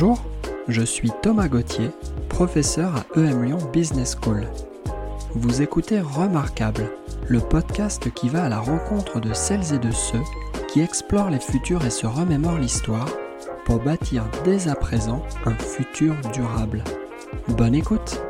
Bonjour, 0.00 0.24
je 0.66 0.80
suis 0.80 1.10
Thomas 1.20 1.48
Gauthier, 1.48 1.90
professeur 2.30 2.94
à 2.96 3.18
EM 3.18 3.44
Lyon 3.44 3.58
Business 3.70 4.16
School. 4.18 4.46
Vous 5.34 5.60
écoutez 5.60 6.00
Remarquable, 6.00 6.90
le 7.28 7.38
podcast 7.38 8.10
qui 8.14 8.30
va 8.30 8.44
à 8.44 8.48
la 8.48 8.60
rencontre 8.60 9.20
de 9.20 9.34
celles 9.34 9.74
et 9.74 9.78
de 9.78 9.90
ceux 9.90 10.22
qui 10.68 10.80
explorent 10.80 11.28
les 11.28 11.38
futurs 11.38 11.84
et 11.84 11.90
se 11.90 12.06
remémorent 12.06 12.56
l'histoire 12.56 13.10
pour 13.66 13.78
bâtir 13.80 14.24
dès 14.42 14.68
à 14.68 14.74
présent 14.74 15.22
un 15.44 15.54
futur 15.58 16.14
durable. 16.32 16.82
Bonne 17.48 17.74
écoute 17.74 18.22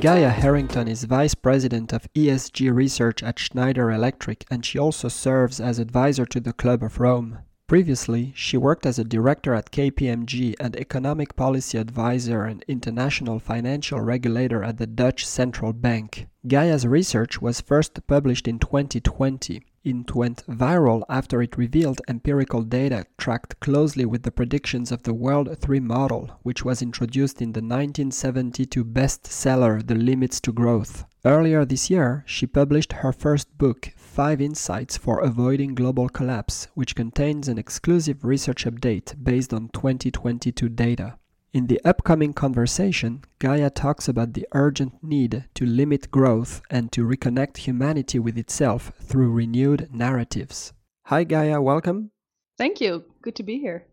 Gaya 0.00 0.30
Herrington 0.30 0.86
is 0.86 1.02
Vice 1.02 1.34
President 1.34 1.92
of 1.92 2.06
ESG 2.14 2.72
Research 2.72 3.20
at 3.20 3.36
Schneider 3.36 3.90
Electric 3.90 4.44
and 4.48 4.64
she 4.64 4.78
also 4.78 5.08
serves 5.08 5.58
as 5.58 5.80
advisor 5.80 6.24
to 6.26 6.38
the 6.38 6.52
Club 6.52 6.84
of 6.84 7.00
Rome. 7.00 7.40
Previously, 7.68 8.32
she 8.34 8.56
worked 8.56 8.86
as 8.86 8.98
a 8.98 9.04
director 9.04 9.52
at 9.52 9.70
KPMG 9.70 10.54
and 10.58 10.74
economic 10.76 11.36
policy 11.36 11.76
advisor 11.76 12.44
and 12.44 12.64
international 12.66 13.38
financial 13.38 14.00
regulator 14.00 14.64
at 14.64 14.78
the 14.78 14.86
Dutch 14.86 15.26
Central 15.26 15.74
Bank. 15.74 16.28
Gaya's 16.46 16.86
research 16.86 17.42
was 17.42 17.60
first 17.60 18.06
published 18.06 18.48
in 18.48 18.58
2020. 18.58 19.62
It 19.84 20.14
went 20.14 20.46
viral 20.46 21.02
after 21.10 21.42
it 21.42 21.58
revealed 21.58 22.00
empirical 22.08 22.62
data 22.62 23.04
tracked 23.18 23.60
closely 23.60 24.06
with 24.06 24.22
the 24.22 24.32
predictions 24.32 24.90
of 24.90 25.02
the 25.02 25.12
World 25.12 25.54
3 25.58 25.78
model, 25.80 26.38
which 26.42 26.64
was 26.64 26.80
introduced 26.80 27.42
in 27.42 27.52
the 27.52 27.60
1972 27.60 28.82
bestseller 28.82 29.86
The 29.86 29.94
Limits 29.94 30.40
to 30.40 30.52
Growth. 30.54 31.04
Earlier 31.22 31.66
this 31.66 31.90
year, 31.90 32.24
she 32.26 32.46
published 32.46 32.94
her 32.94 33.12
first 33.12 33.58
book, 33.58 33.90
Five 34.18 34.40
Insights 34.40 34.96
for 34.96 35.20
Avoiding 35.20 35.76
Global 35.76 36.08
Collapse, 36.08 36.66
which 36.74 36.96
contains 36.96 37.46
an 37.46 37.56
exclusive 37.56 38.24
research 38.24 38.64
update 38.64 39.14
based 39.22 39.54
on 39.54 39.68
2022 39.68 40.68
data. 40.70 41.18
In 41.52 41.68
the 41.68 41.80
upcoming 41.84 42.32
conversation, 42.32 43.22
Gaya 43.38 43.70
talks 43.70 44.08
about 44.08 44.32
the 44.32 44.44
urgent 44.50 45.04
need 45.04 45.44
to 45.54 45.64
limit 45.64 46.10
growth 46.10 46.62
and 46.68 46.90
to 46.90 47.06
reconnect 47.06 47.58
humanity 47.58 48.18
with 48.18 48.36
itself 48.36 48.90
through 49.00 49.30
renewed 49.30 49.88
narratives. 49.92 50.72
Hi, 51.04 51.22
Gaya, 51.22 51.62
welcome. 51.62 52.10
Thank 52.56 52.80
you. 52.80 53.04
Good 53.22 53.36
to 53.36 53.44
be 53.44 53.60
here. 53.60 53.86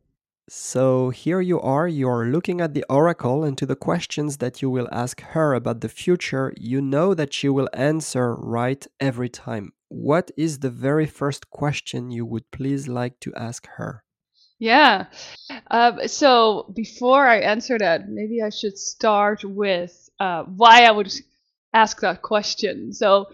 So, 0.48 1.10
here 1.10 1.42
you 1.42 1.60
are, 1.60 1.88
you're 1.88 2.28
looking 2.28 2.62
at 2.62 2.76
the 2.76 2.86
oracle, 2.88 3.44
and 3.44 3.58
to 3.58 3.66
the 3.66 3.76
questions 3.76 4.38
that 4.38 4.62
you 4.62 4.70
will 4.70 4.88
ask 4.92 5.20
her 5.22 5.56
about 5.56 5.82
the 5.82 5.90
future, 5.90 6.54
you 6.56 6.82
know 6.82 7.16
that 7.16 7.34
she 7.34 7.50
will 7.50 7.68
answer 7.74 8.36
right 8.36 8.86
every 9.00 9.28
time. 9.28 9.74
What 9.90 10.30
is 10.38 10.60
the 10.60 10.70
very 10.70 11.08
first 11.08 11.50
question 11.50 12.12
you 12.12 12.28
would 12.28 12.52
please 12.52 12.88
like 12.88 13.20
to 13.22 13.34
ask 13.34 13.68
her? 13.78 14.04
Yeah. 14.60 15.08
Um, 15.72 16.08
so 16.08 16.72
before 16.76 17.26
I 17.26 17.40
answer 17.40 17.80
that, 17.80 18.08
maybe 18.08 18.44
I 18.44 18.50
should 18.50 18.78
start 18.78 19.44
with 19.44 20.10
uh, 20.20 20.44
why 20.44 20.84
I 20.84 20.92
would 20.92 21.12
ask 21.74 22.00
that 22.02 22.22
question. 22.22 22.94
So 22.94 23.26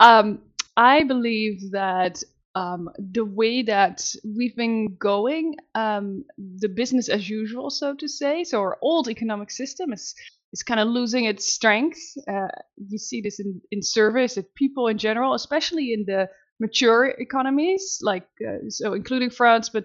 um, 0.00 0.40
I 0.76 1.04
believe 1.04 1.72
that 1.72 2.22
um, 2.58 2.90
the 2.98 3.24
way 3.24 3.62
that 3.62 4.14
we've 4.36 4.56
been 4.56 4.96
going, 4.96 5.54
um, 5.76 6.24
the 6.62 6.68
business 6.68 7.08
as 7.08 7.30
usual, 7.30 7.70
so 7.70 7.94
to 7.94 8.08
say, 8.08 8.42
so 8.42 8.58
our 8.58 8.76
old 8.82 9.08
economic 9.08 9.50
system 9.50 9.92
is 9.92 10.14
is 10.52 10.62
kind 10.62 10.80
of 10.80 10.88
losing 10.88 11.24
its 11.26 11.44
strength. 11.56 12.00
Uh, 12.26 12.48
you 12.90 12.98
see 12.98 13.20
this 13.20 13.38
in, 13.38 13.60
in 13.70 13.82
surveys 13.82 14.34
that 14.34 14.54
people 14.54 14.88
in 14.88 14.98
general, 14.98 15.34
especially 15.34 15.92
in 15.92 16.04
the 16.06 16.28
mature 16.58 17.04
economies, 17.26 18.00
like 18.02 18.26
uh, 18.48 18.68
so 18.68 18.94
including 18.94 19.30
France, 19.30 19.68
but 19.68 19.84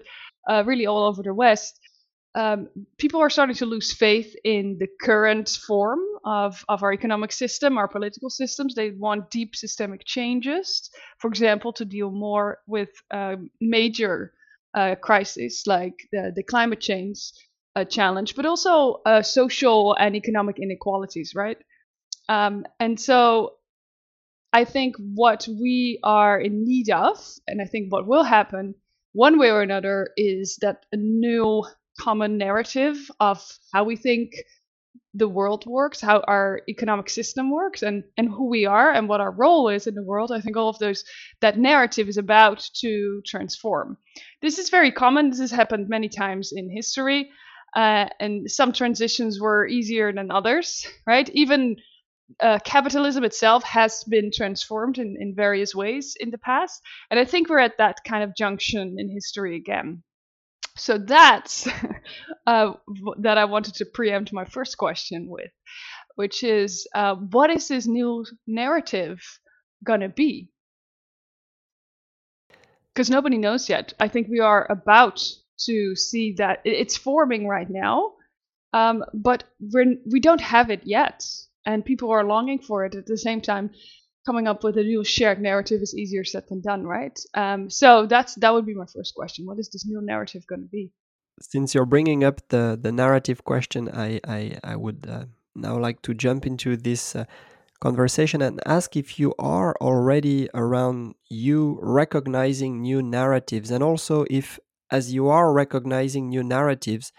uh, 0.50 0.64
really 0.66 0.86
all 0.86 1.04
over 1.04 1.22
the 1.22 1.34
West, 1.34 1.78
um, 2.34 2.68
people 2.98 3.20
are 3.20 3.30
starting 3.30 3.54
to 3.56 3.66
lose 3.66 3.92
faith 3.92 4.34
in 4.44 4.76
the 4.78 4.88
current 5.00 5.48
form 5.48 6.00
of, 6.24 6.64
of 6.68 6.82
our 6.82 6.92
economic 6.92 7.30
system, 7.30 7.78
our 7.78 7.86
political 7.86 8.28
systems. 8.28 8.74
They 8.74 8.90
want 8.90 9.30
deep 9.30 9.54
systemic 9.54 10.04
changes, 10.04 10.90
for 11.18 11.28
example, 11.28 11.72
to 11.74 11.84
deal 11.84 12.10
more 12.10 12.58
with 12.66 12.90
um, 13.12 13.50
major 13.60 14.32
uh, 14.74 14.96
crises 14.96 15.62
like 15.66 16.08
the, 16.10 16.32
the 16.34 16.42
climate 16.42 16.80
change 16.80 17.20
uh, 17.76 17.84
challenge, 17.84 18.34
but 18.34 18.46
also 18.46 19.00
uh, 19.06 19.22
social 19.22 19.94
and 19.94 20.16
economic 20.16 20.58
inequalities, 20.58 21.34
right? 21.36 21.58
Um, 22.28 22.64
and 22.80 22.98
so 22.98 23.54
I 24.52 24.64
think 24.64 24.96
what 24.98 25.46
we 25.48 26.00
are 26.02 26.40
in 26.40 26.64
need 26.64 26.90
of, 26.90 27.18
and 27.46 27.62
I 27.62 27.66
think 27.66 27.92
what 27.92 28.08
will 28.08 28.24
happen 28.24 28.74
one 29.12 29.38
way 29.38 29.50
or 29.50 29.62
another 29.62 30.10
is 30.16 30.58
that 30.62 30.86
a 30.90 30.96
new 30.96 31.64
common 31.98 32.38
narrative 32.38 33.10
of 33.20 33.42
how 33.72 33.84
we 33.84 33.96
think 33.96 34.34
the 35.14 35.28
world 35.28 35.64
works, 35.66 36.00
how 36.00 36.20
our 36.26 36.60
economic 36.68 37.08
system 37.08 37.50
works, 37.50 37.82
and 37.82 38.02
and 38.16 38.28
who 38.28 38.48
we 38.48 38.66
are 38.66 38.90
and 38.90 39.08
what 39.08 39.20
our 39.20 39.30
role 39.30 39.68
is 39.68 39.86
in 39.86 39.94
the 39.94 40.02
world. 40.02 40.32
I 40.32 40.40
think 40.40 40.56
all 40.56 40.68
of 40.68 40.78
those 40.78 41.04
that 41.40 41.58
narrative 41.58 42.08
is 42.08 42.16
about 42.16 42.68
to 42.80 43.22
transform. 43.24 43.96
This 44.42 44.58
is 44.58 44.70
very 44.70 44.90
common. 44.90 45.30
This 45.30 45.40
has 45.40 45.52
happened 45.52 45.88
many 45.88 46.08
times 46.08 46.52
in 46.52 46.68
history, 46.68 47.30
uh, 47.76 48.08
and 48.18 48.50
some 48.50 48.72
transitions 48.72 49.40
were 49.40 49.66
easier 49.66 50.12
than 50.12 50.30
others. 50.30 50.86
Right? 51.06 51.28
Even 51.30 51.76
uh, 52.40 52.58
capitalism 52.64 53.24
itself 53.24 53.62
has 53.64 54.04
been 54.04 54.30
transformed 54.34 54.98
in, 54.98 55.16
in 55.20 55.34
various 55.34 55.74
ways 55.74 56.16
in 56.18 56.30
the 56.30 56.38
past. 56.38 56.82
And 57.10 57.20
I 57.20 57.24
think 57.24 57.48
we're 57.48 57.58
at 57.58 57.78
that 57.78 57.98
kind 58.04 58.24
of 58.24 58.34
junction 58.34 58.96
in 58.98 59.08
history 59.10 59.56
again. 59.56 60.02
So 60.76 60.98
that's 60.98 61.68
uh, 62.46 62.72
that 63.18 63.38
I 63.38 63.44
wanted 63.44 63.74
to 63.76 63.84
preempt 63.86 64.32
my 64.32 64.44
first 64.44 64.76
question 64.76 65.28
with, 65.28 65.50
which 66.16 66.42
is 66.42 66.86
uh, 66.94 67.14
what 67.14 67.50
is 67.50 67.68
this 67.68 67.86
new 67.86 68.24
narrative 68.46 69.20
to 69.86 70.08
be? 70.08 70.50
Because 72.92 73.10
nobody 73.10 73.38
knows 73.38 73.68
yet. 73.68 73.92
I 74.00 74.08
think 74.08 74.28
we 74.28 74.40
are 74.40 74.70
about 74.70 75.22
to 75.66 75.96
see 75.96 76.34
that 76.38 76.60
it's 76.64 76.96
forming 76.96 77.46
right 77.48 77.68
now, 77.68 78.12
um, 78.72 79.04
but 79.12 79.44
we're, 79.60 79.96
we 80.10 80.20
don't 80.20 80.40
have 80.40 80.70
it 80.70 80.82
yet 80.84 81.24
and 81.66 81.84
people 81.84 82.10
are 82.10 82.24
longing 82.24 82.58
for 82.58 82.84
it 82.84 82.94
at 82.94 83.06
the 83.06 83.16
same 83.16 83.40
time 83.40 83.70
coming 84.26 84.46
up 84.48 84.64
with 84.64 84.76
a 84.78 84.82
new 84.82 85.04
shared 85.04 85.40
narrative 85.40 85.80
is 85.82 85.94
easier 85.94 86.24
said 86.24 86.44
than 86.48 86.60
done 86.60 86.84
right? 86.84 87.18
Um, 87.34 87.70
so 87.70 88.06
that's 88.06 88.34
that 88.36 88.52
would 88.52 88.66
be 88.66 88.74
my 88.74 88.86
first 88.86 89.14
question. 89.14 89.46
What 89.46 89.58
is 89.58 89.68
this 89.70 89.86
new 89.86 90.00
narrative 90.02 90.46
going 90.46 90.62
to 90.62 90.68
be? 90.68 90.90
Since 91.40 91.74
you're 91.74 91.86
bringing 91.86 92.24
up 92.24 92.40
the 92.48 92.78
the 92.80 92.92
narrative 92.92 93.44
question 93.44 93.88
i 93.92 94.20
i, 94.26 94.58
I 94.62 94.76
would 94.76 95.06
uh, 95.08 95.24
now 95.54 95.78
like 95.78 96.02
to 96.02 96.14
jump 96.14 96.46
into 96.46 96.76
this 96.76 97.16
uh, 97.16 97.24
conversation 97.80 98.40
and 98.40 98.60
ask 98.66 98.96
if 98.96 99.18
you 99.18 99.34
are 99.38 99.74
already 99.80 100.48
around 100.54 101.14
you 101.28 101.78
recognizing 101.82 102.80
new 102.80 103.02
narratives 103.02 103.70
and 103.70 103.82
also 103.82 104.24
if 104.30 104.58
as 104.90 105.12
you 105.12 105.28
are 105.28 105.52
recognizing 105.52 106.28
new 106.28 106.42
narratives 106.42 107.12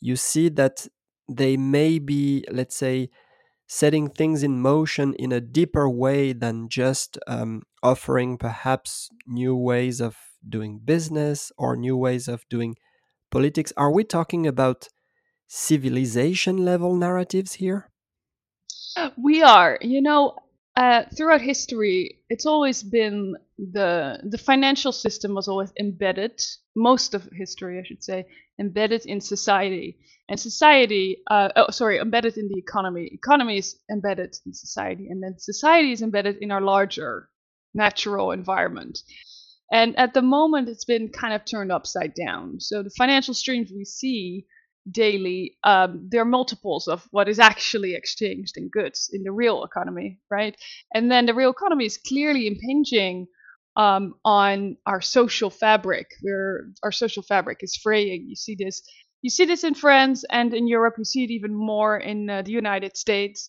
you 0.00 0.16
see 0.16 0.48
that 0.48 0.86
they 1.28 1.56
may 1.56 1.98
be 1.98 2.44
let's 2.50 2.76
say 2.76 3.08
setting 3.72 4.10
things 4.10 4.42
in 4.42 4.60
motion 4.60 5.14
in 5.14 5.30
a 5.30 5.40
deeper 5.40 5.88
way 5.88 6.32
than 6.32 6.68
just 6.68 7.16
um, 7.28 7.62
offering 7.84 8.36
perhaps 8.36 9.08
new 9.28 9.54
ways 9.54 10.00
of 10.00 10.16
doing 10.48 10.80
business 10.84 11.52
or 11.56 11.76
new 11.76 11.96
ways 11.96 12.26
of 12.26 12.44
doing 12.48 12.74
politics. 13.30 13.72
Are 13.76 13.92
we 13.92 14.02
talking 14.02 14.44
about 14.44 14.88
civilization 15.46 16.64
level 16.64 16.96
narratives 16.96 17.52
here? 17.54 17.88
We 19.16 19.40
are. 19.44 19.78
You 19.80 20.02
know, 20.02 20.34
uh, 20.76 21.04
throughout 21.14 21.40
history, 21.40 22.18
it's 22.28 22.46
always 22.46 22.82
been 22.82 23.36
the 23.56 24.18
the 24.24 24.38
financial 24.38 24.90
system 24.90 25.32
was 25.32 25.46
always 25.46 25.72
embedded. 25.78 26.42
Most 26.74 27.14
of 27.14 27.28
history, 27.32 27.78
I 27.78 27.84
should 27.84 28.02
say, 28.02 28.26
embedded 28.60 29.06
in 29.06 29.20
society, 29.20 29.98
and 30.28 30.38
society. 30.38 31.22
Uh, 31.30 31.48
oh, 31.56 31.70
sorry, 31.70 31.98
embedded 31.98 32.36
in 32.36 32.48
the 32.48 32.58
economy. 32.58 33.08
Economy 33.12 33.58
is 33.58 33.76
embedded 33.90 34.36
in 34.46 34.52
society, 34.52 35.08
and 35.10 35.22
then 35.22 35.38
society 35.38 35.92
is 35.92 36.02
embedded 36.02 36.36
in 36.40 36.52
our 36.52 36.60
larger 36.60 37.28
natural 37.74 38.30
environment. 38.32 38.98
And 39.72 39.96
at 39.98 40.14
the 40.14 40.22
moment, 40.22 40.68
it's 40.68 40.84
been 40.84 41.08
kind 41.08 41.32
of 41.32 41.44
turned 41.44 41.72
upside 41.72 42.14
down. 42.14 42.60
So 42.60 42.82
the 42.82 42.90
financial 42.90 43.34
streams 43.34 43.70
we 43.74 43.84
see 43.84 44.46
daily, 44.90 45.56
um, 45.62 46.08
they're 46.10 46.24
multiples 46.24 46.88
of 46.88 47.06
what 47.10 47.28
is 47.28 47.38
actually 47.38 47.94
exchanged 47.94 48.56
in 48.56 48.68
goods 48.68 49.10
in 49.12 49.22
the 49.22 49.32
real 49.32 49.62
economy, 49.64 50.18
right? 50.30 50.56
And 50.92 51.10
then 51.10 51.26
the 51.26 51.34
real 51.34 51.50
economy 51.50 51.86
is 51.86 51.98
clearly 51.98 52.46
impinging 52.46 53.28
um, 53.80 54.14
on 54.26 54.76
our 54.84 55.00
social 55.00 55.48
fabric, 55.48 56.06
where 56.20 56.66
our 56.82 56.92
social 56.92 57.22
fabric 57.22 57.58
is 57.62 57.76
fraying. 57.76 58.26
You 58.28 58.36
see 58.36 58.54
this 58.54 58.82
you 59.22 59.30
see 59.30 59.46
this 59.46 59.64
in 59.64 59.74
France 59.74 60.22
and 60.30 60.52
in 60.52 60.66
Europe. 60.66 60.94
You 60.98 61.04
see 61.04 61.24
it 61.24 61.30
even 61.30 61.54
more 61.54 61.96
in 61.96 62.28
uh, 62.28 62.42
the 62.42 62.52
United 62.52 62.96
States. 62.96 63.48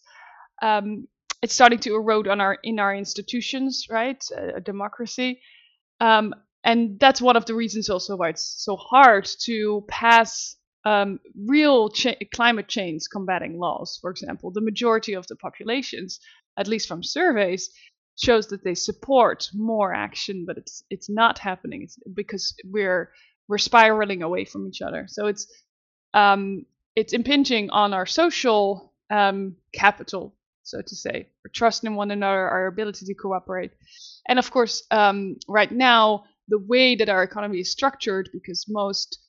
Um, 0.62 1.08
it's 1.42 1.54
starting 1.54 1.80
to 1.80 1.96
erode 1.96 2.30
on 2.30 2.40
our 2.40 2.58
in 2.64 2.80
our 2.80 2.96
institutions, 2.96 3.88
right? 3.90 4.24
A, 4.38 4.58
a 4.58 4.62
democracy, 4.62 5.42
um, 6.00 6.34
and 6.64 6.98
that's 6.98 7.22
one 7.22 7.36
of 7.36 7.46
the 7.46 7.56
reasons 7.56 7.90
also 7.90 8.16
why 8.16 8.30
it's 8.30 8.64
so 8.64 8.78
hard 8.78 9.28
to 9.48 9.84
pass 9.90 10.56
um, 10.86 11.20
real 11.46 11.90
cha- 11.90 12.24
climate 12.34 12.70
change 12.70 13.02
combating 13.12 13.60
laws. 13.60 13.98
For 14.00 14.10
example, 14.10 14.52
the 14.52 14.62
majority 14.62 15.14
of 15.14 15.28
the 15.28 15.36
populations, 15.36 16.20
at 16.56 16.70
least 16.70 16.88
from 16.88 17.04
surveys, 17.04 17.70
shows 18.22 18.48
that 18.48 18.64
they 18.64 18.76
support 18.76 19.50
more 19.54 19.94
action, 19.94 20.46
but 20.46 20.58
it's 20.58 20.84
it's 20.90 21.10
not 21.10 21.40
happening. 21.40 21.84
It's 21.84 21.98
because 22.14 22.56
we're 22.66 23.12
we're 23.48 23.58
spiraling 23.58 24.24
away 24.24 24.46
from 24.46 24.68
each 24.68 24.82
other. 24.82 25.06
So 25.08 25.28
it's 25.28 25.48
um, 26.14 26.66
it's 26.96 27.14
impinging 27.14 27.70
on 27.70 27.94
our 27.94 28.06
social 28.06 28.94
um, 29.10 29.56
capital, 29.74 30.36
so 30.64 30.82
to 30.82 30.96
say, 30.96 31.28
our 31.46 31.52
trust 31.52 31.84
in 31.84 31.96
one 31.96 32.12
another, 32.12 32.48
our 32.50 32.68
ability 32.68 33.06
to 33.06 33.14
cooperate, 33.14 33.72
and 34.28 34.40
of 34.40 34.52
course, 34.52 34.84
um, 34.92 35.38
right 35.48 35.72
now 35.72 36.26
the 36.48 36.60
way 36.60 36.96
that 36.96 37.10
our 37.10 37.24
economy 37.24 37.60
is 37.60 37.72
structured, 37.72 38.30
because 38.34 38.66
most 38.68 39.20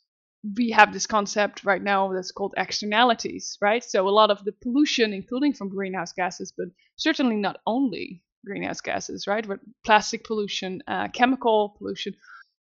we 0.56 0.70
have 0.70 0.92
this 0.92 1.06
concept 1.06 1.64
right 1.64 1.82
now 1.82 2.12
that's 2.12 2.32
called 2.32 2.52
externalities, 2.56 3.56
right? 3.62 3.84
So 3.84 4.08
a 4.08 4.10
lot 4.10 4.30
of 4.30 4.44
the 4.44 4.50
pollution, 4.50 5.12
including 5.12 5.52
from 5.52 5.68
greenhouse 5.68 6.12
gases, 6.12 6.52
but 6.56 6.66
certainly 6.96 7.36
not 7.36 7.60
only 7.64 8.22
greenhouse 8.44 8.80
gases, 8.80 9.26
right? 9.26 9.46
But 9.46 9.60
plastic 9.84 10.24
pollution, 10.24 10.82
uh, 10.86 11.08
chemical 11.08 11.74
pollution, 11.78 12.14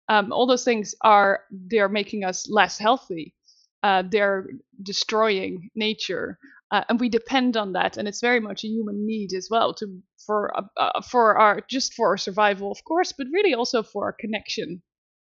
um, 0.09 0.33
all 0.33 0.47
those 0.47 0.65
things 0.65 0.95
are 1.03 1.41
they're 1.51 1.89
making 1.89 2.25
us 2.25 2.49
less 2.51 2.79
healthy. 2.79 3.35
Uh, 3.83 4.03
they're 4.11 4.47
destroying 4.83 5.71
nature, 5.75 6.39
uh, 6.71 6.85
and 6.89 7.01
we 7.01 7.09
depend 7.09 7.57
on 7.57 7.73
that. 7.73 7.97
And 7.97 8.07
it's 8.07 8.21
very 8.21 8.41
much 8.41 8.65
a 8.65 8.69
human 8.69 9.07
need 9.07 9.33
as 9.33 9.49
well 9.51 9.73
to 9.75 9.87
for 10.27 10.55
uh, 10.57 10.63
uh 10.77 11.01
for 11.01 11.39
our 11.39 11.63
just 11.69 11.95
for 11.95 12.09
our 12.09 12.19
survival, 12.19 12.71
of 12.71 12.85
course, 12.85 13.13
but 13.13 13.27
really 13.33 13.55
also 13.55 13.83
for 13.83 14.05
our 14.05 14.13
connection 14.13 14.83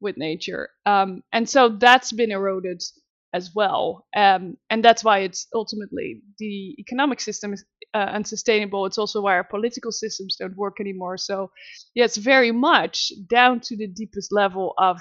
with 0.01 0.17
nature. 0.17 0.71
Um, 0.87 1.23
and 1.33 1.49
so 1.49 1.69
that's 1.69 2.13
been 2.13 2.31
eroded 2.31 2.83
as 3.33 3.55
well. 3.55 4.07
Um, 4.17 4.57
and 4.71 4.85
that's 4.85 5.05
why 5.05 5.19
it's 5.21 5.47
ultimately 5.55 6.23
the 6.39 6.75
economic 6.79 7.21
system 7.21 7.53
is 7.53 7.65
uh, 7.95 7.99
unsustainable. 7.99 8.87
It's 8.87 8.99
also 8.99 9.21
why 9.21 9.35
our 9.35 9.45
political 9.45 9.93
systems 9.93 10.37
don't 10.37 10.57
work 10.57 10.77
anymore. 10.81 11.17
So, 11.19 11.51
yeah, 11.95 12.05
it's 12.05 12.17
very 12.17 12.53
much 12.53 13.13
down 13.29 13.61
to 13.61 13.77
the 13.77 13.87
deepest 13.87 14.33
level 14.33 14.75
of 14.79 15.01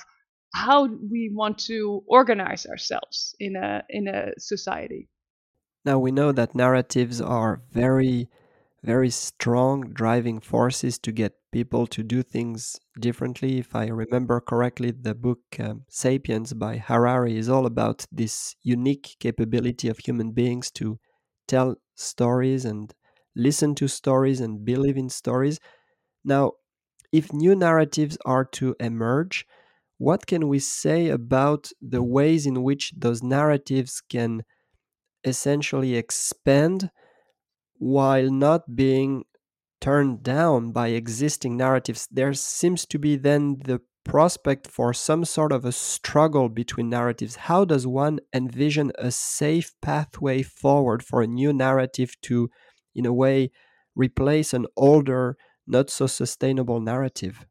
how 0.54 0.86
we 0.86 1.32
want 1.34 1.58
to 1.60 2.04
organize 2.08 2.66
ourselves 2.66 3.36
in 3.40 3.56
a 3.56 3.84
in 3.90 4.08
a 4.08 4.32
society. 4.38 5.10
Now 5.86 6.00
we 6.00 6.12
know 6.12 6.32
that 6.32 6.56
narratives 6.56 7.22
are 7.22 7.62
very 7.72 8.30
very 8.88 9.10
strong 9.10 9.82
driving 9.82 10.40
forces 10.40 10.98
to 10.98 11.12
get 11.12 11.34
people 11.52 11.86
to 11.88 12.02
do 12.04 12.24
things 12.24 12.80
differently. 13.02 13.60
If 13.60 13.76
I 13.76 13.88
remember 13.88 14.40
correctly, 14.40 14.92
the 14.92 15.14
book 15.14 15.42
um, 15.60 15.84
Sapiens 15.90 16.54
by 16.54 16.78
Harari 16.78 17.38
is 17.38 17.50
all 17.50 17.66
about 17.66 18.06
this 18.14 18.56
unique 18.64 19.18
capability 19.20 19.90
of 19.90 19.98
human 19.98 20.32
beings 20.32 20.72
to 20.72 20.98
tell 21.50 21.76
stories 21.96 22.64
and 22.64 22.94
listen 23.36 23.76
to 23.76 23.90
stories 23.90 24.40
and 24.40 24.64
believe 24.64 24.96
in 24.96 25.10
stories. 25.10 25.60
Now, 26.24 26.54
if 27.12 27.34
new 27.34 27.56
narratives 27.56 28.18
are 28.26 28.46
to 28.60 28.74
emerge, 28.80 29.46
what 29.98 30.28
can 30.28 30.48
we 30.48 30.60
say 30.60 31.10
about 31.10 31.72
the 31.82 32.04
ways 32.04 32.46
in 32.46 32.64
which 32.64 32.94
those 32.98 33.22
narratives 33.22 34.02
can 34.10 34.44
essentially 35.26 35.96
expand 35.96 36.90
while 37.80 38.30
not 38.30 38.76
being 38.76 39.26
turned 39.80 40.24
down 40.24 40.72
by 40.72 40.90
existing 40.90 41.58
narratives, 41.58 42.08
there 42.12 42.34
seems 42.34 42.86
to 42.88 43.00
be 43.00 43.16
then 43.16 43.58
the 43.66 43.82
prospect 44.04 44.68
for 44.68 44.94
some 44.94 45.26
sort 45.26 45.52
of 45.52 45.66
a 45.66 45.72
struggle 45.72 46.50
between 46.50 46.90
narratives. 46.90 47.36
How 47.36 47.66
does 47.66 47.86
one 47.86 48.20
envision 48.34 48.92
a 48.98 49.12
safe 49.12 49.74
pathway 49.82 50.42
forward 50.44 51.04
for 51.04 51.22
a 51.22 51.28
new 51.28 51.52
narrative 51.54 52.20
to, 52.24 52.50
in 52.96 53.06
a 53.06 53.14
way, 53.14 53.52
replace 53.96 54.54
an 54.54 54.66
older, 54.76 55.38
not 55.68 55.90
so 55.90 56.08
sustainable 56.08 56.80
narrative? 56.80 57.46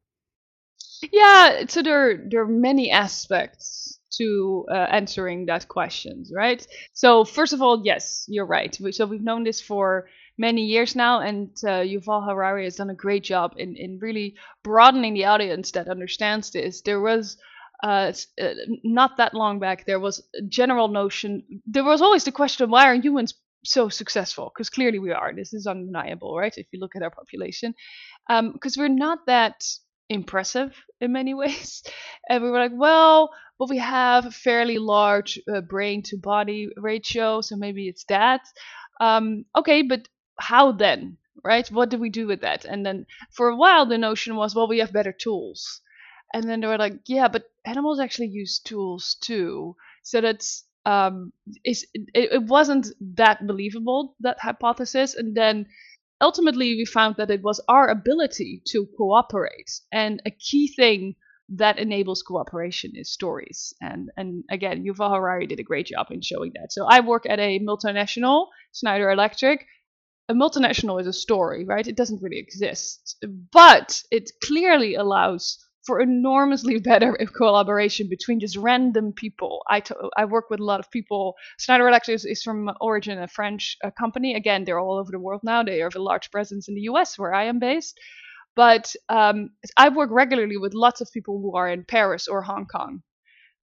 Yeah, 1.13 1.65
so 1.69 1.83
there, 1.83 2.25
there 2.29 2.41
are 2.41 2.49
many 2.49 2.91
aspects 2.91 4.01
to 4.19 4.67
uh, 4.71 4.75
answering 4.75 5.47
that 5.47 5.69
questions, 5.69 6.33
right? 6.35 6.67
So 6.93 7.25
first 7.25 7.53
of 7.53 7.63
all, 7.63 7.83
yes, 7.85 8.25
you're 8.29 8.47
right. 8.47 8.77
So 8.91 9.07
we've 9.07 9.23
known 9.23 9.45
this 9.45 9.61
for 9.61 10.09
many 10.39 10.63
years 10.63 10.95
now, 10.97 11.21
and 11.21 11.49
uh, 11.65 11.83
Yuval 11.83 12.27
Harari 12.27 12.65
has 12.65 12.77
done 12.77 12.91
a 12.91 12.95
great 12.95 13.25
job 13.25 13.55
in 13.57 13.77
in 13.77 13.99
really 14.01 14.35
broadening 14.63 15.15
the 15.15 15.27
audience 15.27 15.71
that 15.73 15.89
understands 15.89 16.51
this. 16.51 16.83
There 16.83 17.01
was. 17.01 17.37
Uh, 17.83 18.11
uh, 18.41 18.55
not 18.85 19.19
that 19.19 19.35
long 19.35 19.59
back, 19.59 19.85
there 19.85 20.01
was 20.01 20.23
a 20.35 20.41
general 20.49 20.89
notion. 20.89 21.43
There 21.67 21.85
was 21.85 22.01
always 22.01 22.25
the 22.25 22.33
question: 22.33 22.71
Why 22.71 22.87
are 22.87 22.95
humans 22.95 23.35
so 23.65 23.91
successful? 23.91 24.51
Because 24.55 24.71
clearly 24.71 24.99
we 24.99 25.13
are. 25.13 25.35
This 25.35 25.53
is 25.53 25.67
undeniable, 25.67 26.39
right? 26.39 26.57
If 26.57 26.69
you 26.73 26.81
look 26.81 26.97
at 26.97 27.03
our 27.03 27.11
population, 27.11 27.75
because 28.29 28.77
um, 28.77 28.81
we're 28.81 28.89
not 28.89 29.27
that 29.27 29.63
impressive 30.09 30.75
in 31.01 31.13
many 31.13 31.35
ways. 31.43 31.83
And 32.29 32.43
we 32.43 32.51
were 32.51 32.59
like, 32.59 32.73
well, 32.75 33.31
but 33.59 33.69
we 33.69 33.79
have 33.79 34.27
a 34.27 34.31
fairly 34.31 34.79
large 34.79 35.39
uh, 35.53 35.61
brain 35.61 36.03
to 36.03 36.17
body 36.17 36.69
ratio, 36.77 37.41
so 37.41 37.57
maybe 37.57 37.89
it's 37.89 38.05
that. 38.05 38.43
Um, 39.01 39.45
okay, 39.55 39.83
but 39.83 40.09
how 40.39 40.73
then? 40.73 41.19
Right? 41.45 41.69
What 41.71 41.91
do 41.91 41.99
we 41.99 42.11
do 42.11 42.27
with 42.27 42.41
that? 42.41 42.65
And 42.65 42.85
then 42.85 43.07
for 43.31 43.49
a 43.49 43.57
while, 43.57 43.87
the 43.87 43.99
notion 43.99 44.37
was, 44.37 44.55
well, 44.55 44.69
we 44.69 44.79
have 44.79 44.93
better 44.93 45.13
tools. 45.13 45.81
And 46.35 46.45
then 46.49 46.61
they 46.61 46.67
were 46.67 46.79
like, 46.79 47.01
yeah, 47.07 47.29
but 47.29 47.45
animals 47.65 48.01
actually 48.01 48.29
use 48.29 48.59
tools 48.59 49.17
too. 49.21 49.77
So 50.03 50.21
that's 50.21 50.65
um, 50.85 51.33
it, 51.65 51.79
it 52.15 52.43
wasn't 52.45 52.89
that 53.17 53.47
believable 53.47 54.17
that 54.21 54.39
hypothesis. 54.41 55.15
And 55.15 55.37
then 55.37 55.67
ultimately 56.21 56.75
we 56.75 56.85
found 56.85 57.17
that 57.17 57.31
it 57.31 57.43
was 57.43 57.61
our 57.69 57.89
ability 57.89 58.63
to 58.69 58.87
cooperate 58.97 59.71
and 59.93 60.23
a 60.25 60.31
key 60.31 60.69
thing 60.69 61.17
that 61.49 61.79
enables 61.79 62.23
cooperation 62.23 62.93
is 62.95 63.13
stories 63.13 63.73
and 63.81 64.11
and 64.17 64.45
again 64.51 64.85
yuval 64.85 65.11
harari 65.15 65.47
did 65.47 65.61
a 65.61 65.63
great 65.63 65.87
job 65.87 66.07
in 66.11 66.21
showing 66.21 66.53
that 66.55 66.73
so 66.73 66.87
i 66.87 67.01
work 67.01 67.25
at 67.29 67.39
a 67.39 67.61
multinational 67.61 68.47
schneider 68.73 69.11
electric 69.11 69.67
a 70.29 70.35
multinational 70.35 71.01
is 71.01 71.07
a 71.07 71.13
story 71.13 71.65
right 71.65 71.87
it 71.87 71.97
doesn't 71.97 72.23
really 72.23 72.39
exist 72.39 73.25
but 73.53 74.03
it 74.11 74.31
clearly 74.43 74.95
allows 74.95 75.65
for 75.87 76.01
enormously 76.01 76.79
better 76.91 77.17
collaboration 77.37 78.09
between 78.11 78.41
just 78.41 78.57
random 78.57 79.13
people. 79.13 79.63
I, 79.71 79.83
I 80.17 80.25
work 80.25 80.51
with 80.51 80.61
a 80.61 80.65
lot 80.65 80.81
of 80.81 80.91
people. 80.91 81.37
Schneider 81.59 81.89
Electric 81.89 82.17
is, 82.17 82.25
is 82.25 82.43
from 82.43 82.71
origin 82.81 83.23
a 83.23 83.29
French 83.29 83.77
uh, 83.85 83.91
company. 83.93 84.35
Again, 84.35 84.65
they're 84.65 84.81
all 84.81 84.99
over 84.99 85.13
the 85.13 85.21
world 85.21 85.43
now. 85.45 85.63
They 85.63 85.79
have 85.79 85.95
a 85.95 86.03
large 86.03 86.31
presence 86.31 86.69
in 86.69 86.75
the 86.75 86.89
US, 86.93 87.17
where 87.17 87.33
I 87.33 87.45
am 87.45 87.59
based. 87.59 87.99
But 88.57 88.95
um, 89.09 89.51
I 89.77 89.91
work 89.91 90.11
regularly 90.11 90.57
with 90.57 90.75
lots 90.75 91.01
of 91.01 91.13
people 91.13 91.41
who 91.41 91.55
are 91.57 91.69
in 91.69 91.85
Paris 91.85 92.27
or 92.27 92.43
Hong 92.43 92.67
Kong. 92.67 93.03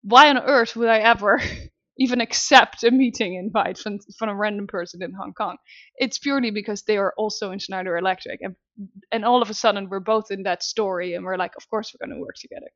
Why 0.03 0.29
on 0.29 0.37
earth 0.37 0.75
would 0.75 0.89
I 0.89 0.99
ever 0.99 1.41
even 1.97 2.21
accept 2.21 2.83
a 2.83 2.91
meeting 2.91 3.35
invite 3.35 3.77
from, 3.77 3.99
from 4.17 4.29
a 4.29 4.35
random 4.35 4.67
person 4.67 5.03
in 5.03 5.13
Hong 5.13 5.33
Kong. 5.33 5.57
It's 5.95 6.17
purely 6.17 6.49
because 6.51 6.83
they 6.83 6.97
are 6.97 7.13
also 7.17 7.51
in 7.51 7.59
Schneider 7.59 7.97
Electric, 7.97 8.41
and 8.41 8.55
and 9.11 9.23
all 9.23 9.43
of 9.43 9.49
a 9.51 9.53
sudden 9.53 9.89
we're 9.89 9.99
both 9.99 10.31
in 10.31 10.43
that 10.43 10.63
story, 10.63 11.13
and 11.13 11.23
we're 11.23 11.37
like, 11.37 11.53
of 11.55 11.69
course 11.69 11.93
we're 11.93 12.05
going 12.05 12.17
to 12.17 12.21
work 12.21 12.35
together. 12.39 12.69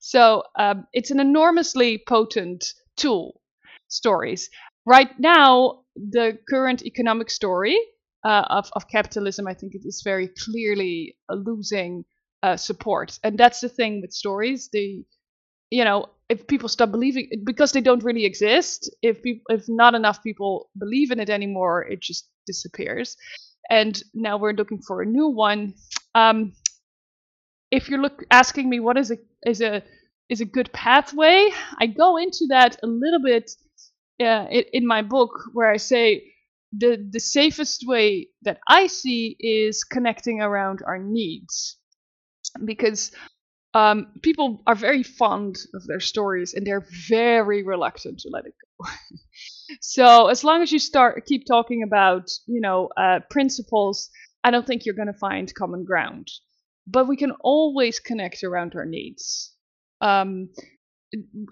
So 0.00 0.42
um, 0.58 0.86
it's 0.92 1.12
an 1.12 1.20
enormously 1.20 2.02
potent 2.08 2.64
tool. 2.96 3.40
Stories 3.88 4.50
right 4.86 5.10
now, 5.20 5.84
the 5.94 6.38
current 6.48 6.82
economic 6.84 7.30
story 7.30 7.78
uh, 8.24 8.44
of 8.50 8.70
of 8.74 8.88
capitalism, 8.88 9.46
I 9.48 9.54
think 9.54 9.74
it 9.74 9.82
is 9.84 10.02
very 10.04 10.28
clearly 10.28 11.16
losing 11.30 12.04
uh, 12.42 12.56
support, 12.56 13.18
and 13.24 13.38
that's 13.38 13.60
the 13.60 13.68
thing 13.68 14.00
with 14.00 14.12
stories. 14.12 14.68
The 14.72 15.04
you 15.70 15.84
know 15.84 16.06
if 16.28 16.46
people 16.46 16.68
stop 16.68 16.90
believing 16.90 17.30
because 17.44 17.72
they 17.72 17.80
don't 17.80 18.04
really 18.04 18.24
exist 18.24 18.90
if 19.02 19.22
people 19.22 19.44
if 19.50 19.64
not 19.68 19.94
enough 19.94 20.22
people 20.22 20.70
believe 20.78 21.10
in 21.10 21.20
it 21.20 21.30
anymore 21.30 21.84
it 21.84 22.00
just 22.00 22.28
disappears. 22.46 23.16
And 23.70 24.02
now 24.14 24.36
we're 24.36 24.52
looking 24.52 24.82
for 24.82 25.02
a 25.02 25.06
new 25.06 25.28
one. 25.28 25.74
Um, 26.14 26.54
if 27.70 27.88
you're 27.88 28.00
look 28.00 28.24
asking 28.30 28.68
me 28.68 28.80
what 28.80 28.96
is 28.96 29.10
a 29.10 29.18
is 29.46 29.60
a 29.60 29.82
is 30.28 30.40
a 30.40 30.44
good 30.44 30.72
pathway 30.72 31.50
i 31.80 31.86
go 31.86 32.16
into 32.16 32.46
that 32.48 32.76
a 32.82 32.86
little 32.86 33.20
bit 33.22 33.50
uh, 34.22 34.46
in 34.72 34.86
my 34.86 35.02
book 35.02 35.32
where 35.52 35.70
i 35.70 35.76
say 35.76 36.33
the 36.76 37.08
the 37.10 37.20
safest 37.20 37.84
way 37.86 38.28
that 38.42 38.58
i 38.68 38.86
see 38.86 39.36
is 39.38 39.84
connecting 39.84 40.40
around 40.40 40.80
our 40.86 40.98
needs 40.98 41.76
because 42.64 43.12
um, 43.74 44.12
people 44.22 44.62
are 44.66 44.76
very 44.76 45.02
fond 45.02 45.56
of 45.74 45.84
their 45.86 46.00
stories 46.00 46.54
and 46.54 46.64
they're 46.64 46.86
very 47.08 47.64
reluctant 47.64 48.20
to 48.20 48.28
let 48.30 48.46
it 48.46 48.54
go. 48.78 48.88
so 49.80 50.28
as 50.28 50.44
long 50.44 50.62
as 50.62 50.70
you 50.70 50.78
start 50.78 51.26
keep 51.26 51.44
talking 51.44 51.82
about 51.82 52.28
you 52.46 52.60
know 52.60 52.88
uh, 52.96 53.20
principles, 53.30 54.08
I 54.44 54.52
don't 54.52 54.66
think 54.66 54.86
you're 54.86 54.94
going 54.94 55.12
to 55.12 55.18
find 55.18 55.52
common 55.54 55.84
ground. 55.84 56.28
But 56.86 57.08
we 57.08 57.16
can 57.16 57.32
always 57.40 57.98
connect 57.98 58.44
around 58.44 58.74
our 58.76 58.84
needs. 58.84 59.52
Um, 60.00 60.50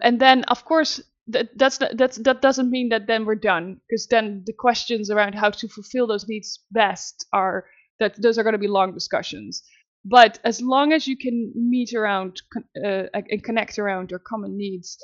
and 0.03 0.21
then 0.21 0.45
of 0.45 0.65
course 0.65 1.01
that 1.29 1.51
that's 1.57 1.79
that's 1.95 2.19
that 2.19 2.43
doesn't 2.43 2.71
mean 2.71 2.89
that 2.89 3.07
then 3.07 3.25
we're 3.25 3.35
done 3.37 3.81
because 3.89 4.07
then 4.09 4.43
the 4.47 4.53
questions 4.53 5.11
around 5.11 5.35
how 5.35 5.51
to 5.51 5.69
fulfill 5.69 6.07
those 6.07 6.27
needs 6.29 6.61
best 6.71 7.27
are 7.33 7.67
that 8.01 8.21
those 8.21 8.39
are 8.39 8.43
going 8.43 8.55
to 8.55 8.59
be 8.59 8.69
long 8.69 8.93
discussions. 8.93 9.63
But 10.05 10.41
as 10.45 10.61
long 10.61 10.93
as 10.93 11.07
you 11.07 11.17
can 11.17 11.53
meet 11.55 11.95
around 11.95 12.43
uh, 12.85 13.05
and 13.15 13.45
connect 13.45 13.79
around 13.79 14.11
your 14.11 14.19
common 14.19 14.57
needs 14.57 14.99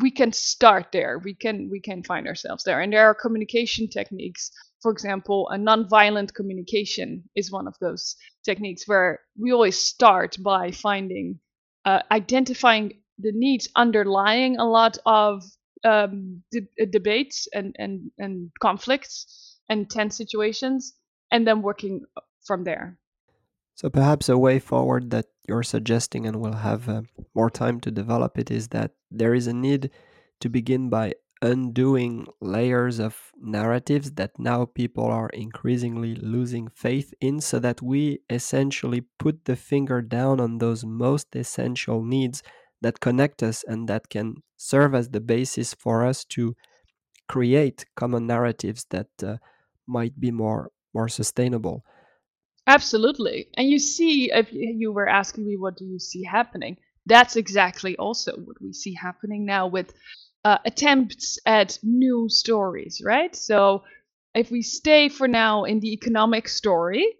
we 0.00 0.10
can 0.10 0.32
start 0.32 0.86
there. 0.92 1.18
We 1.18 1.34
can 1.34 1.68
we 1.70 1.80
can 1.80 2.02
find 2.02 2.26
ourselves 2.26 2.64
there. 2.64 2.80
And 2.80 2.92
there 2.92 3.06
are 3.06 3.14
communication 3.14 3.88
techniques. 3.88 4.50
For 4.82 4.92
example 4.92 5.48
a 5.50 5.56
nonviolent 5.56 6.34
communication 6.34 7.24
is 7.34 7.50
one 7.50 7.66
of 7.66 7.74
those 7.80 8.16
techniques 8.44 8.86
where 8.86 9.20
we 9.38 9.52
always 9.52 9.78
start 9.78 10.36
by 10.42 10.70
finding 10.70 11.40
uh, 11.84 12.02
identifying 12.10 13.00
the 13.18 13.32
needs 13.32 13.68
underlying 13.76 14.56
a 14.56 14.64
lot 14.64 14.98
of 15.06 15.42
um, 15.84 16.42
de- 16.50 16.68
uh, 16.80 16.86
debates 16.90 17.48
and, 17.52 17.74
and, 17.78 18.10
and 18.18 18.50
conflicts 18.60 19.58
and 19.68 19.90
tense 19.90 20.16
situations, 20.16 20.94
and 21.30 21.46
then 21.46 21.62
working 21.62 22.02
from 22.44 22.64
there. 22.64 22.98
So 23.74 23.90
perhaps 23.90 24.28
a 24.28 24.38
way 24.38 24.58
forward 24.58 25.10
that 25.10 25.26
you're 25.48 25.62
suggesting, 25.62 26.26
and 26.26 26.36
we'll 26.40 26.52
have 26.54 26.88
uh, 26.88 27.02
more 27.34 27.50
time 27.50 27.80
to 27.80 27.90
develop 27.90 28.38
it, 28.38 28.50
is 28.50 28.68
that 28.68 28.92
there 29.10 29.34
is 29.34 29.46
a 29.46 29.52
need 29.52 29.90
to 30.40 30.48
begin 30.48 30.88
by 30.88 31.14
undoing 31.42 32.26
layers 32.40 32.98
of 32.98 33.32
narratives 33.38 34.12
that 34.12 34.38
now 34.38 34.64
people 34.64 35.04
are 35.04 35.28
increasingly 35.30 36.14
losing 36.14 36.68
faith 36.68 37.12
in, 37.20 37.40
so 37.40 37.58
that 37.58 37.82
we 37.82 38.20
essentially 38.30 39.02
put 39.18 39.44
the 39.44 39.56
finger 39.56 40.00
down 40.00 40.40
on 40.40 40.58
those 40.58 40.84
most 40.84 41.36
essential 41.36 42.02
needs 42.02 42.42
that 42.82 43.00
connect 43.00 43.42
us 43.42 43.64
and 43.66 43.88
that 43.88 44.08
can 44.08 44.42
serve 44.56 44.94
as 44.94 45.10
the 45.10 45.20
basis 45.20 45.74
for 45.74 46.04
us 46.04 46.24
to 46.24 46.54
create 47.28 47.84
common 47.96 48.26
narratives 48.26 48.86
that 48.90 49.08
uh, 49.22 49.36
might 49.86 50.18
be 50.18 50.30
more 50.30 50.70
more 50.94 51.08
sustainable. 51.08 51.84
Absolutely. 52.66 53.48
And 53.54 53.68
you 53.68 53.78
see 53.78 54.32
if 54.32 54.48
you 54.52 54.92
were 54.92 55.08
asking 55.08 55.46
me 55.46 55.56
what 55.56 55.76
do 55.76 55.84
you 55.84 55.98
see 55.98 56.24
happening? 56.24 56.76
That's 57.06 57.36
exactly 57.36 57.96
also 57.96 58.32
what 58.32 58.60
we 58.60 58.72
see 58.72 58.94
happening 58.94 59.44
now 59.46 59.66
with 59.68 59.92
uh, 60.44 60.58
attempts 60.64 61.38
at 61.46 61.78
new 61.82 62.28
stories 62.28 63.02
right? 63.04 63.34
So 63.34 63.84
if 64.34 64.50
we 64.50 64.62
stay 64.62 65.08
for 65.08 65.28
now 65.28 65.64
in 65.64 65.80
the 65.80 65.92
economic 65.92 66.48
story 66.48 67.16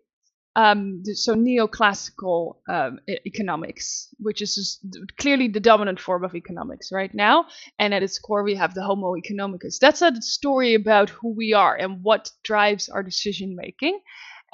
um, 0.57 1.03
so 1.05 1.35
neoclassical 1.35 2.57
um, 2.69 2.99
economics, 3.27 4.09
which 4.19 4.41
is 4.41 4.55
just 4.55 4.87
clearly 5.19 5.49
the 5.49 5.61
dominant 5.61 6.01
form 6.01 6.25
of 6.25 6.35
economics 6.35 6.91
right 6.91 7.15
now. 7.15 7.45
And 7.79 7.93
at 7.93 8.03
its 8.03 8.19
core, 8.19 8.43
we 8.43 8.55
have 8.55 8.73
the 8.75 8.83
Homo 8.83 9.15
economicus. 9.17 9.79
That's 9.79 10.01
a 10.01 10.17
story 10.23 10.75
about 10.75 11.11
who 11.11 11.35
we 11.35 11.53
are 11.53 11.77
and 11.77 12.03
what 12.03 12.31
drives 12.43 12.89
our 12.89 13.03
decision 13.03 13.55
making. 13.55 14.01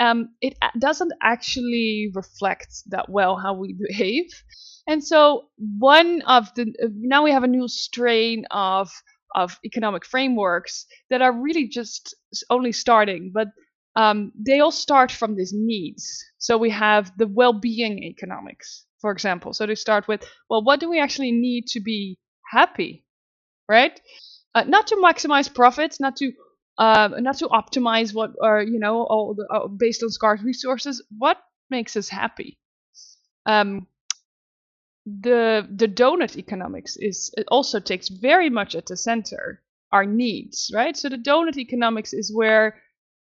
Um, 0.00 0.30
it 0.40 0.54
doesn't 0.78 1.12
actually 1.23 2.11
reflect 2.14 2.82
that 2.88 3.09
well 3.09 3.37
how 3.37 3.54
we 3.54 3.73
behave. 3.75 4.26
And 4.88 5.04
so, 5.04 5.44
one 5.78 6.23
of 6.23 6.52
the 6.56 6.75
now 6.97 7.23
we 7.23 7.30
have 7.30 7.44
a 7.44 7.49
new 7.49 7.68
strain 7.68 8.44
of 8.50 8.90
of 9.37 9.59
economic 9.64 10.04
frameworks 10.04 10.87
that 11.11 11.23
are 11.23 11.32
really 11.32 11.68
just 11.68 12.14
only 12.50 12.73
starting, 12.73 13.30
but 13.32 13.49
um, 13.97 14.33
they 14.35 14.61
all 14.61 14.73
start 14.73 15.13
from 15.13 15.37
these 15.37 15.53
needs. 15.55 16.25
So 16.39 16.57
we 16.57 16.71
have 16.71 17.13
the 17.19 17.27
well-being 17.27 18.03
economics, 18.03 18.87
for 19.01 19.11
example. 19.13 19.53
So 19.53 19.67
they 19.67 19.75
start 19.75 20.09
with, 20.09 20.27
well, 20.49 20.65
what 20.65 20.81
do 20.81 20.89
we 20.89 21.01
actually 21.01 21.33
need 21.33 21.67
to 21.69 21.81
be 21.81 22.19
happy, 22.51 23.05
right? 23.69 24.01
Uh, 24.55 24.65
not 24.65 24.87
to 24.89 24.97
maximize 24.97 25.53
profits, 25.53 26.01
not 26.01 26.17
to 26.17 26.33
uh, 26.79 27.09
not 27.19 27.37
to 27.39 27.49
optimize 27.49 28.15
what 28.15 28.33
are 28.43 28.63
you 28.63 28.79
know 28.79 29.03
all 29.05 29.35
the, 29.35 29.47
uh, 29.55 29.69
based 29.69 30.03
on 30.03 30.11
scarce 30.11 30.43
resources. 30.43 31.03
What 31.17 31.39
makes 31.71 31.97
us 31.97 32.09
happy? 32.09 32.59
Um, 33.47 33.87
the 35.05 35.69
the 35.75 35.89
donut 35.89 36.37
economics 36.37 36.97
is 36.97 37.33
it 37.37 37.47
also 37.49 37.81
takes 37.81 38.09
very 38.09 38.51
much 38.51 38.75
at 38.75 38.87
the 38.87 38.97
center 38.97 39.63
our 39.93 40.07
needs, 40.07 40.71
right? 40.75 40.97
So 40.97 41.09
the 41.09 41.19
donut 41.19 41.59
economics 41.59 42.13
is 42.15 42.35
where 42.35 42.81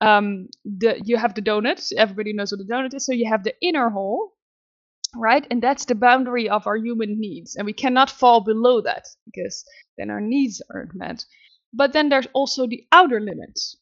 um, 0.02 0.50
the 0.66 1.02
you 1.06 1.18
have 1.18 1.36
the 1.36 1.42
donut. 1.44 1.92
Everybody 1.98 2.34
knows 2.34 2.52
what 2.52 2.62
a 2.62 2.66
donut 2.66 2.96
is. 2.96 3.06
So 3.06 3.14
you 3.14 3.30
have 3.30 3.44
the 3.44 3.56
inner 3.62 3.90
hole, 3.90 4.34
right? 5.16 5.46
And 5.52 5.62
that's 5.62 5.86
the 5.86 5.96
boundary 5.96 6.50
of 6.50 6.68
our 6.68 6.78
human 6.78 7.20
needs, 7.20 7.56
and 7.56 7.66
we 7.66 7.74
cannot 7.74 8.10
fall 8.12 8.42
below 8.42 8.82
that 8.82 9.08
because 9.26 9.66
then 9.98 10.10
our 10.10 10.22
needs 10.22 10.62
aren't 10.74 10.96
met. 10.96 11.26
But 11.74 11.94
then 11.94 12.10
there's 12.10 12.28
also 12.34 12.68
the 12.68 12.86
outer 12.92 13.22
limits, 13.22 13.78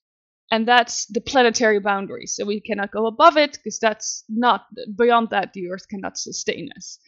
and 0.52 0.68
that's 0.68 1.06
the 1.08 1.22
planetary 1.22 1.80
boundary. 1.80 2.28
So 2.28 2.46
we 2.46 2.62
cannot 2.62 2.92
go 2.92 3.08
above 3.08 3.38
it 3.38 3.54
because 3.54 3.80
that's 3.80 4.24
not 4.30 4.66
beyond 4.98 5.30
that 5.32 5.54
the 5.54 5.70
Earth 5.72 5.88
cannot 5.90 6.18
sustain 6.18 6.70
us. 6.78 7.00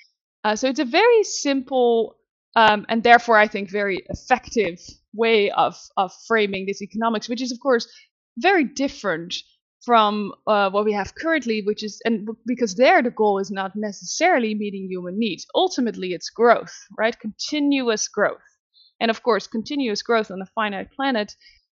Uh, 0.43 0.55
so 0.55 0.67
it's 0.67 0.79
a 0.79 0.85
very 0.85 1.23
simple 1.23 2.17
um, 2.55 2.85
and 2.89 3.03
therefore 3.03 3.37
I 3.37 3.47
think 3.47 3.69
very 3.69 4.03
effective 4.09 4.79
way 5.13 5.51
of 5.51 5.75
of 5.97 6.11
framing 6.27 6.65
this 6.65 6.81
economics, 6.81 7.29
which 7.29 7.41
is 7.41 7.51
of 7.51 7.59
course 7.61 7.87
very 8.37 8.63
different 8.63 9.35
from 9.85 10.31
uh, 10.45 10.69
what 10.69 10.85
we 10.85 10.93
have 10.93 11.15
currently, 11.15 11.61
which 11.61 11.83
is, 11.83 11.99
and 12.05 12.27
because 12.45 12.75
there 12.75 13.01
the 13.01 13.09
goal 13.09 13.39
is 13.39 13.49
not 13.49 13.71
necessarily 13.75 14.53
meeting 14.53 14.87
human 14.89 15.17
needs. 15.17 15.45
Ultimately, 15.55 16.13
it's 16.13 16.29
growth, 16.29 16.73
right? 16.97 17.19
Continuous 17.19 18.07
growth. 18.07 18.41
And 18.99 19.09
of 19.09 19.23
course, 19.23 19.47
continuous 19.47 20.03
growth 20.03 20.29
on 20.29 20.41
a 20.41 20.45
finite 20.45 20.91
planet. 20.91 21.35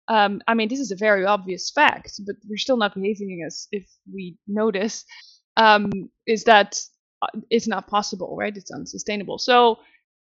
Um, 0.10 0.42
I 0.48 0.54
mean, 0.54 0.68
this 0.68 0.82
is 0.82 0.92
a 0.92 0.98
very 0.98 1.26
obvious 1.26 1.72
fact, 1.72 2.20
but 2.26 2.36
we're 2.50 2.58
still 2.58 2.76
not 2.76 2.94
behaving 2.94 3.44
as 3.48 3.68
if 3.72 3.86
we 4.14 4.38
notice. 4.48 5.06
Um, 5.56 5.92
is 6.28 6.44
that 6.44 6.78
uh, 7.22 7.28
it's 7.50 7.68
not 7.68 7.88
possible, 7.88 8.36
right? 8.38 8.56
It's 8.56 8.72
unsustainable. 8.72 9.38
So 9.38 9.78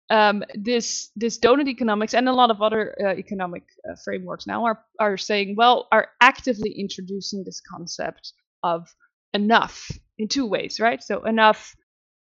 um, 0.09 0.43
this 0.55 1.11
this 1.15 1.39
donut 1.39 1.67
economics 1.67 2.13
and 2.13 2.27
a 2.27 2.33
lot 2.33 2.51
of 2.51 2.61
other 2.61 2.95
uh, 3.03 3.13
economic 3.13 3.63
uh, 3.89 3.95
frameworks 4.03 4.47
now 4.47 4.65
are 4.65 4.83
are 4.99 5.17
saying 5.17 5.55
well 5.57 5.87
are 5.91 6.09
actively 6.21 6.71
introducing 6.71 7.43
this 7.43 7.61
concept 7.61 8.33
of 8.63 8.87
enough 9.33 9.91
in 10.17 10.27
two 10.27 10.45
ways 10.45 10.79
right? 10.79 11.03
So 11.03 11.23
enough 11.25 11.75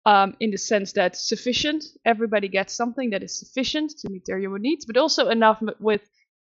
um, 0.06 0.36
in 0.40 0.50
the 0.50 0.58
sense 0.58 0.92
that 0.94 1.16
sufficient 1.16 1.84
everybody 2.04 2.48
gets 2.48 2.74
something 2.74 3.10
that 3.10 3.22
is 3.22 3.38
sufficient 3.38 3.92
to 4.00 4.10
meet 4.10 4.24
their 4.26 4.38
human 4.38 4.62
needs 4.62 4.84
but 4.86 4.96
also 4.96 5.28
enough 5.28 5.62
with 5.80 6.02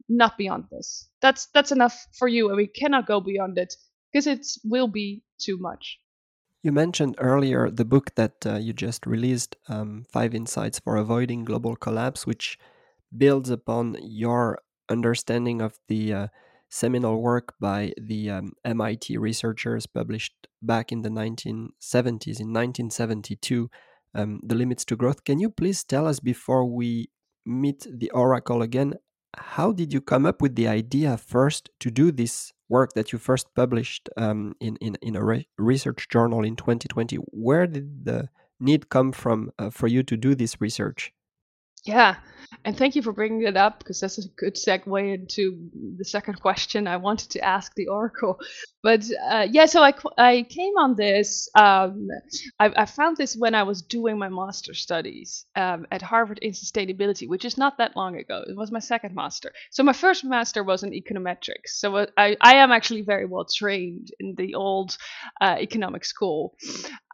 not 0.09 0.37
beyond 0.37 0.65
this. 0.71 1.09
That's 1.21 1.47
that's 1.53 1.71
enough 1.71 2.07
for 2.19 2.27
you 2.27 2.49
and 2.49 2.57
we 2.57 2.67
cannot 2.67 3.07
go 3.07 3.19
beyond 3.21 3.57
it 3.57 3.73
because 4.11 4.27
it 4.27 4.45
will 4.63 4.87
be 4.87 5.23
too 5.39 5.57
much 5.59 5.99
you 6.63 6.71
mentioned 6.71 7.15
earlier 7.19 7.69
the 7.69 7.85
book 7.85 8.15
that 8.15 8.45
uh, 8.45 8.55
you 8.55 8.71
just 8.71 9.05
released, 9.05 9.57
um, 9.67 10.05
Five 10.11 10.33
Insights 10.33 10.79
for 10.79 10.95
Avoiding 10.95 11.43
Global 11.43 11.75
Collapse, 11.75 12.25
which 12.25 12.57
builds 13.15 13.49
upon 13.49 13.97
your 14.01 14.59
understanding 14.89 15.61
of 15.61 15.77
the 15.89 16.13
uh, 16.13 16.27
seminal 16.69 17.21
work 17.21 17.53
by 17.59 17.93
the 18.01 18.29
um, 18.29 18.53
MIT 18.63 19.17
researchers 19.17 19.85
published 19.85 20.33
back 20.61 20.91
in 20.91 21.01
the 21.01 21.09
1970s, 21.09 22.39
in 22.39 22.53
1972, 22.53 23.69
um, 24.15 24.39
The 24.41 24.55
Limits 24.55 24.85
to 24.85 24.95
Growth. 24.95 25.25
Can 25.25 25.39
you 25.39 25.49
please 25.49 25.83
tell 25.83 26.07
us 26.07 26.21
before 26.21 26.65
we 26.65 27.09
meet 27.45 27.85
the 27.91 28.09
oracle 28.11 28.61
again, 28.61 28.93
how 29.35 29.73
did 29.73 29.91
you 29.91 29.99
come 29.99 30.25
up 30.25 30.41
with 30.41 30.55
the 30.55 30.69
idea 30.69 31.17
first 31.17 31.69
to 31.81 31.91
do 31.91 32.11
this 32.11 32.53
work 32.77 32.89
that 32.93 33.07
you 33.11 33.19
first 33.19 33.45
published 33.61 34.09
um, 34.17 34.39
in, 34.59 34.73
in, 34.87 34.93
in 35.07 35.15
a 35.15 35.23
re 35.23 35.39
research 35.57 36.01
journal 36.13 36.41
in 36.49 36.55
2020, 36.55 37.17
where 37.47 37.67
did 37.75 38.05
the 38.09 38.19
need 38.59 38.89
come 38.89 39.11
from 39.11 39.39
uh, 39.59 39.69
for 39.77 39.87
you 39.87 40.01
to 40.03 40.15
do 40.17 40.31
this 40.35 40.53
research? 40.59 41.13
Yeah, 41.83 42.15
and 42.65 42.77
thank 42.77 42.95
you 42.95 43.01
for 43.01 43.11
bringing 43.11 43.43
it 43.43 43.57
up 43.57 43.79
because 43.79 43.99
that's 43.99 44.17
a 44.17 44.29
good 44.37 44.55
segue 44.55 45.13
into 45.13 45.69
the 45.97 46.05
second 46.05 46.39
question 46.39 46.87
I 46.87 46.97
wanted 46.97 47.31
to 47.31 47.43
ask 47.43 47.73
the 47.75 47.87
Oracle. 47.87 48.39
But 48.81 49.05
uh, 49.29 49.47
yeah, 49.49 49.65
so 49.65 49.81
I, 49.81 49.93
I 50.17 50.45
came 50.49 50.73
on 50.77 50.95
this. 50.95 51.49
Um, 51.55 52.07
I, 52.59 52.71
I, 52.75 52.85
found 52.85 53.15
this 53.15 53.35
when 53.35 53.55
I 53.55 53.63
was 53.63 53.81
doing 53.81 54.17
my 54.17 54.27
master 54.27 54.73
studies 54.73 55.45
um, 55.55 55.87
at 55.89 56.01
Harvard 56.01 56.39
in 56.39 56.51
sustainability, 56.51 57.27
which 57.27 57.45
is 57.45 57.57
not 57.57 57.77
that 57.77 57.95
long 57.95 58.17
ago. 58.17 58.43
It 58.45 58.57
was 58.57 58.71
my 58.71 58.79
second 58.79 59.15
master. 59.15 59.51
So 59.71 59.83
my 59.83 59.93
first 59.93 60.25
master 60.25 60.63
was 60.63 60.83
in 60.83 60.91
econometrics. 60.91 61.67
So 61.67 61.95
uh, 61.95 62.05
I, 62.17 62.35
I 62.41 62.55
am 62.57 62.71
actually 62.73 63.03
very 63.03 63.25
well 63.25 63.45
trained 63.45 64.09
in 64.19 64.35
the 64.35 64.55
old 64.55 64.97
uh, 65.39 65.55
economic 65.59 66.03
school. 66.03 66.53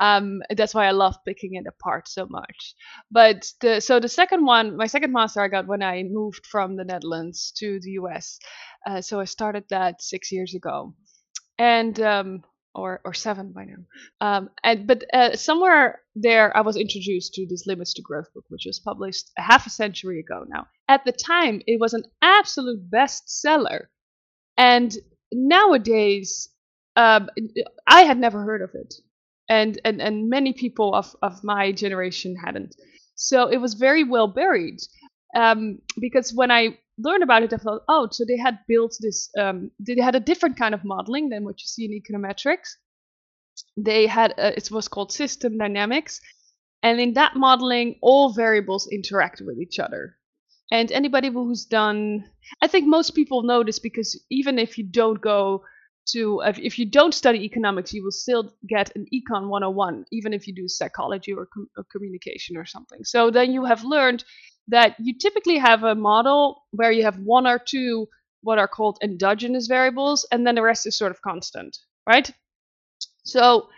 Um, 0.02 0.42
that's 0.56 0.74
why 0.74 0.88
I 0.88 0.92
love 0.92 1.18
picking 1.24 1.54
it 1.54 1.66
apart 1.68 2.08
so 2.08 2.26
much. 2.28 2.74
But 3.12 3.48
the, 3.62 3.80
so 3.80 4.00
the 4.00 4.10
second 4.10 4.44
one, 4.44 4.59
my 4.64 4.88
second 4.88 5.12
master, 5.12 5.42
I 5.42 5.48
got 5.48 5.68
when 5.68 5.84
I 5.84 6.04
moved 6.04 6.46
from 6.46 6.76
the 6.76 6.86
Netherlands 6.86 7.52
to 7.58 7.80
the 7.82 7.92
US. 7.92 8.40
Uh, 8.88 9.02
so 9.02 9.20
I 9.20 9.26
started 9.26 9.66
that 9.70 10.02
six 10.02 10.32
years 10.32 10.56
ago 10.56 10.94
and 11.60 12.00
um, 12.00 12.44
or 12.74 13.02
or 13.06 13.14
seven 13.14 13.52
by 13.52 13.66
now. 13.66 13.84
Um, 14.22 14.50
and 14.64 14.88
but 14.88 15.04
uh, 15.14 15.36
somewhere 15.36 16.02
there, 16.16 16.56
I 16.56 16.62
was 16.62 16.78
introduced 16.78 17.34
to 17.36 17.46
this 17.48 17.68
Limits 17.68 17.94
to 17.96 18.02
Growth 18.02 18.34
book, 18.34 18.46
which 18.50 18.64
was 18.66 18.80
published 18.80 19.30
half 19.38 19.68
a 19.68 19.70
century 19.70 20.20
ago 20.20 20.46
now. 20.48 20.68
At 20.88 21.06
the 21.06 21.12
time, 21.12 21.62
it 21.68 21.80
was 21.80 21.94
an 21.94 22.04
absolute 22.22 22.90
bestseller, 22.90 23.88
and 24.58 24.96
nowadays, 25.32 26.50
um, 26.96 27.30
I 27.88 28.04
had 28.04 28.18
never 28.18 28.44
heard 28.44 28.62
of 28.62 28.72
it, 28.74 28.96
and 29.50 29.80
and 29.84 30.02
and 30.02 30.30
many 30.30 30.54
people 30.54 30.96
of 30.96 31.16
of 31.22 31.44
my 31.44 31.72
generation 31.72 32.36
hadn't. 32.44 32.76
So 33.22 33.48
it 33.48 33.58
was 33.58 33.74
very 33.74 34.06
well 34.06 34.28
buried. 34.28 34.80
Um, 35.36 35.80
because 36.00 36.34
when 36.34 36.52
I 36.52 36.80
learned 36.98 37.22
about 37.22 37.44
it, 37.44 37.54
I 37.54 37.58
thought, 37.58 37.82
oh, 37.90 38.08
so 38.10 38.24
they 38.26 38.38
had 38.38 38.60
built 38.68 38.98
this, 39.02 39.30
um, 39.38 39.72
they 39.78 40.02
had 40.02 40.16
a 40.16 40.22
different 40.22 40.58
kind 40.58 40.74
of 40.74 40.86
modeling 40.86 41.30
than 41.30 41.44
what 41.44 41.60
you 41.62 41.68
see 41.68 41.86
in 41.86 41.92
econometrics. 41.92 42.70
They 43.76 44.08
had, 44.08 44.32
uh, 44.38 44.54
it 44.56 44.72
was 44.72 44.88
called 44.88 45.12
system 45.12 45.58
dynamics. 45.58 46.22
And 46.82 47.00
in 47.02 47.14
that 47.14 47.36
modeling, 47.36 48.00
all 48.02 48.32
variables 48.32 48.88
interact 48.88 49.42
with 49.42 49.60
each 49.60 49.80
other. 49.80 50.16
And 50.72 50.90
anybody 50.92 51.30
who's 51.30 51.66
done, 51.66 52.24
I 52.62 52.68
think 52.68 52.88
most 52.88 53.12
people 53.16 53.44
know 53.44 53.64
this 53.64 53.80
because 53.80 54.18
even 54.32 54.58
if 54.58 54.78
you 54.78 54.86
don't 54.86 55.20
go 55.20 55.64
to, 56.12 56.42
if 56.46 56.80
you 56.80 56.86
don't 56.86 57.14
study 57.14 57.44
economics, 57.46 57.94
you 57.94 58.04
will 58.04 58.12
still 58.12 58.54
get 58.68 58.96
an 58.96 59.06
econ 59.14 59.48
101, 59.48 60.06
even 60.12 60.34
if 60.34 60.48
you 60.48 60.54
do 60.54 60.68
psychology 60.68 61.34
or, 61.34 61.48
com- 61.54 61.70
or 61.78 61.86
communication 61.92 62.58
or 62.58 62.66
something. 62.66 63.04
So 63.04 63.32
then 63.32 63.52
you 63.52 63.66
have 63.66 63.84
learned 63.84 64.24
that 64.68 64.96
you 65.00 65.18
typically 65.18 65.58
have 65.58 65.84
a 65.84 65.96
model 65.96 66.64
where 66.72 66.92
you 66.92 67.04
have 67.04 67.18
one 67.20 67.48
or 67.48 67.60
two 67.60 68.08
what 68.42 68.60
are 68.60 68.68
called 68.68 68.98
endogenous 69.04 69.68
variables, 69.68 70.26
and 70.32 70.46
then 70.48 70.56
the 70.56 70.62
rest 70.62 70.88
is 70.88 70.98
sort 70.98 71.12
of 71.12 71.22
constant, 71.22 71.78
right? 72.08 72.32
So 73.24 73.70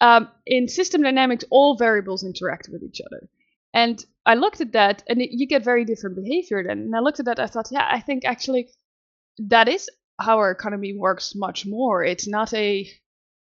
um, 0.00 0.28
in 0.46 0.68
system 0.68 1.02
dynamics, 1.02 1.44
all 1.50 1.76
variables 1.76 2.24
interact 2.24 2.68
with 2.72 2.82
each 2.82 3.00
other. 3.04 3.28
And 3.74 4.02
I 4.24 4.34
looked 4.34 4.60
at 4.60 4.72
that, 4.72 5.02
and 5.08 5.20
it, 5.20 5.30
you 5.30 5.46
get 5.46 5.64
very 5.64 5.84
different 5.84 6.16
behavior 6.16 6.62
then. 6.62 6.78
And 6.78 6.96
I 6.96 7.00
looked 7.00 7.20
at 7.20 7.26
that, 7.26 7.38
I 7.38 7.46
thought, 7.46 7.68
yeah, 7.70 7.86
I 7.90 8.00
think 8.00 8.24
actually 8.24 8.70
that 9.38 9.68
is 9.68 9.88
how 10.20 10.38
our 10.38 10.50
economy 10.50 10.96
works 10.96 11.34
much 11.34 11.66
more. 11.66 12.04
It's 12.04 12.26
not 12.28 12.52
a 12.54 12.88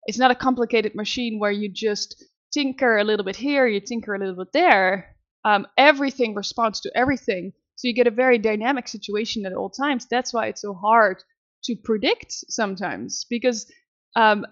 it's 0.06 0.18
not 0.18 0.32
a 0.32 0.36
complicated 0.36 0.96
machine 0.96 1.40
where 1.40 1.52
you 1.52 1.70
just 1.70 2.24
tinker 2.54 2.98
a 2.98 3.04
little 3.04 3.26
bit 3.26 3.36
here, 3.36 3.68
you 3.68 3.80
tinker 3.80 4.16
a 4.16 4.20
little 4.20 4.44
bit 4.44 4.54
there 4.54 5.16
um, 5.44 5.66
everything 5.78 6.36
responds 6.36 6.82
to 6.82 6.92
everything. 6.96 7.54
So 7.76 7.88
you 7.88 7.94
get 7.94 8.08
a 8.08 8.12
very 8.12 8.38
dynamic 8.38 8.88
situation 8.88 9.46
at 9.46 9.54
all 9.54 9.70
times. 9.70 10.06
That's 10.10 10.34
why 10.34 10.48
it's 10.48 10.62
so 10.62 10.74
hard 10.74 11.24
to 11.64 11.76
predict 11.76 12.32
sometimes, 12.32 13.26
because 13.30 13.72
um, 14.16 14.46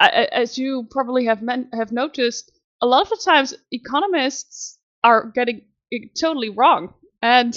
as 0.00 0.58
you 0.58 0.86
probably 0.90 1.24
have 1.26 1.42
men- 1.42 1.70
have 1.72 1.92
noticed, 1.92 2.50
a 2.82 2.86
lot 2.86 3.02
of 3.02 3.08
the 3.08 3.22
times 3.24 3.54
economists 3.72 4.78
are 5.02 5.30
getting 5.34 5.62
it 5.90 6.18
totally 6.20 6.50
wrong. 6.50 6.92
And 7.22 7.54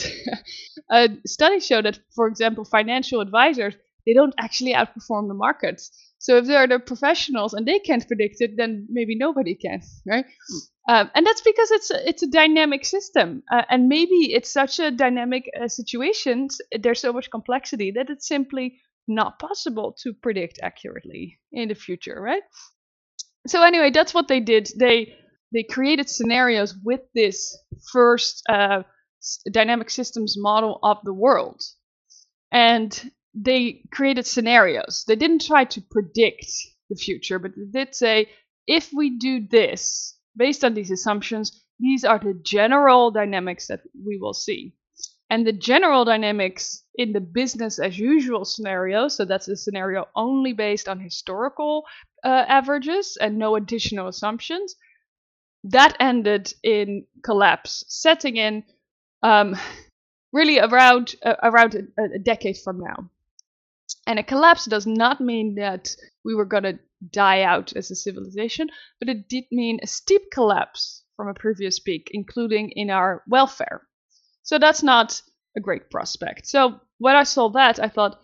studies 1.28 1.66
show 1.66 1.82
that, 1.82 2.00
for 2.16 2.28
example, 2.28 2.64
financial 2.64 3.20
advisors 3.20 3.76
they 4.10 4.14
don't 4.16 4.34
actually 4.40 4.74
outperform 4.74 5.28
the 5.28 5.36
markets. 5.36 5.92
So 6.18 6.38
if 6.38 6.46
they're 6.48 6.68
the 6.68 6.80
professionals 6.80 7.54
and 7.54 7.68
they 7.68 7.80
can't 7.80 8.08
predict 8.08 8.42
it, 8.42 8.58
then 8.58 8.88
maybe 8.90 9.16
nobody 9.16 9.54
can, 9.56 9.82
right? 10.08 10.26
Um, 10.90 11.12
and 11.14 11.26
that's 11.26 11.42
because 11.42 11.70
it's 11.72 11.92
a, 11.92 12.10
it's 12.10 12.24
a 12.24 12.28
dynamic 12.28 12.84
system, 12.86 13.44
uh, 13.52 13.62
and 13.70 13.88
maybe 13.88 14.34
it's 14.34 14.52
such 14.52 14.80
a 14.80 14.90
dynamic 14.90 15.44
uh, 15.62 15.68
situation. 15.68 16.48
There's 16.82 17.00
so 17.00 17.14
much 17.14 17.30
complexity 17.30 17.92
that 17.92 18.10
it's 18.10 18.28
simply 18.28 18.80
not 19.08 19.38
possible 19.38 19.96
to 20.02 20.14
predict 20.14 20.60
accurately 20.64 21.40
in 21.52 21.70
the 21.70 21.76
future, 21.76 22.20
right? 22.20 22.42
So 23.48 23.62
anyway, 23.62 23.92
that's 23.92 24.14
what 24.14 24.28
they 24.28 24.40
did. 24.40 24.70
They 24.80 25.16
they 25.54 25.64
created 25.64 26.10
scenarios 26.10 26.76
with 26.84 27.02
this 27.14 27.56
first 27.92 28.44
uh, 28.50 28.84
dynamic 29.52 29.90
systems 29.90 30.36
model 30.38 30.80
of 30.84 30.98
the 31.04 31.14
world, 31.14 31.62
and 32.52 33.12
they 33.34 33.84
created 33.92 34.26
scenarios. 34.26 35.04
They 35.08 35.16
didn't 35.16 35.46
try 35.46 35.66
to 35.66 35.82
predict 35.82 36.46
the 36.90 36.96
future, 36.96 37.40
but 37.40 37.52
they 37.56 37.86
did 37.86 37.96
say, 37.96 38.30
if 38.68 38.92
we 38.94 39.18
do 39.18 39.48
this, 39.48 40.18
based 40.36 40.64
on 40.64 40.74
these 40.74 40.92
assumptions, 40.92 41.64
these 41.80 42.04
are 42.04 42.20
the 42.20 42.34
general 42.44 43.12
dynamics 43.12 43.68
that 43.68 43.82
we 44.06 44.18
will 44.18 44.34
see. 44.34 44.74
And 45.30 45.46
the 45.46 45.54
general 45.54 46.06
dynamics 46.06 46.84
in 46.96 47.14
the 47.14 47.22
business 47.22 47.80
as 47.80 48.00
usual 48.00 48.46
scenario, 48.46 49.08
so 49.08 49.26
that's 49.26 49.48
a 49.48 49.56
scenario 49.56 50.08
only 50.16 50.54
based 50.54 50.90
on 50.90 51.00
historical 51.00 51.86
uh, 52.24 52.46
averages 52.48 53.18
and 53.22 53.38
no 53.38 53.56
additional 53.56 54.08
assumptions, 54.08 54.76
that 55.64 55.96
ended 56.00 56.54
in 56.64 57.06
collapse, 57.24 57.86
setting 57.88 58.38
in 58.38 58.64
um, 59.22 59.56
really 60.34 60.60
around 60.60 61.16
uh, 61.24 61.36
around 61.44 61.76
a, 61.76 62.16
a 62.16 62.20
decade 62.20 62.58
from 62.58 62.80
now. 62.80 63.10
And 64.10 64.18
a 64.18 64.24
collapse 64.24 64.66
does 64.66 64.88
not 64.88 65.22
mean 65.22 65.54
that 65.56 65.96
we 66.26 66.34
were 66.34 66.44
going 66.44 66.64
to 66.64 66.80
die 67.12 67.44
out 67.44 67.74
as 67.76 67.92
a 67.92 67.96
civilization, 67.96 68.68
but 69.00 69.08
it 69.08 69.30
did 69.30 69.44
mean 69.52 69.80
a 69.84 69.88
steep 69.88 70.32
collapse 70.32 71.04
from 71.16 71.28
a 71.28 71.36
previous 71.36 71.78
peak, 71.78 72.10
including 72.12 72.72
in 72.72 72.90
our 72.90 73.24
welfare. 73.28 73.84
So 74.42 74.58
that's 74.58 74.82
not 74.82 75.22
a 75.56 75.60
great 75.60 75.92
prospect. 75.92 76.48
So 76.48 76.82
when 76.98 77.16
I 77.16 77.22
saw 77.22 77.50
that, 77.50 77.80
I 77.80 77.88
thought, 77.88 78.20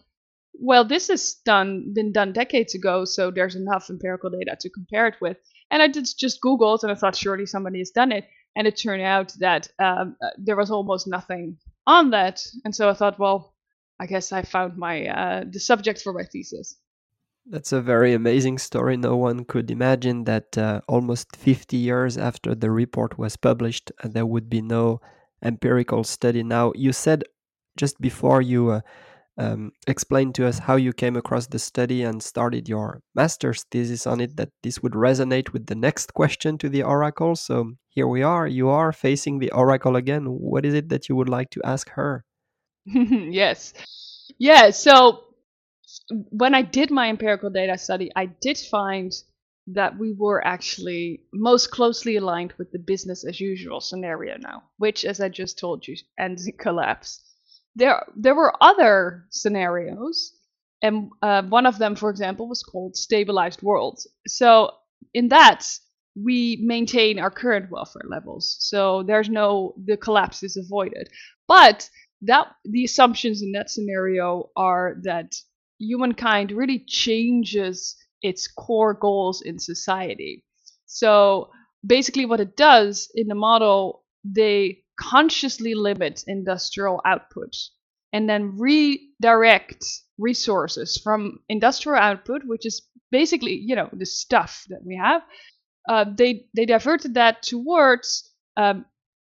well, 0.60 0.86
this 0.86 1.10
has 1.10 1.36
done 1.46 1.94
been 1.94 2.12
done 2.12 2.34
decades 2.34 2.74
ago, 2.74 3.06
so 3.06 3.30
there's 3.30 3.56
enough 3.56 3.92
empirical 3.92 4.32
data 4.32 4.58
to 4.62 4.70
compare 4.72 5.06
it 5.06 5.22
with. 5.22 5.38
And 5.70 5.84
I 5.84 5.88
did 5.88 6.08
just 6.18 6.42
Googled, 6.42 6.82
and 6.82 6.92
I 6.92 6.96
thought 6.96 7.16
surely 7.16 7.46
somebody 7.46 7.78
has 7.78 7.92
done 7.92 8.12
it. 8.12 8.28
And 8.56 8.66
it 8.66 8.76
turned 8.78 9.04
out 9.04 9.34
that 9.40 9.68
um, 9.78 10.16
uh, 10.20 10.30
there 10.38 10.56
was 10.56 10.72
almost 10.72 11.06
nothing 11.06 11.58
on 11.86 12.10
that. 12.10 12.44
And 12.64 12.74
so 12.74 12.90
I 12.90 12.94
thought, 12.96 13.20
well, 13.20 13.54
I 14.00 14.06
guess 14.06 14.32
I 14.32 14.42
found 14.42 14.78
my 14.78 15.08
uh, 15.08 15.44
the 15.50 15.60
subject 15.60 16.02
for 16.02 16.14
my 16.14 16.24
thesis. 16.24 16.76
That's 17.48 17.72
a 17.72 17.82
very 17.82 18.14
amazing 18.14 18.58
story. 18.58 18.98
No 18.98 19.16
one 19.16 19.46
could 19.46 19.70
imagine 19.70 20.24
that 20.24 20.58
uh, 20.58 20.82
almost 20.88 21.36
50 21.36 21.78
years 21.78 22.18
after 22.18 22.56
the 22.56 22.72
report 22.72 23.20
was 23.20 23.38
published, 23.38 23.92
uh, 24.04 24.08
there 24.08 24.26
would 24.26 24.50
be 24.50 24.62
no 24.62 25.00
empirical 25.44 26.04
study. 26.04 26.42
Now, 26.42 26.72
you 26.76 26.92
said 26.92 27.24
just 27.78 28.02
before 28.02 28.42
you 28.42 28.72
uh, 28.72 28.82
um, 29.38 29.74
explained 29.86 30.34
to 30.36 30.48
us 30.48 30.60
how 30.60 30.76
you 30.76 30.92
came 30.92 31.16
across 31.16 31.48
the 31.48 31.60
study 31.60 32.02
and 32.04 32.24
started 32.24 32.68
your 32.68 33.02
master's 33.14 33.64
thesis 33.70 34.08
on 34.08 34.22
it 34.22 34.38
that 34.38 34.50
this 34.64 34.82
would 34.82 34.94
resonate 34.94 35.54
with 35.54 35.68
the 35.68 35.76
next 35.76 36.14
question 36.14 36.58
to 36.58 36.70
the 36.70 36.84
oracle. 36.84 37.36
So 37.36 37.74
here 37.90 38.08
we 38.08 38.24
are. 38.24 38.48
You 38.48 38.70
are 38.70 38.92
facing 38.92 39.40
the 39.40 39.52
oracle 39.52 39.96
again. 39.96 40.26
What 40.26 40.66
is 40.66 40.74
it 40.74 40.90
that 40.90 41.10
you 41.10 41.16
would 41.16 41.30
like 41.30 41.50
to 41.52 41.62
ask 41.64 41.90
her? 41.92 42.24
yes. 43.32 43.74
Yeah, 44.38 44.70
so 44.72 45.24
when 46.32 46.54
I 46.54 46.62
did 46.62 46.92
my 46.92 47.10
empirical 47.10 47.50
data 47.50 47.78
study, 47.78 48.12
I 48.16 48.26
did 48.28 48.58
find 48.58 49.12
that 49.68 49.98
we 49.98 50.14
were 50.14 50.46
actually 50.46 51.24
most 51.34 51.72
closely 51.72 52.18
aligned 52.18 52.54
with 52.58 52.72
the 52.72 52.80
business 52.80 53.26
as 53.26 53.40
usual 53.40 53.82
scenario 53.82 54.38
now, 54.38 54.64
which, 54.78 55.06
as 55.06 55.20
I 55.20 55.30
just 55.30 55.58
told 55.58 55.88
you, 55.88 55.96
ends 56.20 56.46
in 56.48 56.58
collapse. 56.58 57.24
There, 57.76 58.06
there 58.16 58.36
were 58.36 58.54
other 58.62 59.26
scenarios, 59.32 60.34
and 60.82 61.10
uh, 61.22 61.44
one 61.44 61.66
of 61.66 61.80
them, 61.80 61.96
for 61.96 62.10
example, 62.10 62.48
was 62.48 62.62
called 62.64 62.96
stabilized 62.96 63.62
world. 63.64 64.00
So, 64.28 64.72
in 65.14 65.30
that, 65.30 65.66
we 66.16 66.60
maintain 66.64 67.20
our 67.20 67.32
current 67.32 67.70
welfare 67.72 68.06
levels. 68.10 68.56
So 68.60 69.04
there's 69.04 69.30
no 69.30 69.74
the 69.86 69.98
collapse 69.98 70.44
is 70.44 70.56
avoided. 70.56 71.10
But 71.48 71.90
that 72.26 72.48
the 72.64 72.84
assumptions 72.84 73.42
in 73.42 73.52
that 73.54 73.70
scenario 73.70 74.50
are 74.56 74.98
that 75.04 75.34
humankind 75.80 76.52
really 76.52 76.84
changes 76.88 77.96
its 78.22 78.48
core 78.48 78.94
goals 78.94 79.42
in 79.42 79.60
society. 79.60 80.44
So 80.86 81.50
basically, 81.86 82.26
what 82.26 82.40
it 82.40 82.56
does 82.56 83.10
in 83.16 83.28
the 83.28 83.36
model, 83.36 84.04
they 84.24 84.84
consciously 85.00 85.76
limit 85.76 86.24
industrial 86.28 87.02
output 87.06 87.56
and 88.14 88.30
then 88.30 88.58
redirect 88.58 89.86
resources 90.18 90.98
from 91.04 91.40
industrial 91.50 92.00
output, 92.00 92.44
which 92.46 92.66
is 92.66 92.82
basically 93.12 93.56
you 93.56 93.76
know 93.76 93.90
the 93.94 94.06
stuff 94.06 94.64
that 94.70 94.84
we 94.86 94.96
have. 94.96 95.22
Uh, 95.88 96.06
they 96.18 96.46
they 96.56 96.66
diverted 96.66 97.14
that 97.16 97.44
towards 97.44 98.32
um, 98.58 98.86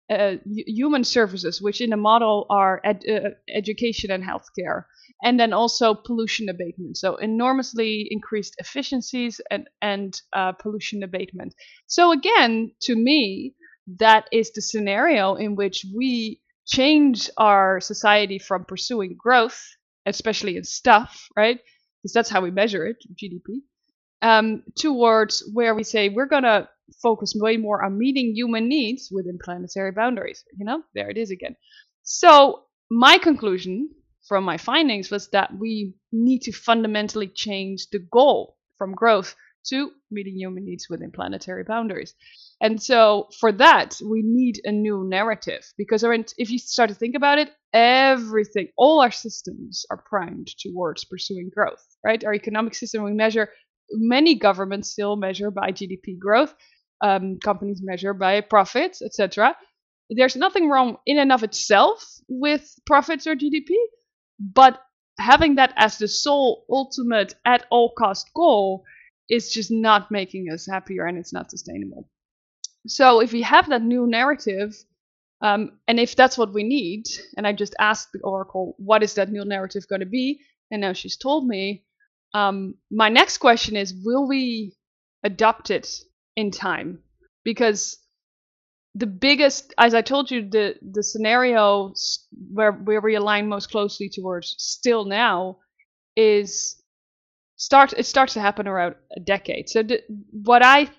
uh, 0.10 0.36
human 0.46 1.04
services, 1.04 1.62
which 1.62 1.82
in 1.82 1.90
the 1.92 1.98
model 1.98 2.46
are 2.50 2.82
ed- 2.84 3.04
uh, 3.10 3.30
education 3.54 4.12
and 4.12 4.24
healthcare, 4.24 4.86
and 5.24 5.40
then 5.40 5.54
also 5.54 5.94
pollution 5.94 6.50
abatement. 6.50 6.98
So 6.98 7.16
enormously 7.18 8.08
increased 8.12 8.56
efficiencies 8.60 9.40
and 9.52 9.68
and 9.82 10.20
uh, 10.34 10.54
pollution 10.54 11.04
abatement. 11.04 11.54
So 11.88 12.12
again, 12.12 12.72
to 12.84 12.96
me, 12.96 13.56
that 14.00 14.28
is 14.32 14.52
the 14.52 14.62
scenario 14.62 15.36
in 15.36 15.56
which 15.56 15.86
we 15.96 16.42
change 16.68 17.30
our 17.38 17.80
society 17.80 18.40
from 18.40 18.66
pursuing 18.66 19.16
growth, 19.18 19.60
especially 20.06 20.58
in 20.58 20.64
stuff, 20.64 21.28
right? 21.36 21.60
Because 22.02 22.14
that's 22.14 22.30
how 22.30 22.42
we 22.42 22.52
measure 22.52 22.86
it, 22.86 22.98
GDP, 23.16 23.62
um, 24.22 24.64
towards 24.78 25.44
where 25.54 25.76
we 25.76 25.84
say 25.84 26.10
we're 26.10 26.28
gonna 26.28 26.70
focus 27.02 27.34
way 27.36 27.58
more 27.58 27.84
on 27.84 27.98
meeting 27.98 28.34
human 28.36 28.68
needs 28.68 29.10
within 29.12 29.40
planetary 29.44 29.92
boundaries. 29.92 30.44
You 30.58 30.66
know, 30.66 30.84
there 30.94 31.10
it 31.10 31.18
is 31.18 31.32
again. 31.32 31.56
So, 32.04 32.64
my 32.90 33.18
conclusion 33.18 33.90
from 34.28 34.44
my 34.44 34.58
findings 34.58 35.12
was 35.12 35.30
that 35.30 35.58
we 35.58 35.94
need 36.12 36.42
to 36.44 36.52
fundamentally 36.52 37.28
change 37.28 37.88
the 37.92 38.00
goal 38.00 38.58
from 38.78 38.94
growth 38.94 39.36
to 39.68 39.92
meeting 40.10 40.36
human 40.38 40.66
needs 40.66 40.88
within 40.90 41.12
planetary 41.12 41.64
boundaries. 41.64 42.14
And 42.62 42.82
so, 42.82 43.30
for 43.40 43.52
that, 43.54 44.00
we 44.04 44.22
need 44.24 44.62
a 44.64 44.72
new 44.72 45.06
narrative 45.08 45.72
because 45.78 46.04
if 46.38 46.50
you 46.50 46.58
start 46.58 46.90
to 46.90 46.96
think 46.96 47.16
about 47.16 47.40
it, 47.40 47.52
everything, 47.74 48.70
all 48.78 49.02
our 49.02 49.12
systems 49.12 49.86
are 49.92 50.04
primed 50.10 50.48
towards 50.60 51.06
pursuing 51.06 51.50
growth, 51.54 51.86
right? 52.04 52.24
Our 52.24 52.34
economic 52.34 52.76
system, 52.76 53.04
we 53.04 53.14
measure, 53.14 53.50
many 53.92 54.36
governments 54.36 54.92
still 54.92 55.16
measure 55.16 55.52
by 55.52 55.72
GDP 55.72 56.18
growth 56.18 56.54
um, 57.02 57.40
companies 57.40 57.82
measure 57.84 58.14
by 58.14 58.42
profits, 58.42 59.02
etc. 59.02 59.56
There's 60.10 60.36
nothing 60.36 60.70
wrong 60.70 60.98
in 61.06 61.20
and 61.20 61.32
of 61.32 61.44
itself 61.44 62.04
with 62.28 62.74
profits 62.86 63.28
or 63.28 63.36
GDP, 63.36 63.76
but 64.40 64.82
having 65.20 65.56
that 65.56 65.74
as 65.76 65.98
the 65.98 66.08
sole 66.08 66.66
ultimate 66.70 67.36
at 67.46 67.66
all 67.70 67.94
cost 67.98 68.30
goal 68.36 68.84
is 69.30 69.52
just 69.54 69.70
not 69.72 70.10
making 70.10 70.48
us 70.52 70.66
happier 70.66 71.06
and 71.06 71.18
it's 71.18 71.34
not 71.34 71.52
sustainable. 71.52 72.10
So 72.88 73.22
if 73.22 73.32
we 73.32 73.42
have 73.44 73.70
that 73.70 73.84
new 73.84 74.08
narrative, 74.08 74.74
um, 75.42 75.80
and 75.88 76.00
if 76.00 76.16
that's 76.16 76.38
what 76.38 76.54
we 76.54 76.64
need, 76.64 77.06
and 77.38 77.46
I 77.46 77.54
just 77.54 77.76
asked 77.80 78.10
the 78.14 78.20
Oracle, 78.22 78.76
what 78.78 79.04
is 79.04 79.14
that 79.16 79.32
new 79.32 79.46
narrative 79.46 79.88
going 79.88 80.00
to 80.00 80.06
be? 80.06 80.40
And 80.72 80.82
now 80.82 80.94
she's 80.94 81.18
told 81.18 81.48
me. 81.48 81.84
Um, 82.34 82.76
my 82.92 83.10
next 83.10 83.40
question 83.40 83.76
is, 83.76 83.94
will 84.04 84.28
we 84.28 84.76
adopt 85.24 85.72
it 85.72 85.90
in 86.40 86.52
time. 86.52 87.00
Because 87.44 87.98
the 88.96 89.08
biggest 89.08 89.74
as 89.78 89.94
i 89.94 90.02
told 90.02 90.32
you 90.32 90.50
the 90.50 90.76
the 90.82 91.04
scenario 91.04 91.94
where 92.52 92.72
where 92.72 93.02
we 93.02 93.16
align 93.16 93.48
most 93.48 93.70
closely 93.70 94.10
towards 94.10 94.56
still 94.58 95.06
now 95.06 95.58
is 96.16 96.82
start 97.56 97.94
it 97.98 98.06
starts 98.06 98.34
to 98.34 98.42
happen 98.42 98.68
around 98.68 98.96
a 99.16 99.20
decade. 99.20 99.70
So 99.70 99.84
the, 99.84 100.02
what 100.32 100.64
i 100.64 100.90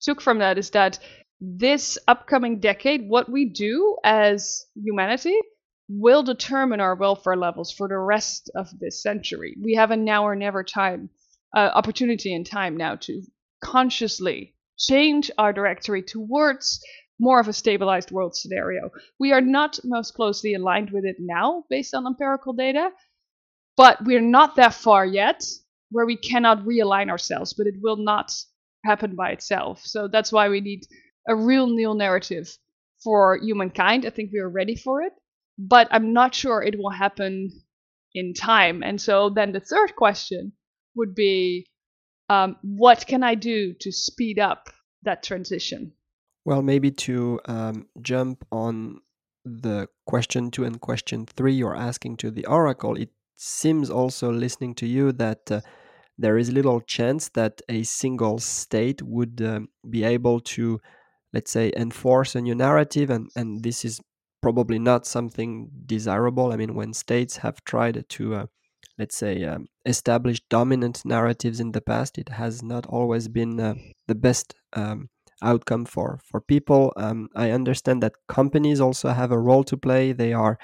took 0.00 0.20
from 0.20 0.38
that 0.38 0.58
is 0.58 0.70
that 0.70 0.98
this 1.40 1.98
upcoming 2.08 2.60
decade 2.60 3.08
what 3.08 3.28
we 3.30 3.44
do 3.44 3.96
as 4.04 4.64
humanity 4.74 5.38
will 5.88 6.22
determine 6.22 6.80
our 6.80 6.94
welfare 6.94 7.36
levels 7.36 7.70
for 7.72 7.88
the 7.88 7.98
rest 7.98 8.50
of 8.54 8.68
this 8.78 9.02
century. 9.02 9.54
We 9.60 9.74
have 9.74 9.90
a 9.90 9.96
now 9.96 10.24
or 10.24 10.34
never 10.34 10.64
time 10.64 11.10
uh, 11.54 11.70
opportunity 11.74 12.32
in 12.32 12.44
time 12.44 12.76
now 12.76 12.96
to 12.96 13.22
consciously 13.62 14.51
change 14.78 15.30
our 15.38 15.52
directory 15.52 16.02
towards 16.02 16.80
more 17.20 17.38
of 17.38 17.48
a 17.48 17.52
stabilized 17.52 18.10
world 18.10 18.34
scenario. 18.34 18.90
We 19.20 19.32
are 19.32 19.40
not 19.40 19.78
most 19.84 20.14
closely 20.14 20.54
aligned 20.54 20.90
with 20.90 21.04
it 21.04 21.16
now 21.18 21.64
based 21.70 21.94
on 21.94 22.06
empirical 22.06 22.52
data, 22.52 22.90
but 23.76 24.04
we're 24.04 24.20
not 24.20 24.56
that 24.56 24.74
far 24.74 25.06
yet 25.06 25.44
where 25.90 26.06
we 26.06 26.16
cannot 26.16 26.64
realign 26.64 27.10
ourselves, 27.10 27.52
but 27.52 27.66
it 27.66 27.76
will 27.82 27.96
not 27.96 28.32
happen 28.84 29.14
by 29.14 29.30
itself. 29.30 29.82
So 29.84 30.08
that's 30.08 30.32
why 30.32 30.48
we 30.48 30.60
need 30.60 30.82
a 31.28 31.36
real 31.36 31.66
new 31.66 31.94
narrative 31.94 32.48
for 33.04 33.38
humankind. 33.40 34.04
I 34.06 34.10
think 34.10 34.30
we 34.32 34.40
are 34.40 34.48
ready 34.48 34.74
for 34.74 35.02
it, 35.02 35.12
but 35.58 35.88
I'm 35.90 36.12
not 36.12 36.34
sure 36.34 36.62
it 36.62 36.78
will 36.78 36.90
happen 36.90 37.50
in 38.14 38.34
time. 38.34 38.82
And 38.82 39.00
so 39.00 39.30
then 39.30 39.52
the 39.52 39.60
third 39.60 39.94
question 39.96 40.52
would 40.96 41.14
be 41.14 41.66
um, 42.32 42.56
what 42.62 43.06
can 43.06 43.22
I 43.22 43.34
do 43.34 43.74
to 43.80 43.92
speed 43.92 44.38
up 44.38 44.70
that 45.02 45.22
transition? 45.22 45.92
Well, 46.44 46.62
maybe 46.62 46.90
to 47.06 47.40
um, 47.44 47.86
jump 48.00 48.44
on 48.50 49.00
the 49.44 49.88
question 50.06 50.50
two 50.50 50.64
and 50.64 50.80
question 50.80 51.26
three 51.26 51.52
you're 51.52 51.76
asking 51.76 52.16
to 52.18 52.30
the 52.30 52.46
oracle, 52.46 52.96
it 52.96 53.10
seems 53.36 53.90
also 53.90 54.32
listening 54.32 54.74
to 54.76 54.86
you 54.86 55.12
that 55.12 55.50
uh, 55.50 55.60
there 56.16 56.38
is 56.38 56.50
little 56.50 56.80
chance 56.80 57.28
that 57.30 57.60
a 57.68 57.82
single 57.82 58.38
state 58.38 59.02
would 59.02 59.42
um, 59.44 59.68
be 59.90 60.04
able 60.04 60.40
to, 60.40 60.80
let's 61.32 61.50
say, 61.50 61.72
enforce 61.76 62.34
a 62.34 62.40
new 62.40 62.54
narrative, 62.54 63.10
and, 63.10 63.28
and 63.36 63.62
this 63.62 63.84
is 63.84 64.00
probably 64.40 64.78
not 64.78 65.06
something 65.06 65.70
desirable. 65.86 66.52
I 66.52 66.56
mean, 66.56 66.74
when 66.74 66.92
states 66.92 67.36
have 67.38 67.62
tried 67.64 68.04
to 68.08 68.34
uh, 68.34 68.46
let's 68.98 69.16
say, 69.16 69.44
um, 69.44 69.66
established 69.86 70.44
dominant 70.48 71.04
narratives 71.04 71.60
in 71.60 71.72
the 71.72 71.80
past, 71.80 72.18
it 72.18 72.28
has 72.30 72.62
not 72.62 72.86
always 72.86 73.28
been 73.28 73.58
uh, 73.60 73.74
the 74.06 74.14
best 74.14 74.54
um, 74.74 75.08
outcome 75.42 75.84
for 75.84 76.20
for 76.24 76.40
people. 76.40 76.92
Um, 76.96 77.28
I 77.34 77.50
understand 77.50 78.02
that 78.02 78.14
companies 78.28 78.80
also 78.80 79.08
have 79.08 79.32
a 79.32 79.38
role 79.38 79.64
to 79.64 79.76
play. 79.76 80.12
They 80.12 80.32
are 80.32 80.58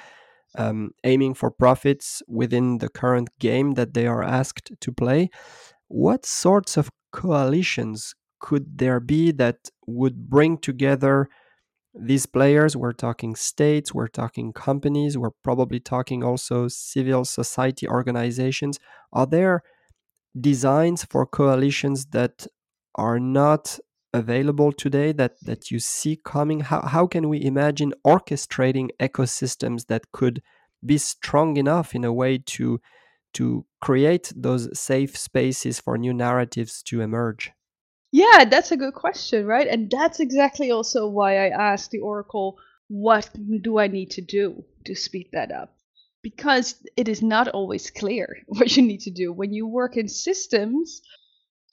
um, 0.56 0.90
aiming 1.04 1.34
for 1.34 1.50
profits 1.50 2.22
within 2.28 2.78
the 2.78 2.88
current 2.88 3.28
game 3.38 3.72
that 3.74 3.94
they 3.94 4.06
are 4.06 4.22
asked 4.22 4.72
to 4.80 4.92
play. 4.92 5.30
What 5.88 6.24
sorts 6.24 6.76
of 6.76 6.90
coalitions 7.12 8.14
could 8.40 8.78
there 8.78 9.00
be 9.00 9.32
that 9.32 9.56
would 9.86 10.28
bring 10.30 10.58
together 10.58 11.28
these 11.98 12.26
players 12.26 12.76
we're 12.76 12.92
talking 12.92 13.34
states 13.34 13.92
we're 13.92 14.08
talking 14.08 14.52
companies 14.52 15.18
we're 15.18 15.30
probably 15.42 15.80
talking 15.80 16.22
also 16.22 16.68
civil 16.68 17.24
society 17.24 17.88
organizations 17.88 18.78
are 19.12 19.26
there 19.26 19.62
designs 20.40 21.04
for 21.04 21.26
coalitions 21.26 22.06
that 22.06 22.46
are 22.94 23.18
not 23.18 23.78
available 24.12 24.72
today 24.72 25.12
that 25.12 25.34
that 25.42 25.70
you 25.70 25.78
see 25.78 26.18
coming? 26.24 26.60
How, 26.60 26.82
how 26.82 27.06
can 27.06 27.28
we 27.28 27.42
imagine 27.42 27.92
orchestrating 28.06 28.88
ecosystems 29.00 29.86
that 29.86 30.10
could 30.12 30.42
be 30.84 30.98
strong 30.98 31.56
enough 31.56 31.94
in 31.94 32.04
a 32.04 32.12
way 32.12 32.38
to 32.38 32.80
to 33.34 33.66
create 33.80 34.32
those 34.34 34.76
safe 34.78 35.16
spaces 35.16 35.78
for 35.78 35.98
new 35.98 36.14
narratives 36.14 36.82
to 36.84 37.00
emerge 37.00 37.52
yeah, 38.10 38.44
that's 38.46 38.72
a 38.72 38.76
good 38.76 38.94
question, 38.94 39.46
right? 39.46 39.66
And 39.66 39.90
that's 39.90 40.20
exactly 40.20 40.70
also 40.70 41.08
why 41.08 41.46
I 41.46 41.72
asked 41.72 41.90
the 41.90 42.00
Oracle, 42.00 42.58
what 42.88 43.28
do 43.62 43.78
I 43.78 43.86
need 43.86 44.10
to 44.12 44.22
do 44.22 44.64
to 44.86 44.94
speed 44.94 45.28
that 45.32 45.52
up? 45.52 45.74
Because 46.22 46.74
it 46.96 47.08
is 47.08 47.22
not 47.22 47.48
always 47.48 47.90
clear 47.90 48.38
what 48.46 48.76
you 48.76 48.82
need 48.82 49.00
to 49.00 49.10
do. 49.10 49.32
When 49.32 49.52
you 49.52 49.66
work 49.66 49.96
in 49.96 50.08
systems, 50.08 51.02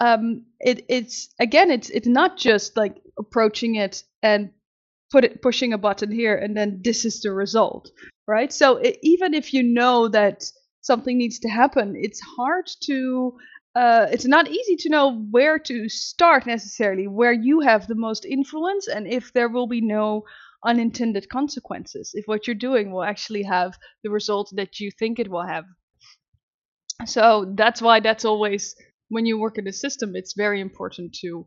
um, 0.01 0.45
it, 0.59 0.85
it's 0.89 1.29
again, 1.39 1.71
it's 1.71 1.89
it's 1.89 2.07
not 2.07 2.37
just 2.37 2.75
like 2.75 3.01
approaching 3.17 3.75
it 3.75 4.03
and 4.21 4.51
put 5.11 5.23
it 5.23 5.41
pushing 5.41 5.71
a 5.71 5.77
button 5.77 6.11
here 6.11 6.35
and 6.35 6.57
then 6.57 6.81
this 6.83 7.05
is 7.05 7.21
the 7.21 7.31
result, 7.31 7.89
right? 8.27 8.51
So 8.51 8.77
it, 8.77 8.99
even 9.01 9.33
if 9.33 9.53
you 9.53 9.63
know 9.63 10.09
that 10.09 10.43
something 10.81 11.17
needs 11.17 11.39
to 11.39 11.49
happen, 11.49 11.95
it's 11.95 12.19
hard 12.19 12.69
to 12.83 13.37
uh, 13.75 14.07
it's 14.11 14.25
not 14.25 14.49
easy 14.49 14.75
to 14.77 14.89
know 14.89 15.19
where 15.31 15.59
to 15.59 15.89
start 15.89 16.45
necessarily, 16.45 17.07
where 17.07 17.33
you 17.33 17.59
have 17.59 17.87
the 17.87 17.95
most 17.95 18.25
influence, 18.25 18.87
and 18.87 19.07
if 19.07 19.33
there 19.33 19.49
will 19.49 19.67
be 19.67 19.81
no 19.81 20.23
unintended 20.65 21.27
consequences, 21.29 22.11
if 22.13 22.25
what 22.25 22.47
you're 22.47 22.55
doing 22.55 22.91
will 22.91 23.03
actually 23.03 23.43
have 23.43 23.77
the 24.03 24.09
result 24.09 24.49
that 24.55 24.79
you 24.79 24.89
think 24.91 25.19
it 25.19 25.29
will 25.29 25.45
have. 25.45 25.65
So 27.05 27.53
that's 27.55 27.81
why 27.81 27.99
that's 27.99 28.25
always, 28.25 28.75
when 29.09 29.25
you 29.25 29.37
work 29.37 29.57
in 29.57 29.67
a 29.67 29.73
system, 29.73 30.15
it's 30.15 30.33
very 30.33 30.61
important 30.61 31.13
to 31.21 31.45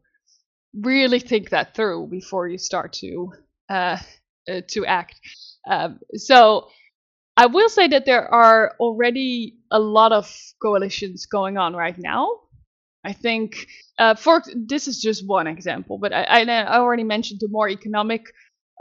really 0.74 1.18
think 1.20 1.50
that 1.50 1.74
through 1.74 2.08
before 2.10 2.46
you 2.46 2.58
start 2.58 2.92
to 2.92 3.32
uh, 3.70 3.98
uh, 4.50 4.60
to 4.68 4.86
act. 4.86 5.20
Um, 5.68 5.98
so 6.14 6.68
I 7.36 7.46
will 7.46 7.68
say 7.68 7.88
that 7.88 8.04
there 8.04 8.26
are 8.32 8.74
already 8.80 9.57
a 9.70 9.78
lot 9.78 10.12
of 10.12 10.35
coalitions 10.62 11.26
going 11.26 11.59
on 11.59 11.74
right 11.74 11.96
now. 11.98 12.31
I 13.04 13.12
think 13.12 13.66
uh, 13.98 14.14
for 14.14 14.42
this 14.54 14.88
is 14.88 15.00
just 15.00 15.26
one 15.26 15.46
example, 15.46 15.98
but 15.98 16.12
I, 16.12 16.22
I, 16.24 16.40
I 16.42 16.78
already 16.78 17.04
mentioned 17.04 17.40
the 17.40 17.48
more 17.48 17.68
economic 17.68 18.33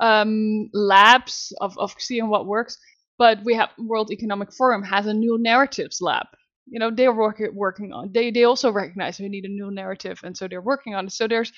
um, 0.01 0.69
labs 0.73 1.53
of, 1.61 1.77
of 1.77 1.93
seeing 1.97 2.29
what 2.29 2.45
works. 2.45 2.77
But 3.17 3.39
we 3.43 3.55
have 3.55 3.69
World 3.79 4.11
Economic 4.11 4.53
Forum 4.53 4.83
has 4.83 5.07
a 5.07 5.13
new 5.13 5.37
narratives 5.39 6.01
lab. 6.01 6.27
You 6.67 6.79
know, 6.79 6.91
they're 6.91 7.13
work, 7.13 7.41
working 7.53 7.93
on. 7.93 8.11
They 8.11 8.29
they 8.29 8.43
also 8.43 8.71
recognize 8.71 9.19
we 9.19 9.29
need 9.29 9.45
a 9.45 9.49
new 9.49 9.71
narrative, 9.71 10.19
and 10.23 10.37
so 10.37 10.47
they're 10.47 10.61
working 10.61 10.93
on 10.93 11.07
it. 11.07 11.13
So 11.13 11.27
there's 11.27 11.51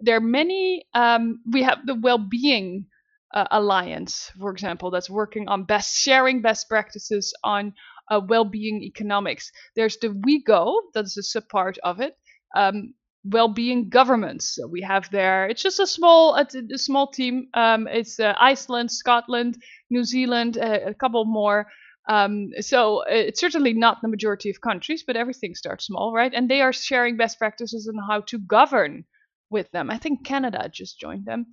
there 0.00 0.16
are 0.16 0.20
many. 0.20 0.86
Um, 0.92 1.40
we 1.50 1.62
have 1.62 1.86
the 1.86 1.94
well-being 1.94 2.86
uh, 3.32 3.46
alliance, 3.50 4.30
for 4.38 4.50
example, 4.50 4.90
that's 4.90 5.10
working 5.10 5.48
on 5.48 5.64
best 5.64 5.96
sharing 5.96 6.42
best 6.42 6.68
practices 6.68 7.32
on 7.44 7.72
uh, 8.10 8.20
well-being 8.28 8.82
economics. 8.82 9.50
There's 9.74 9.96
the 9.98 10.08
WeGo, 10.08 10.80
that's 10.94 11.16
a 11.16 11.22
subpart 11.22 11.78
of 11.82 12.00
it. 12.00 12.16
Um, 12.54 12.94
well-being 13.24 13.88
governments. 13.88 14.54
So 14.54 14.68
we 14.68 14.82
have 14.82 15.10
there. 15.10 15.48
It's 15.48 15.62
just 15.62 15.80
a 15.80 15.86
small, 15.86 16.36
a, 16.36 16.46
a 16.72 16.78
small 16.78 17.08
team. 17.08 17.48
Um, 17.54 17.88
it's 17.88 18.20
uh, 18.20 18.34
Iceland, 18.38 18.90
Scotland, 18.90 19.60
New 19.90 20.04
Zealand, 20.04 20.58
uh, 20.58 20.80
a 20.86 20.94
couple 20.94 21.24
more. 21.24 21.66
Um, 22.08 22.50
so 22.60 23.00
uh, 23.00 23.06
it's 23.08 23.40
certainly 23.40 23.72
not 23.72 23.98
the 24.00 24.08
majority 24.08 24.48
of 24.50 24.60
countries, 24.60 25.02
but 25.04 25.16
everything 25.16 25.56
starts 25.56 25.86
small, 25.86 26.12
right? 26.12 26.32
And 26.32 26.48
they 26.48 26.60
are 26.60 26.72
sharing 26.72 27.16
best 27.16 27.38
practices 27.38 27.88
on 27.88 28.00
how 28.08 28.20
to 28.22 28.38
govern 28.38 29.04
with 29.50 29.70
them. 29.72 29.90
I 29.90 29.98
think 29.98 30.24
Canada 30.24 30.70
just 30.72 31.00
joined 31.00 31.24
them. 31.24 31.46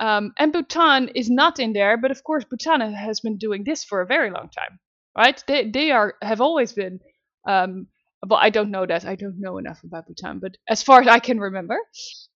Um, 0.00 0.32
and 0.38 0.52
Bhutan 0.52 1.08
is 1.16 1.28
not 1.28 1.58
in 1.58 1.72
there, 1.72 1.96
but 1.96 2.12
of 2.12 2.22
course 2.22 2.44
Bhutan 2.44 2.80
has 2.94 3.18
been 3.18 3.38
doing 3.38 3.64
this 3.64 3.82
for 3.82 4.00
a 4.00 4.06
very 4.06 4.30
long 4.30 4.48
time, 4.48 4.78
right? 5.18 5.42
They 5.48 5.70
they 5.70 5.90
are 5.90 6.14
have 6.22 6.40
always 6.40 6.72
been. 6.72 7.00
Um, 7.46 7.88
I 8.30 8.50
don't 8.50 8.72
know 8.72 8.86
that. 8.86 9.04
I 9.04 9.14
don't 9.14 9.40
know 9.40 9.58
enough 9.58 9.84
about 9.84 10.06
Bhutan, 10.08 10.40
but 10.40 10.56
as 10.68 10.82
far 10.82 11.00
as 11.00 11.06
I 11.08 11.20
can 11.20 11.38
remember, 11.38 11.78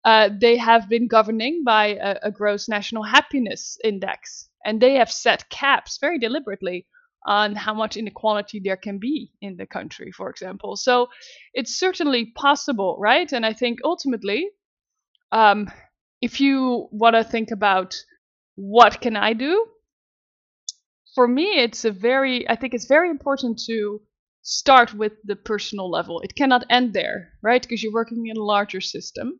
uh, 0.06 0.30
they 0.40 0.58
have 0.58 0.88
been 0.90 1.08
governing 1.08 1.64
by 1.66 1.96
a, 1.96 2.18
a 2.24 2.32
gross 2.32 2.70
national 2.70 3.04
happiness 3.04 3.78
index, 3.84 4.50
and 4.66 4.80
they 4.82 4.96
have 4.96 5.12
set 5.12 5.50
caps 5.50 5.98
very 6.00 6.20
deliberately 6.20 6.86
on 7.26 7.56
how 7.56 7.74
much 7.74 7.98
inequality 7.98 8.60
there 8.64 8.78
can 8.78 9.00
be 9.00 9.32
in 9.42 9.58
the 9.58 9.66
country, 9.66 10.12
for 10.12 10.30
example. 10.30 10.76
So 10.76 11.08
it's 11.54 11.80
certainly 11.80 12.32
possible, 12.36 12.98
right? 13.00 13.32
And 13.32 13.46
I 13.46 13.54
think 13.54 13.80
ultimately, 13.84 14.50
um, 15.32 15.70
if 16.22 16.40
you 16.42 16.88
want 16.92 17.16
to 17.16 17.24
think 17.24 17.52
about 17.52 17.96
what 18.56 19.02
can 19.02 19.16
I 19.16 19.34
do, 19.34 19.66
for 21.16 21.28
me, 21.28 21.60
it's 21.60 21.86
a 21.86 21.92
very, 21.92 22.50
I 22.50 22.56
think 22.56 22.74
it's 22.74 22.86
very 22.86 23.10
important 23.10 23.62
to 23.68 24.02
start 24.44 24.94
with 24.94 25.14
the 25.24 25.36
personal 25.36 25.90
level. 25.90 26.22
It 26.22 26.36
cannot 26.36 26.66
end 26.70 26.94
there, 26.94 27.34
right? 27.42 27.62
Because 27.62 27.84
you're 27.84 27.94
working 27.94 28.28
in 28.28 28.38
a 28.38 28.44
larger 28.44 28.82
system. 28.82 29.40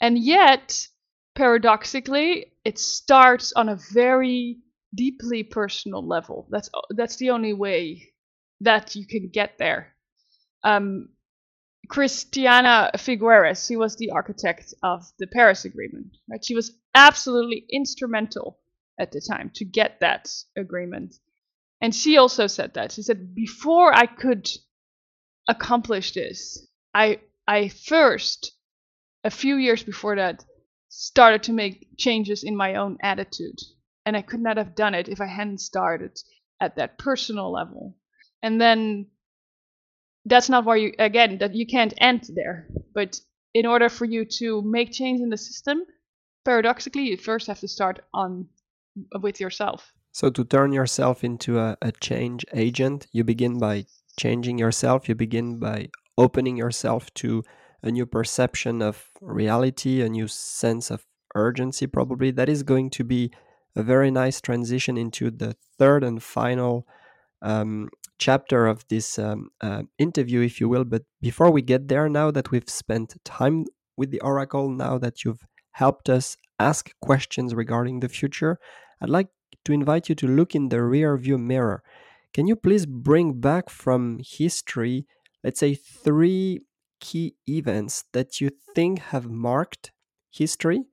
And 0.00 0.18
yet, 0.18 0.86
paradoxically, 1.34 2.52
it 2.64 2.78
starts 2.78 3.52
on 3.52 3.68
a 3.68 3.78
very 3.92 4.58
deeply 4.94 5.42
personal 5.42 6.06
level. 6.06 6.46
That's 6.50 6.68
that's 6.90 7.16
the 7.16 7.30
only 7.30 7.54
way 7.54 8.12
that 8.60 8.94
you 8.94 9.06
can 9.06 9.30
get 9.32 9.58
there. 9.58 9.94
Um, 10.62 11.08
Christiana 11.88 12.90
Figueres, 12.96 13.66
she 13.66 13.76
was 13.76 13.96
the 13.96 14.10
architect 14.10 14.74
of 14.82 15.04
the 15.18 15.26
Paris 15.26 15.64
Agreement. 15.64 16.16
Right? 16.30 16.44
She 16.44 16.54
was 16.54 16.72
absolutely 16.94 17.64
instrumental 17.70 18.58
at 18.98 19.12
the 19.12 19.20
time 19.20 19.50
to 19.54 19.64
get 19.64 20.00
that 20.00 20.32
agreement. 20.56 21.14
And 21.80 21.94
she 21.94 22.16
also 22.16 22.46
said 22.46 22.74
that. 22.74 22.92
She 22.92 23.02
said, 23.02 23.34
before 23.34 23.92
I 23.92 24.06
could 24.06 24.48
accomplish 25.48 26.12
this, 26.12 26.66
I 26.94 27.20
I 27.46 27.68
first, 27.68 28.52
a 29.24 29.30
few 29.30 29.56
years 29.56 29.82
before 29.82 30.16
that, 30.16 30.44
started 30.88 31.42
to 31.44 31.52
make 31.52 31.88
changes 31.98 32.44
in 32.44 32.56
my 32.56 32.76
own 32.76 32.98
attitude. 33.02 33.58
And 34.06 34.16
I 34.16 34.22
could 34.22 34.40
not 34.40 34.56
have 34.56 34.74
done 34.74 34.94
it 34.94 35.08
if 35.08 35.20
I 35.20 35.26
hadn't 35.26 35.60
started 35.60 36.18
at 36.60 36.76
that 36.76 36.98
personal 36.98 37.50
level. 37.52 37.96
And 38.42 38.60
then 38.60 39.06
that's 40.24 40.48
not 40.48 40.64
where 40.64 40.76
you 40.76 40.92
again 40.98 41.38
that 41.38 41.54
you 41.54 41.66
can't 41.66 41.94
end 41.98 42.28
there 42.34 42.68
but 42.94 43.20
in 43.54 43.66
order 43.66 43.88
for 43.88 44.04
you 44.04 44.24
to 44.24 44.62
make 44.62 44.92
change 44.92 45.20
in 45.20 45.30
the 45.30 45.36
system 45.36 45.82
paradoxically 46.44 47.02
you 47.02 47.16
first 47.16 47.46
have 47.46 47.60
to 47.60 47.68
start 47.68 48.00
on 48.14 48.46
with 49.20 49.40
yourself. 49.40 49.92
So 50.12 50.30
to 50.30 50.44
turn 50.44 50.72
yourself 50.72 51.24
into 51.24 51.58
a, 51.58 51.76
a 51.80 51.92
change 51.92 52.44
agent 52.52 53.06
you 53.12 53.24
begin 53.24 53.58
by 53.58 53.86
changing 54.18 54.58
yourself. 54.58 55.08
You 55.08 55.14
begin 55.14 55.58
by 55.58 55.88
opening 56.18 56.56
yourself 56.56 57.12
to 57.14 57.42
a 57.82 57.90
new 57.90 58.06
perception 58.06 58.82
of 58.82 59.10
reality 59.20 60.02
a 60.02 60.08
new 60.08 60.28
sense 60.28 60.90
of 60.90 61.06
urgency 61.34 61.86
probably. 61.86 62.30
That 62.30 62.48
is 62.48 62.62
going 62.62 62.90
to 62.90 63.04
be 63.04 63.32
a 63.74 63.82
very 63.82 64.10
nice 64.10 64.40
transition 64.40 64.98
into 64.98 65.30
the 65.30 65.56
third 65.78 66.04
and 66.04 66.22
final 66.22 66.86
um, 67.40 67.88
chapter 68.18 68.66
of 68.66 68.84
this 68.88 69.18
um, 69.18 69.48
uh, 69.60 69.82
interview, 69.98 70.40
if 70.40 70.60
you 70.60 70.68
will. 70.68 70.84
But 70.84 71.02
before 71.20 71.50
we 71.50 71.62
get 71.62 71.88
there, 71.88 72.08
now 72.08 72.30
that 72.30 72.50
we've 72.50 72.68
spent 72.68 73.16
time 73.24 73.64
with 73.96 74.10
the 74.10 74.20
Oracle, 74.20 74.70
now 74.70 74.98
that 74.98 75.24
you've 75.24 75.44
helped 75.72 76.08
us 76.08 76.36
ask 76.58 76.90
questions 77.00 77.54
regarding 77.54 78.00
the 78.00 78.08
future, 78.08 78.58
I'd 79.00 79.08
like 79.08 79.28
to 79.64 79.72
invite 79.72 80.08
you 80.08 80.14
to 80.16 80.26
look 80.26 80.54
in 80.54 80.68
the 80.68 80.82
rear 80.82 81.16
view 81.16 81.38
mirror. 81.38 81.82
Can 82.34 82.46
you 82.46 82.56
please 82.56 82.86
bring 82.86 83.40
back 83.40 83.68
from 83.68 84.20
history, 84.24 85.06
let's 85.44 85.60
say, 85.60 85.74
three 85.74 86.60
key 87.00 87.34
events 87.48 88.04
that 88.12 88.40
you 88.40 88.50
think 88.74 89.00
have 89.00 89.28
marked 89.28 89.90
history 90.30 90.84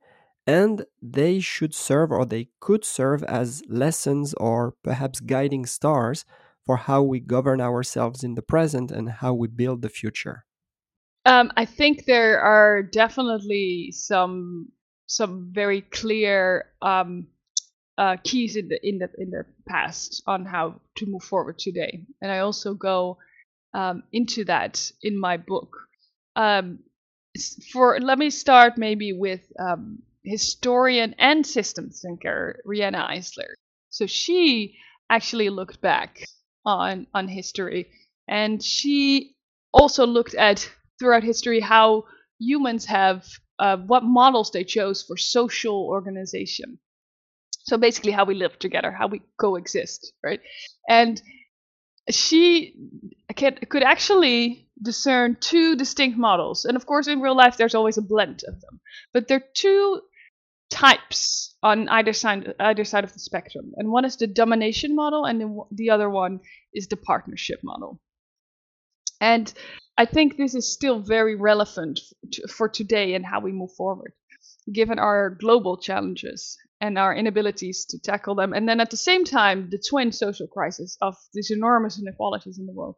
and 0.46 0.84
they 1.00 1.38
should 1.40 1.74
serve 1.74 2.10
or 2.10 2.26
they 2.26 2.48
could 2.60 2.84
serve 2.84 3.22
as 3.24 3.62
lessons 3.68 4.34
or 4.34 4.74
perhaps 4.82 5.20
guiding 5.20 5.64
stars 5.64 6.24
for 6.66 6.76
how 6.76 7.02
we 7.02 7.20
govern 7.20 7.60
ourselves 7.60 8.22
in 8.22 8.34
the 8.34 8.42
present 8.42 8.90
and 8.90 9.08
how 9.08 9.32
we 9.32 9.48
build 9.48 9.82
the 9.82 9.88
future? 9.88 10.44
Um, 11.26 11.52
I 11.56 11.64
think 11.64 12.06
there 12.06 12.40
are 12.40 12.82
definitely 12.82 13.92
some 13.92 14.68
some 15.10 15.50
very 15.52 15.82
clear 15.82 16.66
um, 16.82 17.26
uh, 17.98 18.16
keys 18.24 18.56
in 18.56 18.68
the 18.68 18.78
in 18.88 18.98
the 18.98 19.08
in 19.18 19.30
the 19.30 19.44
past 19.68 20.22
on 20.26 20.44
how 20.46 20.80
to 20.96 21.06
move 21.06 21.22
forward 21.24 21.58
today, 21.58 22.04
and 22.22 22.32
I 22.32 22.40
also 22.40 22.74
go 22.74 23.18
um, 23.74 24.04
into 24.12 24.44
that 24.46 24.90
in 25.02 25.18
my 25.20 25.36
book. 25.38 25.76
Um, 26.36 26.80
for 27.72 27.98
let 28.00 28.18
me 28.18 28.30
start 28.30 28.76
maybe 28.78 29.12
with 29.12 29.40
um, 29.58 30.02
historian 30.24 31.14
and 31.18 31.46
systems 31.46 32.00
thinker 32.02 32.60
Riane 32.64 32.94
Eisler. 32.94 33.54
So 33.90 34.06
she 34.06 34.76
actually 35.10 35.48
looked 35.50 35.80
back 35.80 36.24
on 36.64 37.06
on 37.14 37.28
history, 37.28 37.90
and 38.28 38.62
she 38.62 39.34
also 39.72 40.06
looked 40.06 40.34
at 40.34 40.70
throughout 40.98 41.22
history 41.24 41.60
how 41.60 42.04
humans 42.38 42.86
have 42.86 43.26
uh, 43.60 43.76
what 43.76 44.02
models 44.02 44.50
they 44.50 44.64
chose 44.64 45.02
for 45.02 45.16
social 45.16 45.86
organization. 45.86 46.78
So 47.64 47.76
basically, 47.76 48.12
how 48.12 48.24
we 48.24 48.34
live 48.34 48.58
together, 48.58 48.90
how 48.90 49.06
we 49.06 49.22
coexist, 49.38 50.12
right? 50.24 50.40
And 50.88 51.20
she 52.10 52.74
could 53.36 53.82
actually 53.82 54.68
discern 54.82 55.36
two 55.40 55.76
distinct 55.76 56.18
models. 56.18 56.64
And 56.64 56.76
of 56.76 56.86
course, 56.86 57.06
in 57.06 57.20
real 57.20 57.36
life, 57.36 57.58
there's 57.58 57.74
always 57.74 57.98
a 57.98 58.02
blend 58.02 58.42
of 58.48 58.60
them. 58.62 58.80
But 59.12 59.28
there 59.28 59.36
are 59.38 59.52
two 59.54 60.00
types 60.70 61.56
on 61.62 61.88
either 61.88 62.12
side 62.12 62.54
either 62.60 62.84
side 62.84 63.04
of 63.04 63.12
the 63.12 63.18
spectrum 63.18 63.72
and 63.76 63.90
one 63.90 64.04
is 64.04 64.16
the 64.16 64.26
domination 64.26 64.94
model 64.94 65.24
and 65.24 65.40
the, 65.40 65.62
the 65.72 65.90
other 65.90 66.08
one 66.08 66.38
is 66.72 66.86
the 66.86 66.96
partnership 66.96 67.58
model 67.64 68.00
and 69.20 69.52
i 70.02 70.04
think 70.04 70.36
this 70.36 70.54
is 70.54 70.72
still 70.72 70.98
very 71.00 71.36
relevant 71.50 72.00
for 72.56 72.68
today 72.68 73.14
and 73.14 73.24
how 73.26 73.40
we 73.40 73.52
move 73.52 73.72
forward 73.72 74.12
given 74.72 74.98
our 74.98 75.30
global 75.44 75.76
challenges 75.76 76.56
and 76.80 76.98
our 76.98 77.14
inabilities 77.14 77.84
to 77.84 77.98
tackle 77.98 78.34
them 78.34 78.52
and 78.52 78.68
then 78.68 78.80
at 78.80 78.90
the 78.90 78.96
same 79.08 79.24
time 79.24 79.68
the 79.70 79.82
twin 79.90 80.10
social 80.12 80.46
crisis 80.46 80.96
of 81.00 81.14
these 81.34 81.50
enormous 81.50 81.98
inequalities 82.00 82.58
in 82.58 82.66
the 82.66 82.78
world 82.80 82.96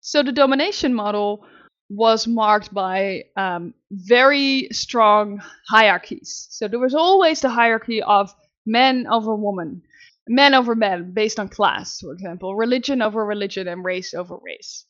so 0.00 0.22
the 0.22 0.32
domination 0.32 0.94
model 0.94 1.44
was 1.90 2.26
marked 2.26 2.72
by 2.72 3.24
um, 3.36 3.74
very 3.90 4.68
strong 4.72 5.42
hierarchies. 5.68 6.46
So 6.50 6.68
there 6.68 6.78
was 6.78 6.94
always 6.94 7.40
the 7.40 7.48
hierarchy 7.48 8.02
of 8.02 8.34
men 8.66 9.06
over 9.10 9.34
women, 9.34 9.82
men 10.28 10.54
over 10.54 10.74
men, 10.74 11.12
based 11.12 11.40
on 11.40 11.48
class, 11.48 12.00
for 12.00 12.12
example, 12.12 12.54
religion 12.54 13.00
over 13.00 13.24
religion, 13.24 13.68
and 13.68 13.84
race 13.84 14.12
over 14.12 14.36
race. 14.42 14.84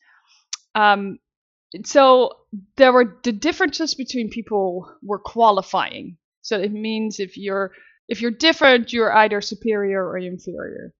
Um, 0.75 1.19
so 1.85 2.37
there 2.77 2.93
were 2.93 3.19
the 3.23 3.31
differences 3.31 3.93
between 3.93 4.29
people 4.29 4.91
were 5.03 5.19
qualifying. 5.19 6.17
So 6.41 6.59
it 6.59 6.71
means 6.71 7.19
if 7.19 7.37
you're 7.37 7.71
if 8.07 8.21
you're 8.21 8.31
different, 8.31 8.91
you're 8.91 9.15
either 9.15 9.41
superior 9.41 10.03
or 10.03 10.17
inferior. 10.17 10.93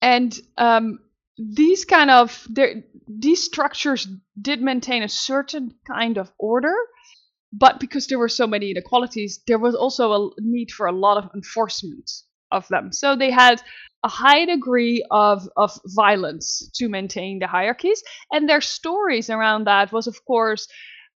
And 0.00 0.38
um, 0.58 1.00
these 1.38 1.84
kind 1.84 2.10
of 2.10 2.46
these 3.08 3.42
structures 3.42 4.06
did 4.40 4.62
maintain 4.62 5.02
a 5.02 5.08
certain 5.08 5.74
kind 5.86 6.18
of 6.18 6.30
order 6.38 6.76
but 7.52 7.80
because 7.80 8.06
there 8.06 8.18
were 8.18 8.28
so 8.28 8.46
many 8.46 8.70
inequalities, 8.70 9.40
there 9.46 9.58
was 9.58 9.74
also 9.74 10.12
a 10.12 10.30
need 10.40 10.70
for 10.70 10.86
a 10.86 10.92
lot 10.92 11.16
of 11.16 11.30
enforcement 11.34 12.10
of 12.52 12.66
them. 12.68 12.92
So 12.92 13.16
they 13.16 13.30
had 13.30 13.62
a 14.04 14.08
high 14.08 14.44
degree 14.44 15.04
of, 15.10 15.48
of 15.56 15.78
violence 15.86 16.70
to 16.76 16.88
maintain 16.88 17.38
the 17.38 17.46
hierarchies. 17.46 18.02
And 18.30 18.48
their 18.48 18.60
stories 18.60 19.30
around 19.30 19.64
that 19.64 19.92
was, 19.92 20.06
of 20.06 20.24
course, 20.24 20.68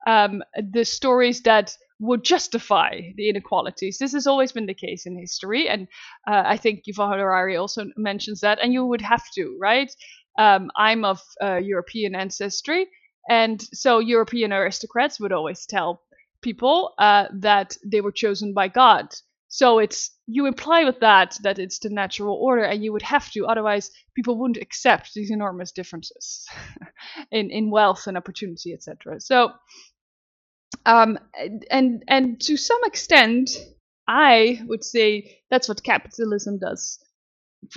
um, 0.07 0.43
the 0.73 0.85
stories 0.85 1.43
that 1.43 1.77
would 2.01 2.25
justify 2.25 3.01
the 3.17 3.29
inequalities. 3.29 3.99
This 3.99 4.13
has 4.13 4.27
always 4.27 4.53
been 4.53 4.67
the 4.67 4.75
case 4.75 5.05
in 5.07 5.19
history, 5.19 5.69
and 5.69 5.87
uh, 6.27 6.43
I 6.47 6.57
think 6.57 6.85
Yuval 6.89 7.17
Harari 7.17 7.57
also 7.57 7.85
mentions 7.97 8.41
that. 8.41 8.59
And 8.63 8.73
you 8.73 8.87
would 8.87 9.03
have 9.03 9.23
to, 9.35 9.57
right? 9.61 9.93
Um, 10.39 10.71
I'm 10.77 11.05
of 11.05 11.21
uh, 11.43 11.57
European 11.57 12.15
ancestry, 12.15 12.87
and 13.29 13.61
so 13.75 13.99
European 13.99 14.53
aristocrats 14.53 15.21
would 15.21 15.33
always 15.33 15.67
tell 15.67 16.03
people 16.41 16.95
uh, 16.99 17.27
that 17.41 17.77
they 17.85 18.01
were 18.01 18.13
chosen 18.13 18.55
by 18.55 18.69
God. 18.69 19.09
So 19.53 19.81
it's 19.81 20.13
you 20.29 20.47
imply 20.47 20.85
with 20.85 21.01
that 21.01 21.37
that 21.43 21.59
it's 21.59 21.81
the 21.81 21.91
natural 21.91 22.37
order, 22.37 22.63
and 22.63 22.85
you 22.85 22.93
would 22.93 23.03
have 23.03 23.31
to, 23.33 23.47
otherwise 23.47 23.91
people 24.15 24.39
wouldn't 24.39 24.63
accept 24.63 25.13
these 25.13 25.31
enormous 25.31 25.73
differences 25.73 26.47
in 27.33 27.51
in 27.51 27.71
wealth 27.71 28.07
and 28.07 28.17
opportunity, 28.17 28.73
etc. 28.73 29.21
So 29.21 29.51
um, 30.87 31.19
and 31.71 32.05
and 32.07 32.41
to 32.43 32.57
some 32.57 32.79
extent, 32.85 33.51
I 34.07 34.61
would 34.67 34.85
say 34.85 35.41
that's 35.51 35.69
what 35.69 35.83
capitalism 35.83 36.61
does 36.61 37.01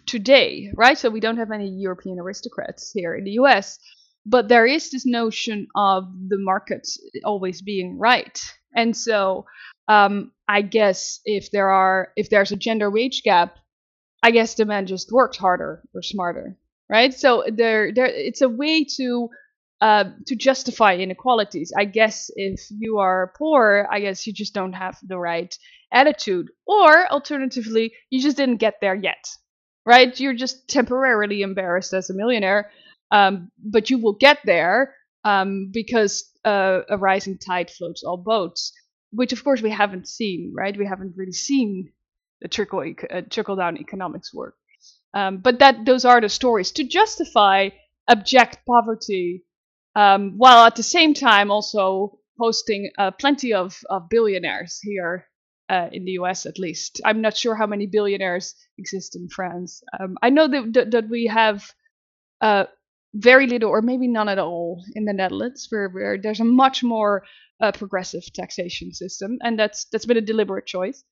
today, 0.05 0.71
right? 0.75 0.97
So 0.97 1.09
we 1.09 1.19
don't 1.19 1.37
have 1.37 1.51
any 1.51 1.69
European 1.69 2.19
aristocrats 2.19 2.91
here 2.91 3.15
in 3.15 3.23
the 3.23 3.31
US, 3.41 3.79
but 4.27 4.47
there 4.47 4.67
is 4.67 4.91
this 4.91 5.07
notion 5.07 5.67
of 5.75 6.03
the 6.27 6.37
market 6.37 6.87
always 7.25 7.63
being 7.63 7.97
right. 7.97 8.39
And 8.75 8.95
so 8.95 9.45
um, 9.87 10.31
I 10.47 10.61
guess 10.61 11.19
if 11.25 11.51
there 11.51 11.69
are 11.69 12.09
if 12.15 12.29
there's 12.29 12.51
a 12.51 12.55
gender 12.57 12.89
wage 12.89 13.23
gap, 13.23 13.57
I 14.23 14.31
guess 14.31 14.55
the 14.55 14.65
men 14.65 14.87
just 14.87 15.11
worked 15.11 15.37
harder 15.37 15.83
or 15.93 16.01
smarter, 16.01 16.57
right? 16.89 17.13
So 17.13 17.43
there 17.51 17.91
there 17.91 18.05
it's 18.07 18.41
a 18.41 18.49
way 18.49 18.85
to 18.97 19.29
uh, 19.81 20.05
to 20.27 20.35
justify 20.35 20.95
inequalities. 20.95 21.73
I 21.77 21.85
guess 21.85 22.31
if 22.35 22.61
you 22.71 22.99
are 22.99 23.33
poor, 23.37 23.87
I 23.91 23.99
guess 23.99 24.25
you 24.25 24.31
just 24.33 24.53
don't 24.53 24.73
have 24.73 24.97
the 25.03 25.19
right 25.19 25.55
attitude. 25.91 26.49
Or 26.65 27.05
alternatively, 27.11 27.93
you 28.09 28.21
just 28.21 28.37
didn't 28.37 28.57
get 28.57 28.75
there 28.79 28.95
yet, 28.95 29.27
right? 29.85 30.17
You're 30.17 30.33
just 30.35 30.69
temporarily 30.69 31.41
embarrassed 31.41 31.93
as 31.93 32.09
a 32.09 32.13
millionaire, 32.13 32.71
um, 33.11 33.51
but 33.61 33.89
you 33.89 33.97
will 33.97 34.13
get 34.13 34.39
there 34.45 34.95
um, 35.25 35.69
because 35.73 36.31
uh, 36.45 36.81
a 36.89 36.97
rising 36.97 37.37
tide 37.37 37.69
floats 37.69 38.03
all 38.03 38.17
boats, 38.17 38.71
which 39.13 39.33
of 39.33 39.43
course 39.43 39.61
we 39.61 39.69
haven't 39.69 40.07
seen, 40.07 40.53
right? 40.55 40.77
We 40.77 40.85
haven't 40.85 41.15
really 41.15 41.33
seen 41.33 41.91
the 42.41 42.47
trickle 42.47 42.83
uh, 43.09 43.21
trickle 43.29 43.55
down 43.55 43.77
economics 43.77 44.33
work. 44.33 44.55
Um, 45.13 45.37
but 45.37 45.59
that 45.59 45.85
those 45.85 46.05
are 46.05 46.19
the 46.19 46.29
stories 46.29 46.71
to 46.73 46.83
justify 46.83 47.69
abject 48.07 48.59
poverty 48.65 49.45
um, 49.95 50.37
while 50.37 50.65
at 50.65 50.75
the 50.75 50.83
same 50.83 51.13
time 51.13 51.51
also 51.51 52.19
hosting 52.39 52.91
uh, 52.97 53.11
plenty 53.11 53.53
of, 53.53 53.79
of 53.89 54.09
billionaires 54.09 54.79
here 54.81 55.27
uh, 55.69 55.87
in 55.91 56.03
the 56.05 56.13
US 56.13 56.45
at 56.45 56.59
least. 56.59 56.99
I'm 57.05 57.21
not 57.21 57.37
sure 57.37 57.55
how 57.55 57.67
many 57.67 57.85
billionaires 57.85 58.55
exist 58.77 59.15
in 59.15 59.29
France. 59.29 59.83
Um, 59.99 60.17
I 60.21 60.29
know 60.29 60.47
that, 60.47 60.73
that, 60.73 60.91
that 60.91 61.09
we 61.09 61.27
have 61.27 61.71
uh, 62.41 62.65
very 63.13 63.47
little 63.47 63.69
or 63.69 63.81
maybe 63.81 64.07
none 64.07 64.29
at 64.29 64.39
all 64.39 64.83
in 64.95 65.05
the 65.05 65.13
Netherlands, 65.13 65.67
where, 65.69 65.89
where 65.89 66.17
there's 66.17 66.39
a 66.39 66.45
much 66.45 66.83
more 66.83 67.23
uh, 67.63 67.71
progressive 67.71 68.23
taxation 68.33 68.93
system, 68.93 69.37
and 69.41 69.57
that's 69.57 69.85
that's 69.91 70.05
been 70.05 70.17
a 70.17 70.21
deliberate 70.21 70.65
choice. 70.65 71.03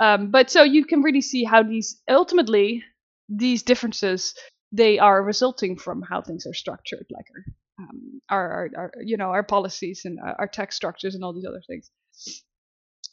Um, 0.00 0.30
but 0.30 0.50
so 0.50 0.62
you 0.62 0.84
can 0.86 1.02
really 1.02 1.20
see 1.20 1.44
how 1.44 1.62
these 1.62 2.00
ultimately 2.08 2.82
these 3.28 3.62
differences 3.62 4.34
they 4.72 4.98
are 4.98 5.22
resulting 5.22 5.76
from 5.76 6.02
how 6.02 6.22
things 6.22 6.46
are 6.46 6.54
structured, 6.54 7.06
like 7.10 7.26
our 7.34 7.44
um, 7.80 8.20
our, 8.30 8.50
our, 8.50 8.70
our, 8.76 8.92
you 9.04 9.16
know 9.16 9.30
our 9.30 9.42
policies 9.42 10.02
and 10.06 10.18
our 10.20 10.48
tax 10.48 10.74
structures 10.74 11.14
and 11.14 11.22
all 11.22 11.34
these 11.34 11.46
other 11.46 11.62
things. 11.66 11.90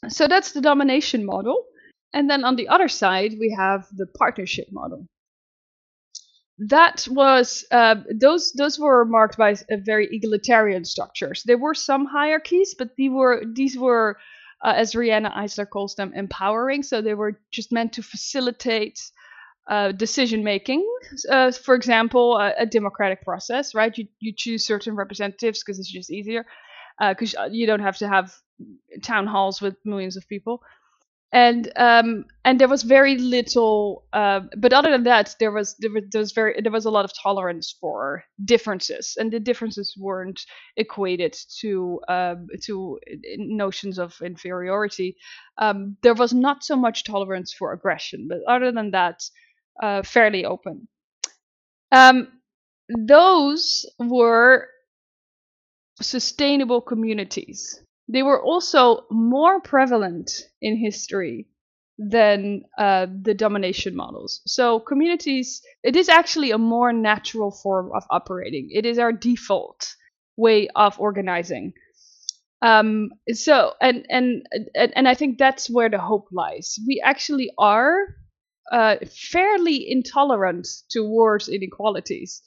So 0.07 0.27
that's 0.27 0.53
the 0.53 0.61
domination 0.61 1.25
model. 1.25 1.65
And 2.13 2.29
then 2.29 2.45
on 2.45 2.55
the 2.55 2.69
other 2.69 2.87
side, 2.87 3.33
we 3.37 3.53
have 3.57 3.85
the 3.95 4.07
partnership 4.17 4.67
model. 4.71 5.07
That 6.59 7.07
was 7.09 7.65
uh, 7.69 7.95
those 8.09 8.51
those 8.53 8.79
were 8.79 9.05
marked 9.05 9.37
by 9.37 9.55
very 9.69 10.07
egalitarian 10.11 10.85
structures. 10.85 11.43
There 11.43 11.57
were 11.57 11.75
some 11.75 12.05
hierarchies, 12.05 12.73
but 12.77 12.95
these 12.95 13.11
were 13.11 13.43
these 13.45 13.77
were, 13.77 14.17
uh, 14.65 14.73
as 14.75 14.95
Riane 14.95 15.25
Eisler 15.25 15.69
calls 15.69 15.95
them, 15.95 16.13
empowering. 16.15 16.81
So 16.81 17.01
they 17.01 17.13
were 17.13 17.39
just 17.51 17.71
meant 17.71 17.93
to 17.93 18.01
facilitate 18.01 18.99
uh, 19.67 19.91
decision 19.91 20.43
making. 20.43 20.83
Uh, 21.29 21.51
for 21.51 21.75
example, 21.75 22.37
a, 22.37 22.53
a, 22.57 22.65
democratic 22.65 23.21
process, 23.21 23.75
right? 23.75 23.95
You 23.95 24.07
you 24.19 24.33
choose 24.35 24.65
certain 24.65 24.95
representatives 24.95 25.61
because 25.61 25.77
it's 25.77 25.91
just 25.91 26.11
easier, 26.11 26.45
because 26.99 27.35
uh, 27.35 27.49
you 27.51 27.67
don't 27.67 27.81
have 27.81 27.97
to 27.97 28.07
have 28.07 28.33
town 29.03 29.27
halls 29.27 29.61
with 29.61 29.75
millions 29.85 30.17
of 30.17 30.27
people. 30.27 30.63
And 31.33 31.69
um, 31.75 32.25
and 32.45 32.57
there 32.59 32.69
was 32.69 32.83
very 32.83 33.17
little, 33.17 34.05
uh, 34.13 34.41
but 34.57 34.71
other 34.71 34.91
than 34.91 35.03
that, 35.03 35.35
there 35.41 35.51
was, 35.51 35.75
there 35.79 35.91
was 35.91 36.03
there 36.09 36.21
was 36.21 36.31
very 36.31 36.55
there 36.61 36.71
was 36.71 36.85
a 36.85 36.89
lot 36.89 37.03
of 37.03 37.11
tolerance 37.21 37.75
for 37.81 38.23
differences, 38.45 39.17
and 39.19 39.29
the 39.29 39.39
differences 39.39 39.93
weren't 39.99 40.39
equated 40.77 41.35
to 41.59 41.99
um, 42.07 42.47
to 42.63 42.97
notions 43.37 43.99
of 43.99 44.15
inferiority. 44.21 45.17
Um, 45.57 45.97
there 46.01 46.13
was 46.13 46.33
not 46.33 46.63
so 46.63 46.77
much 46.77 47.03
tolerance 47.03 47.53
for 47.53 47.73
aggression, 47.73 48.27
but 48.29 48.39
other 48.47 48.71
than 48.71 48.91
that, 48.91 49.19
uh, 49.83 50.03
fairly 50.03 50.45
open. 50.45 50.87
Um, 51.91 52.29
those 52.97 53.85
were 53.99 54.69
sustainable 56.01 56.79
communities. 56.79 57.81
They 58.07 58.23
were 58.23 58.41
also 58.41 59.05
more 59.11 59.59
prevalent 59.59 60.31
in 60.61 60.77
history 60.77 61.47
than 61.97 62.63
uh, 62.77 63.07
the 63.21 63.33
domination 63.33 63.95
models. 63.95 64.41
So 64.45 64.79
communities, 64.79 65.61
it 65.83 65.95
is 65.95 66.09
actually 66.09 66.51
a 66.51 66.57
more 66.57 66.93
natural 66.93 67.51
form 67.51 67.91
of 67.93 68.03
operating. 68.09 68.69
It 68.71 68.85
is 68.85 68.99
our 68.99 69.11
default 69.11 69.95
way 70.37 70.69
of 70.75 70.99
organizing. 70.99 71.73
Um, 72.61 73.11
so 73.31 73.73
and 73.81 74.05
and 74.09 74.47
and 74.73 74.93
and 74.95 75.07
I 75.07 75.13
think 75.13 75.37
that's 75.37 75.69
where 75.69 75.89
the 75.89 75.99
hope 75.99 76.27
lies. 76.31 76.79
We 76.87 77.01
actually 77.03 77.51
are 77.57 78.15
uh, 78.71 78.97
fairly 79.31 79.89
intolerant 79.89 80.67
towards 80.89 81.49
inequalities. 81.49 82.41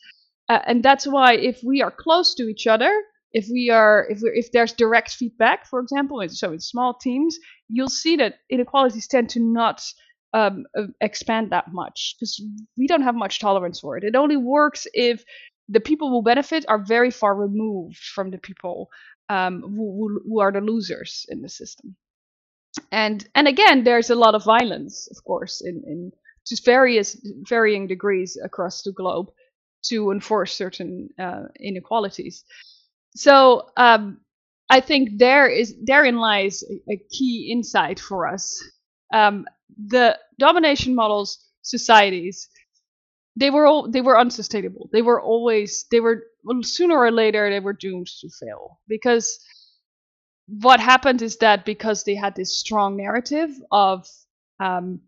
Uh, 0.49 0.61
and 0.66 0.83
that's 0.83 1.07
why 1.07 1.35
if 1.35 1.61
we 1.64 1.81
are 1.81 1.92
close 1.92 2.35
to 2.35 2.49
each 2.49 2.66
other, 2.66 2.90
if 3.33 3.49
we 3.51 3.71
are 3.71 4.07
if 4.11 4.21
we 4.23 4.31
if 4.31 4.53
there's 4.53 4.73
direct 4.73 5.12
feedback, 5.12 5.66
for 5.66 5.81
example, 5.81 6.23
so 6.29 6.53
in 6.53 6.61
small 6.61 6.95
teams, 6.95 7.38
you'll 7.69 7.88
see 7.88 8.16
that 8.16 8.37
inequalities 8.51 9.07
tend 9.07 9.31
to 9.31 9.40
not 9.40 9.85
um, 10.35 10.64
uh, 10.77 10.85
expand 11.01 11.51
that 11.51 11.73
much 11.73 12.16
because 12.19 12.43
we 12.77 12.87
don't 12.87 13.03
have 13.03 13.14
much 13.14 13.40
tolerance 13.40 13.81
for 13.81 13.97
it. 13.97 14.05
It 14.05 14.16
only 14.16 14.37
works 14.37 14.87
if 14.95 15.25
the 15.69 15.81
people 15.81 16.11
who 16.11 16.23
benefit 16.23 16.64
are 16.69 16.85
very 16.85 17.11
far 17.11 17.35
removed 17.35 17.99
from 17.99 18.31
the 18.31 18.38
people 18.38 18.90
um, 19.29 19.62
who, 19.62 20.21
who 20.27 20.40
are 20.40 20.53
the 20.53 20.61
losers 20.61 21.27
in 21.29 21.43
the 21.43 21.49
system 21.49 21.97
and 22.93 23.29
and 23.35 23.49
again 23.49 23.85
there's 23.85 24.11
a 24.11 24.14
lot 24.14 24.35
of 24.35 24.45
violence 24.45 25.09
of 25.11 25.23
course 25.25 25.61
in 25.61 25.83
in 25.87 26.12
just 26.47 26.64
various 26.64 27.16
varying 27.49 27.87
degrees 27.87 28.38
across 28.43 28.83
the 28.83 28.93
globe 28.93 29.29
to 29.83 30.11
enforce 30.11 30.55
certain 30.55 31.09
uh, 31.19 31.45
inequalities 31.59 32.45
so 33.14 33.68
um, 33.77 34.18
i 34.70 34.81
think 34.81 35.18
there 35.18 35.46
is 35.49 35.75
therein 35.85 36.16
lies 36.18 36.62
a, 36.90 36.96
key 37.11 37.51
insight 37.53 37.99
for 38.01 38.27
us. 38.29 38.62
Um, 39.12 39.46
the 39.88 40.18
domination 40.38 40.94
models 40.94 41.38
societies 41.62 42.49
they 43.37 43.51
were 43.51 43.66
all 43.66 43.90
they 43.90 44.01
were 44.01 44.18
unsustainable. 44.18 44.88
They 44.92 45.03
were 45.03 45.20
always 45.20 45.87
they 45.90 46.01
were 46.01 46.25
well, 46.44 46.62
sooner 46.62 46.99
or 46.99 47.11
later 47.11 47.51
they 47.51 47.61
were 47.61 47.73
doomed 47.73 48.09
to 48.20 48.29
fail. 48.40 48.81
Because 48.88 49.38
what 50.49 50.81
happened 50.81 51.23
is 51.23 51.37
that 51.38 51.64
because 51.64 52.05
they 52.05 52.14
had 52.14 52.35
this 52.35 52.59
strong 52.59 52.96
narrative 52.96 53.51
of 53.70 54.07
um, 54.59 55.01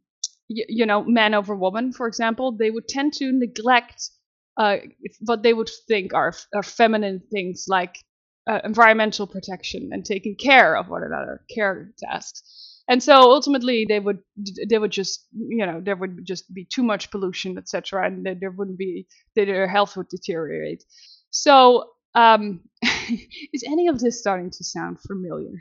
y- 0.49 0.65
you 0.69 0.87
know 0.87 1.03
man 1.05 1.35
over 1.35 1.55
woman 1.55 1.93
for 1.93 2.07
example 2.07 2.53
they 2.53 2.71
would 2.71 2.87
tend 2.89 3.13
to 3.13 3.33
neglect 3.33 4.11
uh, 4.57 4.77
what 5.21 5.43
they 5.43 5.55
would 5.55 5.71
think 5.89 6.15
are, 6.15 6.35
are 6.55 6.63
feminine 6.63 7.23
things 7.31 7.67
like 7.69 7.97
uh, 8.51 8.61
environmental 8.65 9.27
protection 9.27 9.91
and 9.93 10.05
taking 10.05 10.35
care 10.37 10.77
of 10.77 10.89
one 10.89 11.03
another 11.03 11.45
care 11.55 11.93
tasks 11.99 12.43
and 12.89 13.01
so 13.03 13.15
ultimately 13.15 13.87
they 13.89 14.01
would 14.01 14.19
they 14.69 14.79
would 14.79 14.91
just 14.91 15.29
you 15.33 15.65
know 15.65 15.81
there 15.81 15.95
would 15.95 16.25
just 16.25 16.53
be 16.53 16.65
too 16.65 16.83
much 16.83 17.11
pollution 17.11 17.57
etc 17.57 18.07
and 18.07 18.27
there 18.41 18.51
wouldn't 18.51 18.79
be 18.79 19.07
their 19.37 19.69
health 19.69 19.97
would 19.97 20.09
deteriorate 20.09 20.83
so 21.31 21.85
um, 22.15 22.61
is 23.53 23.65
any 23.67 23.89
of 23.89 24.01
this 24.01 24.21
starting 24.21 24.51
to 24.51 24.65
sound 24.65 24.99
familiar? 25.01 25.53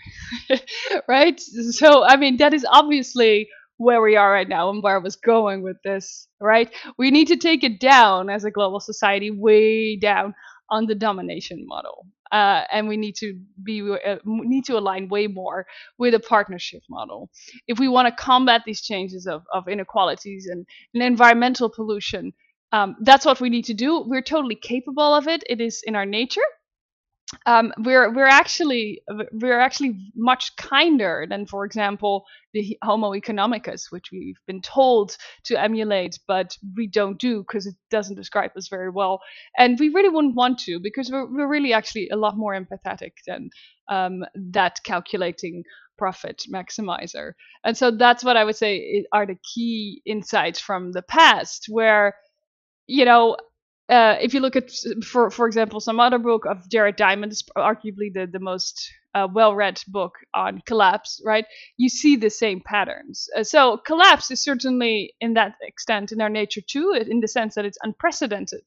right? 1.08 1.40
So, 1.40 2.04
I 2.04 2.18
mean, 2.18 2.38
that 2.38 2.54
is 2.54 2.66
obviously 2.70 3.50
where 3.82 4.02
we 4.02 4.16
are 4.16 4.32
right 4.32 4.48
now 4.48 4.70
and 4.70 4.84
where 4.84 4.96
I 4.96 5.00
was 5.00 5.16
going 5.16 5.64
with 5.64 5.78
this, 5.84 6.28
right? 6.40 6.70
We 6.98 7.10
need 7.10 7.28
to 7.30 7.38
take 7.38 7.64
it 7.64 7.80
down 7.80 8.30
as 8.30 8.44
a 8.44 8.52
global 8.52 8.80
society, 8.80 9.32
way 9.32 9.96
down 9.96 10.36
on 10.70 10.86
the 10.86 10.96
domination 10.96 11.66
model. 11.68 12.06
Uh, 12.32 12.64
and 12.72 12.88
we 12.88 12.96
need 12.96 13.16
to 13.18 13.38
be 13.64 13.82
uh, 14.06 14.16
need 14.26 14.64
to 14.66 14.78
align 14.78 15.10
way 15.10 15.28
more 15.28 15.66
with 15.98 16.14
a 16.14 16.20
partnership 16.20 16.82
model 16.90 17.30
if 17.68 17.78
we 17.78 17.90
want 17.90 18.08
to 18.08 18.24
combat 18.24 18.62
these 18.66 18.82
changes 18.82 19.28
of, 19.28 19.44
of 19.54 19.68
inequalities 19.68 20.48
and, 20.50 20.66
and 20.94 21.04
environmental 21.04 21.70
pollution 21.70 22.32
um, 22.72 22.96
that's 23.02 23.26
what 23.26 23.42
we 23.42 23.50
need 23.50 23.66
to 23.66 23.74
do 23.74 24.06
we're 24.08 24.22
totally 24.22 24.56
capable 24.56 25.14
of 25.14 25.28
it 25.28 25.44
it 25.50 25.60
is 25.60 25.84
in 25.86 25.94
our 25.94 26.06
nature 26.06 26.50
um, 27.46 27.74
we're 27.80 28.14
we're 28.14 28.26
actually 28.26 29.02
we're 29.32 29.60
actually 29.60 30.12
much 30.16 30.56
kinder 30.58 31.26
than, 31.30 31.46
for 31.46 31.66
example, 31.66 32.26
the 32.54 32.78
Homo 32.84 33.12
economicus, 33.12 33.84
which 33.90 34.12
we've 34.12 34.40
been 34.48 34.62
told 34.62 35.18
to 35.46 35.60
emulate, 35.60 36.20
but 36.28 36.58
we 36.76 36.88
don't 36.88 37.20
do 37.20 37.40
because 37.40 37.66
it 37.66 37.76
doesn't 37.90 38.16
describe 38.16 38.52
us 38.58 38.68
very 38.68 38.90
well, 38.90 39.22
and 39.58 39.80
we 39.80 39.90
really 39.90 40.10
wouldn't 40.10 40.36
want 40.36 40.60
to 40.60 40.80
because 40.80 41.10
we're 41.10 41.32
we're 41.32 41.48
really 41.48 41.74
actually 41.74 42.10
a 42.10 42.18
lot 42.18 42.38
more 42.38 42.54
empathetic 42.54 43.14
than 43.26 43.50
um, 43.90 44.24
that 44.36 44.80
calculating 44.84 45.64
profit 45.98 46.44
maximizer, 46.54 47.34
and 47.64 47.78
so 47.78 47.92
that's 47.92 48.24
what 48.24 48.38
I 48.38 48.44
would 48.44 48.58
say 48.58 49.06
are 49.14 49.26
the 49.26 49.38
key 49.54 50.02
insights 50.06 50.60
from 50.60 50.92
the 50.92 51.04
past, 51.04 51.66
where 51.70 52.16
you 52.88 53.06
know 53.06 53.38
uh, 53.92 54.16
if 54.22 54.34
you 54.34 54.40
look 54.40 54.56
at, 54.56 54.72
for 55.04 55.30
for 55.30 55.46
example, 55.46 55.82
some 55.82 56.00
other 56.00 56.18
book 56.18 56.46
of 56.46 56.70
Jared 56.70 56.96
Diamond, 56.96 57.34
arguably 57.58 58.12
the 58.14 58.26
the 58.32 58.40
most 58.40 58.90
uh, 59.14 59.28
well-read 59.34 59.82
book 59.88 60.14
on 60.34 60.62
collapse, 60.66 61.22
right? 61.26 61.46
You 61.78 61.90
see 61.90 62.16
the 62.16 62.30
same 62.30 62.62
patterns. 62.66 63.28
Uh, 63.36 63.44
so 63.44 63.78
collapse 63.86 64.32
is 64.32 64.42
certainly, 64.42 65.14
in 65.20 65.34
that 65.34 65.56
extent, 65.62 66.14
in 66.14 66.22
our 66.22 66.30
nature 66.30 66.62
too, 66.66 66.94
in 66.94 67.20
the 67.20 67.28
sense 67.28 67.56
that 67.56 67.66
it's 67.66 67.78
unprecedented. 67.84 68.64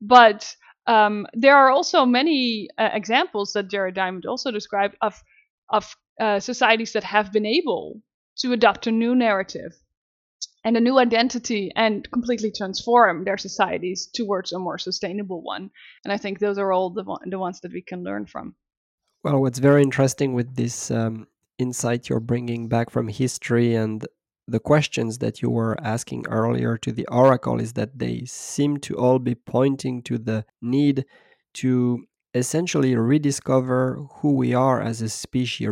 But 0.00 0.54
um, 0.86 1.26
there 1.32 1.56
are 1.56 1.70
also 1.70 2.06
many 2.06 2.68
uh, 2.78 2.90
examples 2.92 3.52
that 3.54 3.68
Jared 3.68 3.96
Diamond 3.96 4.26
also 4.26 4.52
described 4.52 4.96
of 5.00 5.20
of 5.68 5.96
uh, 6.20 6.38
societies 6.38 6.92
that 6.92 7.04
have 7.04 7.32
been 7.32 7.46
able 7.46 8.00
to 8.38 8.52
adopt 8.52 8.86
a 8.86 8.92
new 8.92 9.14
narrative 9.14 9.72
and 10.66 10.76
a 10.76 10.80
new 10.80 10.98
identity 10.98 11.70
and 11.76 12.10
completely 12.10 12.50
transform 12.50 13.22
their 13.22 13.38
societies 13.38 14.10
towards 14.12 14.52
a 14.52 14.58
more 14.58 14.78
sustainable 14.78 15.40
one. 15.40 15.70
And 16.04 16.12
I 16.12 16.18
think 16.18 16.40
those 16.40 16.58
are 16.58 16.72
all 16.72 16.90
the, 16.90 17.04
the 17.24 17.38
ones 17.38 17.60
that 17.60 17.72
we 17.72 17.82
can 17.82 18.02
learn 18.02 18.26
from. 18.26 18.56
Well, 19.22 19.40
what's 19.40 19.60
very 19.60 19.80
interesting 19.80 20.34
with 20.34 20.56
this 20.56 20.90
um, 20.90 21.28
insight 21.58 22.08
you're 22.08 22.18
bringing 22.18 22.66
back 22.68 22.90
from 22.90 23.06
history 23.06 23.76
and 23.76 24.04
the 24.48 24.58
questions 24.58 25.18
that 25.18 25.40
you 25.40 25.50
were 25.50 25.76
asking 25.80 26.26
earlier 26.28 26.76
to 26.78 26.90
the 26.90 27.06
oracle 27.06 27.60
is 27.60 27.74
that 27.74 28.00
they 28.00 28.24
seem 28.26 28.78
to 28.78 28.96
all 28.96 29.20
be 29.20 29.36
pointing 29.36 30.02
to 30.02 30.18
the 30.18 30.44
need 30.60 31.04
to 31.54 32.04
essentially 32.34 32.96
rediscover 32.96 34.00
who 34.16 34.32
we 34.34 34.52
are 34.52 34.82
as 34.82 35.00
a 35.00 35.08
species, 35.08 35.68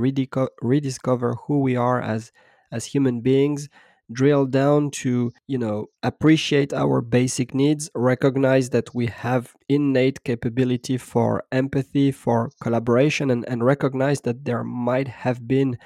rediscover 0.63 1.35
who 1.47 1.61
we 1.61 1.75
are 1.75 2.01
as 2.01 2.31
as 2.71 2.87
human 2.87 3.21
beings 3.21 3.69
drill 4.13 4.47
down 4.47 4.91
to 4.91 5.33
you 5.47 5.59
know 5.59 5.87
appreciate 6.03 6.73
our 6.73 7.01
basic 7.01 7.55
needs 7.55 7.91
recognize 7.95 8.71
that 8.71 8.95
we 8.95 9.07
have 9.07 9.55
innate 9.69 10.23
capability 10.25 10.99
for 10.99 11.43
empathy 11.51 12.13
for 12.13 12.51
collaboration 12.63 13.31
and, 13.31 13.49
and 13.49 13.65
recognize 13.65 14.21
that 14.23 14.45
there 14.45 14.63
might 14.63 15.09
have 15.09 15.49
been 15.49 15.79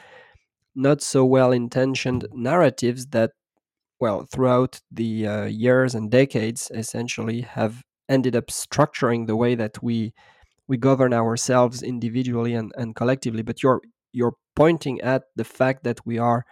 not 0.74 1.00
so 1.00 1.24
well 1.24 1.52
intentioned 1.52 2.26
narratives 2.32 3.06
that 3.06 3.30
well 4.00 4.26
throughout 4.30 4.80
the 4.90 5.26
uh, 5.26 5.44
years 5.44 5.94
and 5.94 6.10
decades 6.10 6.70
essentially 6.74 7.42
have 7.42 7.82
ended 8.08 8.34
up 8.34 8.46
structuring 8.46 9.26
the 9.26 9.36
way 9.36 9.54
that 9.54 9.82
we 9.82 10.12
we 10.66 10.76
govern 10.76 11.12
ourselves 11.12 11.82
individually 11.82 12.54
and, 12.54 12.72
and 12.76 12.94
collectively. 12.94 13.42
But 13.42 13.62
you're 13.62 13.80
you're 14.12 14.34
pointing 14.54 15.00
at 15.00 15.24
the 15.36 15.44
fact 15.44 15.84
that 15.84 16.00
we 16.06 16.18
are 16.18 16.44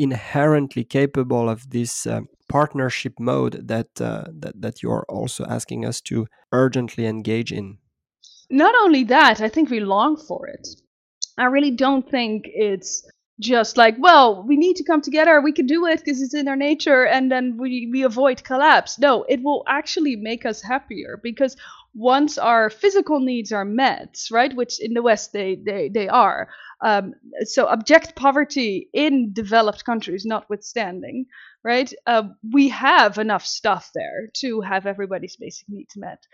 inherently 0.00 0.82
capable 0.82 1.50
of 1.50 1.70
this 1.70 2.06
uh, 2.06 2.20
partnership 2.48 3.12
mode 3.20 3.68
that, 3.68 4.00
uh, 4.00 4.24
that 4.32 4.60
that 4.60 4.82
you're 4.82 5.04
also 5.08 5.44
asking 5.44 5.84
us 5.84 6.00
to 6.00 6.26
urgently 6.52 7.06
engage 7.06 7.52
in. 7.52 7.78
Not 8.50 8.74
only 8.82 9.04
that, 9.04 9.40
I 9.40 9.48
think 9.48 9.68
we 9.70 9.80
long 9.80 10.16
for 10.16 10.48
it. 10.48 10.66
I 11.36 11.44
really 11.44 11.70
don't 11.70 12.10
think 12.10 12.44
it's 12.46 13.06
just 13.40 13.76
like, 13.76 13.96
well, 13.98 14.44
we 14.46 14.56
need 14.56 14.76
to 14.76 14.84
come 14.84 15.00
together, 15.00 15.40
we 15.40 15.52
can 15.52 15.66
do 15.66 15.86
it 15.86 15.98
because 15.98 16.22
it's 16.22 16.34
in 16.34 16.46
our 16.46 16.56
nature, 16.56 17.04
and 17.04 17.32
then 17.32 17.56
we, 17.56 17.88
we 17.90 18.02
avoid 18.02 18.44
collapse. 18.44 18.98
No, 18.98 19.24
it 19.24 19.42
will 19.42 19.64
actually 19.66 20.16
make 20.16 20.46
us 20.46 20.62
happier 20.62 21.18
because 21.22 21.56
once 21.94 22.38
our 22.38 22.70
physical 22.70 23.18
needs 23.18 23.50
are 23.50 23.64
met, 23.64 24.20
right, 24.30 24.54
which 24.54 24.80
in 24.80 24.94
the 24.94 25.02
West 25.02 25.32
they, 25.32 25.56
they, 25.56 25.88
they 25.88 26.08
are, 26.08 26.48
um, 26.82 27.14
so 27.42 27.68
abject 27.68 28.14
poverty 28.14 28.88
in 28.92 29.32
developed 29.32 29.84
countries 29.84 30.24
notwithstanding, 30.24 31.26
right, 31.64 31.92
uh, 32.06 32.24
we 32.52 32.68
have 32.68 33.18
enough 33.18 33.44
stuff 33.44 33.90
there 33.94 34.28
to 34.34 34.60
have 34.60 34.86
everybody's 34.86 35.36
basic 35.36 35.68
needs 35.68 35.96
met. 35.96 36.26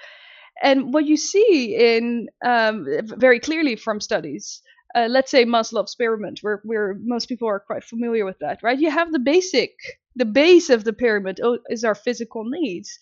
And 0.62 0.92
what 0.92 1.04
you 1.04 1.16
see 1.16 1.76
in 1.76 2.28
um, 2.44 2.86
very 3.02 3.40
clearly 3.40 3.76
from 3.76 4.00
studies 4.00 4.62
uh, 4.95 5.09
let's 5.11 5.30
say 5.30 5.45
Maslow's 5.45 5.95
pyramid, 5.95 6.39
where 6.43 6.61
where 6.64 6.97
most 7.03 7.28
people 7.28 7.49
are 7.49 7.61
quite 7.61 7.84
familiar 7.84 8.24
with 8.24 8.39
that, 8.41 8.62
right? 8.62 8.78
You 8.78 8.91
have 8.91 9.12
the 9.12 9.18
basic, 9.18 9.72
the 10.14 10.24
base 10.24 10.70
of 10.70 10.84
the 10.84 10.93
pyramid 10.93 11.41
is 11.68 11.84
our 11.84 11.95
physical 11.95 12.45
needs, 12.45 12.99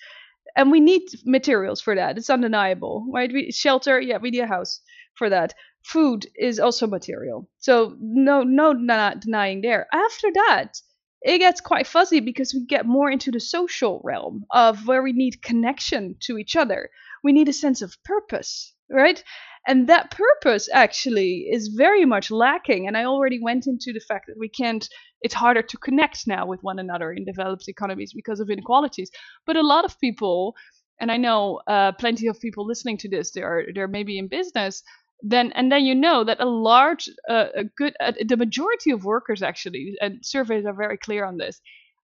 and 0.56 0.70
we 0.70 0.80
need 0.80 1.02
materials 1.24 1.80
for 1.80 1.94
that. 1.94 2.18
It's 2.18 2.30
undeniable, 2.30 3.06
right? 3.12 3.32
We, 3.32 3.50
shelter, 3.52 4.00
yeah, 4.00 4.18
we 4.18 4.30
need 4.30 4.40
a 4.40 4.46
house 4.46 4.80
for 5.14 5.28
that. 5.30 5.54
Food 5.82 6.26
is 6.36 6.58
also 6.58 6.86
material, 6.86 7.48
so 7.58 7.96
no 8.00 8.42
no 8.42 8.72
not 8.72 9.20
denying 9.20 9.60
there. 9.60 9.86
After 9.92 10.28
that, 10.34 10.80
it 11.22 11.38
gets 11.38 11.60
quite 11.62 11.86
fuzzy 11.86 12.20
because 12.20 12.52
we 12.52 12.66
get 12.66 12.86
more 12.86 13.10
into 13.10 13.30
the 13.30 13.40
social 13.40 14.00
realm 14.04 14.44
of 14.50 14.86
where 14.86 15.02
we 15.02 15.12
need 15.12 15.42
connection 15.42 16.16
to 16.20 16.36
each 16.38 16.54
other. 16.54 16.90
We 17.22 17.32
need 17.32 17.48
a 17.48 17.52
sense 17.54 17.80
of 17.80 17.96
purpose, 18.04 18.73
right? 18.94 19.22
And 19.66 19.88
that 19.88 20.10
purpose 20.10 20.68
actually 20.72 21.46
is 21.50 21.68
very 21.68 22.04
much 22.04 22.30
lacking. 22.30 22.86
And 22.86 22.96
I 22.96 23.04
already 23.04 23.40
went 23.40 23.66
into 23.66 23.92
the 23.92 24.00
fact 24.00 24.26
that 24.28 24.38
we 24.38 24.48
can't, 24.48 24.86
it's 25.22 25.34
harder 25.34 25.62
to 25.62 25.78
connect 25.78 26.26
now 26.26 26.46
with 26.46 26.62
one 26.62 26.78
another 26.78 27.12
in 27.12 27.24
developed 27.24 27.68
economies 27.68 28.12
because 28.12 28.40
of 28.40 28.50
inequalities. 28.50 29.10
But 29.46 29.56
a 29.56 29.62
lot 29.62 29.84
of 29.84 29.98
people, 30.00 30.54
and 31.00 31.10
I 31.10 31.16
know 31.16 31.60
uh, 31.66 31.92
plenty 31.92 32.26
of 32.26 32.40
people 32.40 32.66
listening 32.66 32.98
to 32.98 33.08
this, 33.08 33.30
they're, 33.30 33.66
they're 33.74 33.88
maybe 33.88 34.18
in 34.18 34.28
business, 34.28 34.82
then 35.22 35.52
and 35.52 35.72
then 35.72 35.84
you 35.84 35.94
know 35.94 36.24
that 36.24 36.40
a 36.40 36.44
large, 36.44 37.08
uh, 37.30 37.46
a 37.54 37.64
good, 37.64 37.94
uh, 38.00 38.12
the 38.26 38.36
majority 38.36 38.90
of 38.90 39.04
workers 39.04 39.42
actually, 39.42 39.94
and 40.02 40.18
surveys 40.22 40.66
are 40.66 40.74
very 40.74 40.98
clear 40.98 41.24
on 41.24 41.38
this, 41.38 41.60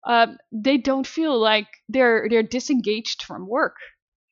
um, 0.06 0.38
they 0.50 0.78
don't 0.78 1.06
feel 1.06 1.38
like 1.38 1.68
they're 1.88 2.26
they're 2.30 2.42
disengaged 2.42 3.22
from 3.22 3.46
work. 3.46 3.76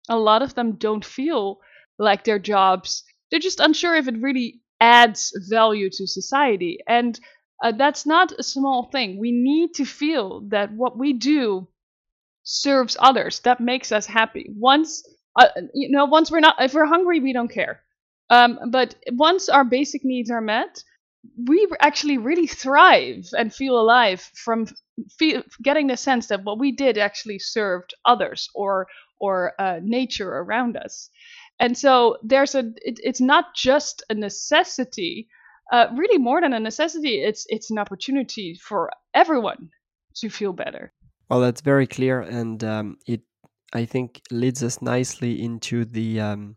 A 0.08 0.16
lot 0.16 0.40
of 0.42 0.54
them 0.54 0.76
don't 0.76 1.04
feel 1.04 1.58
like 2.00 2.24
their 2.24 2.40
jobs 2.40 3.04
they're 3.30 3.40
just 3.40 3.60
unsure 3.60 3.94
if 3.94 4.08
it 4.08 4.20
really 4.20 4.60
adds 4.80 5.32
value 5.48 5.88
to 5.90 6.06
society. 6.06 6.78
And 6.88 7.18
uh, 7.62 7.72
that's 7.72 8.06
not 8.06 8.32
a 8.38 8.42
small 8.42 8.84
thing. 8.90 9.18
We 9.18 9.30
need 9.32 9.74
to 9.74 9.84
feel 9.84 10.40
that 10.48 10.72
what 10.72 10.98
we 10.98 11.12
do 11.12 11.68
serves 12.42 12.96
others. 13.00 13.40
That 13.40 13.60
makes 13.60 13.92
us 13.92 14.06
happy. 14.06 14.50
Once, 14.56 15.02
uh, 15.38 15.48
you 15.74 15.90
know, 15.90 16.06
once 16.06 16.30
we're 16.30 16.40
not, 16.40 16.56
if 16.60 16.74
we're 16.74 16.86
hungry, 16.86 17.20
we 17.20 17.32
don't 17.32 17.52
care. 17.52 17.82
Um, 18.30 18.58
but 18.70 18.94
once 19.12 19.48
our 19.48 19.64
basic 19.64 20.04
needs 20.04 20.30
are 20.30 20.40
met, 20.40 20.82
we 21.46 21.66
actually 21.80 22.18
really 22.18 22.46
thrive 22.46 23.28
and 23.36 23.54
feel 23.54 23.78
alive 23.78 24.20
from 24.34 24.66
feel, 25.18 25.42
getting 25.62 25.86
the 25.88 25.96
sense 25.96 26.28
that 26.28 26.44
what 26.44 26.58
we 26.58 26.72
did 26.72 26.98
actually 26.98 27.38
served 27.38 27.94
others 28.04 28.48
or 28.54 28.86
or 29.20 29.52
uh, 29.60 29.80
nature 29.82 30.30
around 30.30 30.76
us 30.78 31.10
and 31.60 31.76
so 31.76 32.16
there's 32.22 32.54
a 32.54 32.72
it, 32.82 32.98
it's 33.04 33.20
not 33.20 33.54
just 33.54 34.02
a 34.10 34.14
necessity 34.14 35.28
uh, 35.70 35.86
really 35.94 36.18
more 36.18 36.40
than 36.40 36.52
a 36.52 36.58
necessity 36.58 37.22
it's 37.22 37.46
it's 37.48 37.70
an 37.70 37.78
opportunity 37.78 38.54
for 38.54 38.90
everyone 39.14 39.68
to 40.16 40.28
feel 40.28 40.52
better. 40.52 40.92
Well 41.28 41.40
that's 41.40 41.60
very 41.60 41.86
clear 41.86 42.20
and 42.22 42.64
um, 42.64 42.96
it 43.06 43.20
i 43.72 43.84
think 43.84 44.20
leads 44.32 44.64
us 44.64 44.82
nicely 44.82 45.40
into 45.40 45.84
the 45.84 46.20
um, 46.20 46.56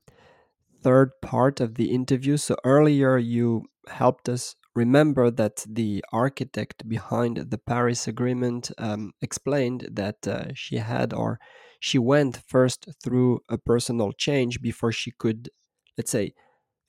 third 0.82 1.12
part 1.22 1.62
of 1.62 1.76
the 1.76 1.92
interview. 1.92 2.38
So 2.38 2.56
earlier 2.64 3.18
you 3.18 3.64
helped 3.88 4.28
us 4.30 4.56
remember 4.76 5.30
that 5.30 5.64
the 5.70 6.04
architect 6.12 6.88
behind 6.90 7.38
the 7.52 7.58
paris 7.60 8.08
agreement 8.08 8.72
um, 8.80 9.12
explained 9.22 9.88
that 9.92 10.28
uh, 10.28 10.46
she 10.56 10.78
had 10.78 11.14
or 11.14 11.40
she 11.84 12.00
went 12.00 12.42
first 12.48 12.88
through 13.04 13.42
a 13.50 13.58
personal 13.58 14.14
change 14.14 14.62
before 14.62 14.94
she 14.94 15.12
could 15.12 15.50
let's 15.98 16.12
say, 16.12 16.34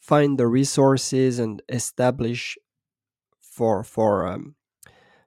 find 0.01 0.39
the 0.39 0.47
resources 0.47 1.39
and 1.39 1.63
establish 1.69 2.57
for 3.41 3.83
for 3.83 4.27
um, 4.27 4.55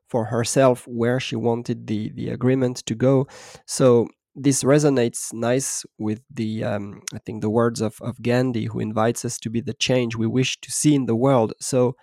for 0.08 0.26
herself 0.26 0.88
where 0.88 1.20
she 1.20 1.36
wanted 1.36 1.88
the 1.88 2.12
the 2.16 2.30
agreement 2.30 2.78
to 2.86 2.96
go. 2.96 3.28
So 3.66 4.08
this 4.36 4.64
resonates 4.64 5.34
nice 5.34 5.86
with 5.98 6.22
the 6.34 6.64
um, 6.64 7.02
I 7.14 7.20
think 7.20 7.42
the 7.42 7.50
words 7.50 7.82
of, 7.82 7.98
of 8.02 8.22
Gandhi, 8.22 8.66
who 8.66 8.80
invites 8.80 9.26
us 9.26 9.38
to 9.40 9.50
be 9.50 9.62
the 9.62 9.74
change 9.74 10.16
we 10.16 10.28
wish 10.28 10.60
to 10.62 10.72
see 10.72 10.96
in 10.96 11.08
the 11.08 11.16
world. 11.16 11.54
So 11.60 11.96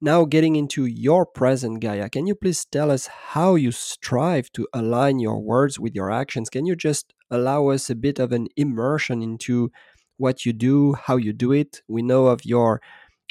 now 0.00 0.24
getting 0.24 0.56
into 0.56 0.84
your 0.86 1.24
present 1.24 1.80
Gaya, 1.80 2.08
can 2.10 2.26
you 2.26 2.34
please 2.34 2.64
tell 2.64 2.90
us 2.90 3.06
how 3.06 3.54
you 3.54 3.72
strive 3.72 4.50
to 4.52 4.66
align 4.72 5.18
your 5.18 5.40
words 5.40 5.78
with 5.78 5.94
your 5.94 6.10
actions? 6.10 6.50
Can 6.50 6.66
you 6.66 6.76
just 6.76 7.14
allow 7.30 7.68
us 7.68 7.88
a 7.88 7.94
bit 7.94 8.18
of 8.18 8.32
an 8.32 8.48
immersion 8.56 9.22
into 9.22 9.70
what 10.18 10.44
you 10.44 10.52
do, 10.52 10.94
how 10.94 11.16
you 11.16 11.32
do 11.32 11.52
it? 11.52 11.80
We 11.88 12.02
know 12.02 12.26
of 12.26 12.44
your 12.44 12.80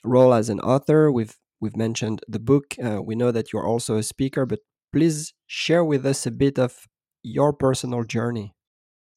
role 0.04 0.34
as 0.34 0.50
an 0.50 0.60
author. 0.60 1.12
We've 1.12 1.36
we've 1.60 1.78
mentioned 1.78 2.22
the 2.28 2.40
book. 2.40 2.76
Uh, 2.84 3.02
we 3.02 3.16
know 3.16 3.32
that 3.32 3.54
you're 3.54 3.66
also 3.66 3.98
a 3.98 4.04
speaker, 4.04 4.46
but 4.46 4.60
please 4.92 5.34
share 5.48 5.84
with 5.84 6.06
us 6.06 6.26
a 6.26 6.32
bit 6.32 6.58
of 6.58 6.88
your 7.24 7.54
personal 7.54 8.04
journey. 8.04 8.54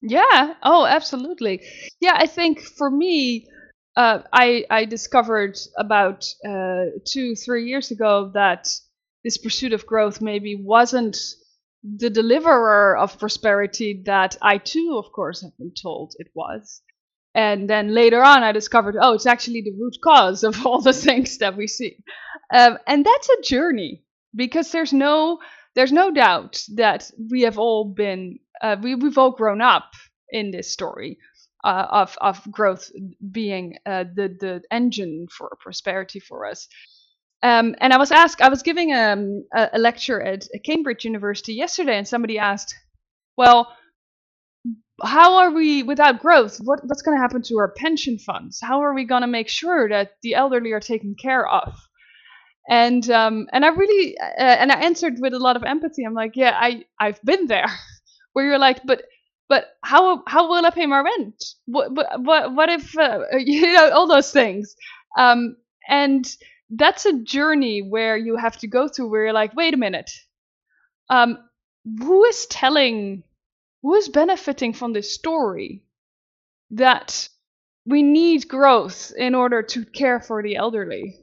Yeah. 0.01 0.55
Oh, 0.63 0.87
absolutely. 0.87 1.61
Yeah, 2.01 2.15
I 2.17 2.27
think 2.27 2.61
for 2.61 2.91
me, 2.91 3.47
uh, 3.97 4.21
I 4.33 4.65
I 4.71 4.85
discovered 4.85 5.59
about 5.77 6.27
uh, 6.49 6.87
two 7.05 7.35
three 7.35 7.67
years 7.69 7.91
ago 7.91 8.31
that 8.35 8.69
this 9.25 9.39
pursuit 9.39 9.73
of 9.73 9.87
growth 9.87 10.21
maybe 10.21 10.55
wasn't 10.55 11.17
the 11.83 12.11
deliverer 12.11 12.97
of 12.97 13.19
prosperity 13.19 14.03
that 14.07 14.37
I 14.43 14.59
too, 14.59 15.01
of 15.03 15.13
course, 15.13 15.43
have 15.43 15.57
been 15.59 15.73
told 15.81 16.15
it 16.19 16.29
was. 16.35 16.83
And 17.35 17.69
then 17.71 17.95
later 17.95 18.23
on, 18.23 18.43
I 18.43 18.53
discovered, 18.53 18.97
oh, 19.01 19.15
it's 19.15 19.27
actually 19.27 19.63
the 19.63 19.77
root 19.79 19.97
cause 20.03 20.43
of 20.45 20.67
all 20.67 20.81
the 20.81 20.93
things 20.93 21.39
that 21.39 21.57
we 21.57 21.67
see. 21.67 21.97
Um, 22.53 22.79
and 22.87 23.05
that's 23.05 23.29
a 23.29 23.43
journey 23.43 24.03
because 24.35 24.73
there's 24.73 24.93
no 24.93 25.39
there's 25.75 25.93
no 25.93 26.11
doubt 26.11 26.63
that 26.75 27.11
we 27.31 27.43
have 27.43 27.59
all 27.59 27.85
been 27.85 28.39
uh, 28.63 28.77
we, 28.83 28.95
we've 28.95 29.19
all 29.19 29.31
grown 29.31 29.61
up 29.61 29.93
in 30.31 30.51
this 30.51 30.73
story 30.73 31.19
uh, 31.65 31.87
of 31.91 32.17
of 32.21 32.41
growth 32.51 32.91
being 33.33 33.77
uh, 33.87 34.05
the 34.15 34.29
the 34.41 34.63
engine 34.71 35.27
for 35.31 35.57
prosperity 35.61 36.21
for 36.21 36.47
us. 36.47 36.69
Um, 37.43 37.77
and 37.81 37.93
I 37.93 37.99
was 37.99 38.11
asked, 38.11 38.41
I 38.41 38.49
was 38.49 38.63
giving 38.63 38.93
um, 38.93 39.45
a, 39.55 39.71
a 39.75 39.79
lecture 39.79 40.21
at 40.21 40.49
Cambridge 40.65 41.05
University 41.05 41.55
yesterday, 41.55 41.97
and 41.97 42.07
somebody 42.07 42.39
asked, 42.39 42.75
"Well, 43.37 43.73
how 45.05 45.37
are 45.37 45.53
we 45.53 45.85
without 45.85 46.21
growth? 46.21 46.59
What, 46.59 46.81
what's 46.85 47.03
going 47.03 47.17
to 47.17 47.23
happen 47.23 47.43
to 47.43 47.59
our 47.59 47.73
pension 47.77 48.19
funds? 48.19 48.59
How 48.61 48.83
are 48.83 48.93
we 48.93 49.05
going 49.05 49.23
to 49.23 49.29
make 49.29 49.49
sure 49.49 49.89
that 49.89 50.13
the 50.23 50.35
elderly 50.35 50.73
are 50.73 50.81
taken 50.81 51.15
care 51.15 51.47
of?" 51.49 51.79
And 52.69 53.09
um, 53.11 53.49
and 53.53 53.65
I 53.65 53.69
really 53.69 54.19
uh, 54.19 54.57
and 54.61 54.73
I 54.73 54.81
answered 54.81 55.15
with 55.21 55.33
a 55.33 55.39
lot 55.39 55.57
of 55.57 55.63
empathy. 55.63 56.05
I'm 56.05 56.15
like, 56.15 56.33
"Yeah, 56.35 56.57
I 56.59 56.85
I've 57.01 57.23
been 57.23 57.47
there." 57.47 57.67
Where 58.33 58.45
you're 58.45 58.59
like, 58.59 58.81
"But 58.85 59.03
but 59.49 59.67
how 59.83 60.23
how 60.27 60.49
will 60.49 60.65
I 60.65 60.71
pay 60.71 60.87
my 60.87 61.01
rent? 61.01 61.45
What 61.67 61.93
what 61.93 62.55
what 62.55 62.69
if 62.69 62.97
uh, 62.99 63.21
you 63.39 63.73
know 63.73 63.91
all 63.91 64.07
those 64.07 64.33
things?" 64.33 64.77
Um, 65.17 65.57
and 65.89 66.27
that's 66.71 67.07
a 67.07 67.19
journey 67.23 67.81
where 67.83 68.17
you 68.17 68.37
have 68.37 68.57
to 68.59 68.67
go 68.67 68.89
through 68.89 69.09
where 69.11 69.25
you're 69.25 69.33
like, 69.33 69.55
wait 69.57 69.75
a 69.75 69.79
minute, 69.79 70.11
um, 71.11 71.39
who 71.99 72.25
is 72.25 72.47
telling, 72.47 73.23
who 73.83 73.95
is 73.95 74.09
benefiting 74.09 74.73
from 74.75 74.93
this 74.93 75.15
story 75.15 75.83
that 76.71 77.29
we 77.87 78.03
need 78.03 78.49
growth 78.49 79.13
in 79.17 79.35
order 79.35 79.63
to 79.63 79.85
care 79.85 80.21
for 80.21 80.43
the 80.43 80.57
elderly? 80.57 81.17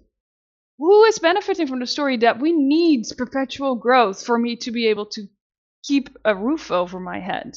Who 0.80 1.04
is 1.06 1.20
benefiting 1.20 1.68
from 1.68 1.80
the 1.80 1.88
story 1.88 2.18
that 2.18 2.40
we 2.40 2.52
need 2.52 3.06
perpetual 3.18 3.76
growth 3.76 4.26
for 4.26 4.38
me 4.38 4.56
to 4.58 4.72
be 4.72 4.88
able 4.88 5.06
to 5.08 5.28
keep 5.84 6.10
a 6.26 6.36
roof 6.36 6.72
over 6.72 7.00
my 7.00 7.20
head? 7.20 7.56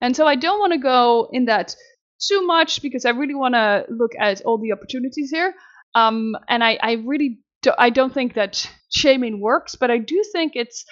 And 0.00 0.14
so 0.14 0.26
I 0.26 0.36
don't 0.36 0.58
want 0.58 0.72
to 0.72 0.78
go 0.78 1.28
in 1.32 1.46
that 1.46 1.74
too 2.20 2.46
much 2.46 2.82
because 2.82 3.04
I 3.04 3.10
really 3.10 3.34
want 3.34 3.54
to 3.54 3.84
look 3.88 4.12
at 4.18 4.42
all 4.42 4.58
the 4.58 4.72
opportunities 4.72 5.30
here. 5.30 5.54
Um, 5.94 6.36
and 6.48 6.62
I, 6.62 6.78
I 6.82 6.92
really 7.04 7.38
do, 7.62 7.72
I 7.78 7.90
don't 7.90 8.12
think 8.12 8.34
that 8.34 8.70
shaming 8.90 9.40
works, 9.40 9.74
but 9.74 9.90
I 9.90 9.98
do 9.98 10.22
think 10.32 10.52
it's 10.54 10.84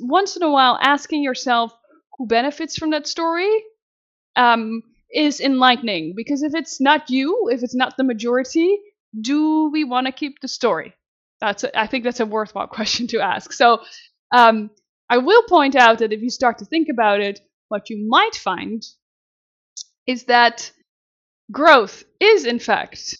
once 0.00 0.36
in 0.36 0.42
a 0.42 0.50
while 0.50 0.78
asking 0.80 1.22
yourself 1.22 1.72
who 2.16 2.26
benefits 2.26 2.76
from 2.76 2.90
that 2.90 3.06
story 3.06 3.50
um, 4.36 4.82
is 5.12 5.40
enlightening. 5.40 6.14
Because 6.16 6.42
if 6.42 6.54
it's 6.54 6.80
not 6.80 7.10
you, 7.10 7.48
if 7.50 7.62
it's 7.62 7.74
not 7.74 7.96
the 7.96 8.04
majority, 8.04 8.78
do 9.20 9.70
we 9.70 9.84
want 9.84 10.06
to 10.06 10.12
keep 10.12 10.40
the 10.40 10.48
story? 10.48 10.94
That's 11.40 11.64
a, 11.64 11.78
I 11.78 11.86
think 11.86 12.04
that's 12.04 12.20
a 12.20 12.26
worthwhile 12.26 12.66
question 12.78 13.06
to 13.08 13.20
ask. 13.20 13.52
So 13.52 13.80
um, 14.32 14.70
I 15.10 15.18
will 15.18 15.42
point 15.48 15.76
out 15.76 15.98
that 15.98 16.12
if 16.12 16.22
you 16.22 16.30
start 16.30 16.58
to 16.58 16.64
think 16.64 16.88
about 16.90 17.20
it, 17.20 17.40
what 17.72 17.88
you 17.88 18.06
might 18.06 18.34
find 18.34 18.84
is 20.06 20.24
that 20.24 20.70
growth 21.50 22.04
is 22.20 22.44
in 22.44 22.58
fact 22.58 23.16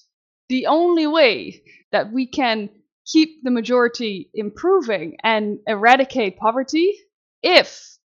the 0.50 0.66
only 0.66 1.07
way 1.07 1.62
that 1.90 2.12
we 2.12 2.26
can 2.26 2.68
keep 3.07 3.42
the 3.42 3.50
majority 3.50 4.28
improving 4.34 5.16
and 5.24 5.59
eradicate 5.66 6.36
poverty 6.36 6.92
if 7.42 7.96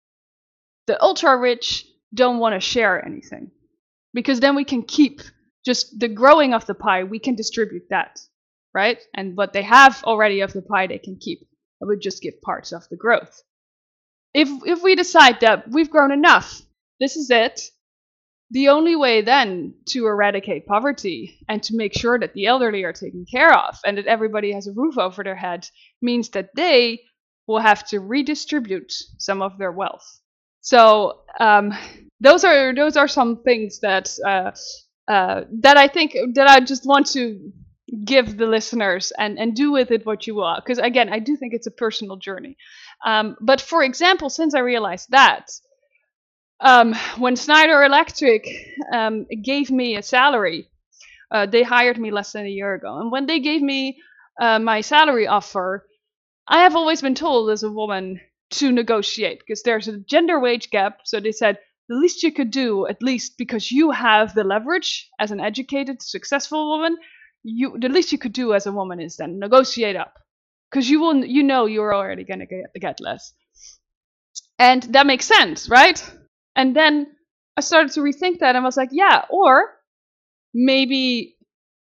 the 0.85 1.01
ultra 1.03 1.37
rich 1.37 1.85
don't 2.13 2.39
want 2.39 2.53
to 2.55 2.61
share 2.61 3.05
anything. 3.05 3.51
Because 4.13 4.39
then 4.39 4.55
we 4.55 4.63
can 4.63 4.83
keep 4.83 5.19
just 5.65 5.99
the 5.99 6.07
growing 6.07 6.53
of 6.53 6.65
the 6.65 6.73
pie, 6.73 7.03
we 7.03 7.19
can 7.19 7.35
distribute 7.35 7.83
that, 7.89 8.21
right? 8.73 8.99
And 9.13 9.35
what 9.35 9.51
they 9.51 9.63
have 9.63 10.01
already 10.05 10.39
of 10.39 10.53
the 10.53 10.61
pie, 10.61 10.87
they 10.87 10.97
can 10.97 11.17
keep. 11.19 11.39
I 11.83 11.85
would 11.85 12.01
just 12.01 12.23
give 12.23 12.41
parts 12.41 12.71
of 12.71 12.87
the 12.89 12.95
growth. 12.95 13.43
If, 14.33 14.49
if 14.65 14.83
we 14.83 14.95
decide 14.95 15.39
that 15.41 15.69
we've 15.69 15.89
grown 15.89 16.11
enough, 16.11 16.61
this 16.99 17.15
is 17.15 17.29
it, 17.29 17.61
the 18.51 18.69
only 18.69 18.95
way 18.95 19.21
then 19.21 19.73
to 19.87 20.05
eradicate 20.07 20.65
poverty 20.67 21.37
and 21.49 21.61
to 21.63 21.75
make 21.75 21.93
sure 21.93 22.17
that 22.19 22.33
the 22.33 22.45
elderly 22.45 22.83
are 22.83 22.93
taken 22.93 23.25
care 23.29 23.53
of 23.53 23.77
and 23.85 23.97
that 23.97 24.07
everybody 24.07 24.53
has 24.53 24.67
a 24.67 24.73
roof 24.73 24.97
over 24.97 25.23
their 25.23 25.35
head 25.35 25.67
means 26.01 26.29
that 26.29 26.49
they 26.55 27.01
will 27.47 27.59
have 27.59 27.85
to 27.87 27.99
redistribute 27.99 28.93
some 29.17 29.41
of 29.41 29.57
their 29.57 29.71
wealth. 29.71 30.21
So 30.61 31.21
um, 31.39 31.73
those 32.21 32.43
are 32.43 32.73
those 32.73 32.95
are 32.97 33.07
some 33.07 33.43
things 33.43 33.79
that 33.81 34.13
uh, 34.25 34.51
uh, 35.11 35.43
that 35.61 35.77
I 35.77 35.87
think 35.87 36.15
that 36.35 36.47
I 36.47 36.59
just 36.61 36.85
want 36.85 37.07
to 37.07 37.51
give 38.05 38.37
the 38.37 38.47
listeners 38.47 39.11
and 39.17 39.39
and 39.39 39.55
do 39.55 39.71
with 39.71 39.91
it 39.91 40.05
what 40.05 40.27
you 40.27 40.35
will. 40.35 40.55
Because 40.55 40.77
again, 40.77 41.09
I 41.11 41.19
do 41.19 41.35
think 41.35 41.53
it's 41.53 41.67
a 41.67 41.71
personal 41.71 42.17
journey. 42.17 42.57
Um, 43.05 43.37
but 43.39 43.61
for 43.61 43.83
example, 43.83 44.29
since 44.29 44.55
I 44.55 44.59
realized 44.59 45.11
that 45.11 45.51
um, 46.59 46.95
when 47.17 47.35
Schneider 47.35 47.83
Electric 47.83 48.47
um, 48.91 49.25
gave 49.43 49.69
me 49.69 49.95
a 49.95 50.01
salary, 50.01 50.69
uh, 51.31 51.45
they 51.45 51.63
hired 51.63 51.97
me 51.97 52.11
less 52.11 52.31
than 52.31 52.45
a 52.45 52.49
year 52.49 52.73
ago. 52.73 52.99
And 52.99 53.11
when 53.11 53.25
they 53.25 53.39
gave 53.39 53.61
me 53.61 53.99
uh, 54.41 54.59
my 54.59 54.81
salary 54.81 55.27
offer, 55.27 55.87
I 56.47 56.59
have 56.59 56.75
always 56.75 57.01
been 57.01 57.15
told 57.15 57.49
as 57.49 57.63
a 57.63 57.71
woman 57.71 58.21
to 58.49 58.71
negotiate 58.71 59.39
because 59.39 59.61
there's 59.63 59.87
a 59.87 59.99
gender 59.99 60.39
wage 60.39 60.69
gap. 60.69 61.01
So 61.03 61.19
they 61.19 61.33
said 61.33 61.59
the 61.89 61.95
least 61.95 62.23
you 62.23 62.31
could 62.31 62.51
do, 62.51 62.87
at 62.87 63.03
least 63.03 63.37
because 63.37 63.71
you 63.71 63.91
have 63.91 64.33
the 64.33 64.43
leverage 64.43 65.09
as 65.19 65.31
an 65.31 65.39
educated, 65.39 66.01
successful 66.01 66.69
woman, 66.69 66.97
you 67.43 67.77
the 67.79 67.89
least 67.89 68.11
you 68.11 68.17
could 68.17 68.33
do 68.33 68.53
as 68.53 68.65
a 68.65 68.71
woman 68.71 68.99
is 68.99 69.17
then 69.17 69.39
negotiate 69.39 69.95
up 69.95 70.13
because 70.69 70.89
you 70.89 70.99
will 70.99 71.25
you 71.25 71.43
know 71.43 71.65
you're 71.65 71.93
already 71.93 72.23
gonna 72.23 72.45
get, 72.45 72.65
get 72.79 72.99
less. 72.99 73.33
And 74.59 74.83
that 74.93 75.05
makes 75.07 75.25
sense, 75.25 75.69
right? 75.69 76.03
And 76.55 76.75
then 76.75 77.15
I 77.55 77.61
started 77.61 77.91
to 77.93 78.01
rethink 78.01 78.39
that 78.39 78.55
and 78.55 78.63
I 78.63 78.67
was 78.67 78.77
like, 78.77 78.89
yeah, 78.91 79.25
or 79.29 79.75
maybe 80.53 81.37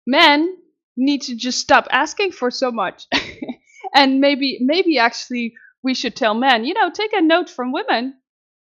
men 0.08 0.58
need 0.98 1.24
to 1.24 1.36
just 1.36 1.60
stop 1.60 1.88
asking 1.92 2.32
for 2.32 2.52
so 2.52 2.72
much. 2.72 3.06
and 3.96 4.20
maybe 4.22 4.60
maybe 4.62 5.00
actually 5.00 5.56
we 5.84 5.94
should 5.94 6.16
tell 6.16 6.34
men, 6.34 6.66
you 6.66 6.74
know, 6.74 6.92
take 6.92 7.14
a 7.14 7.22
note 7.22 7.50
from 7.50 7.72
women 7.72 8.16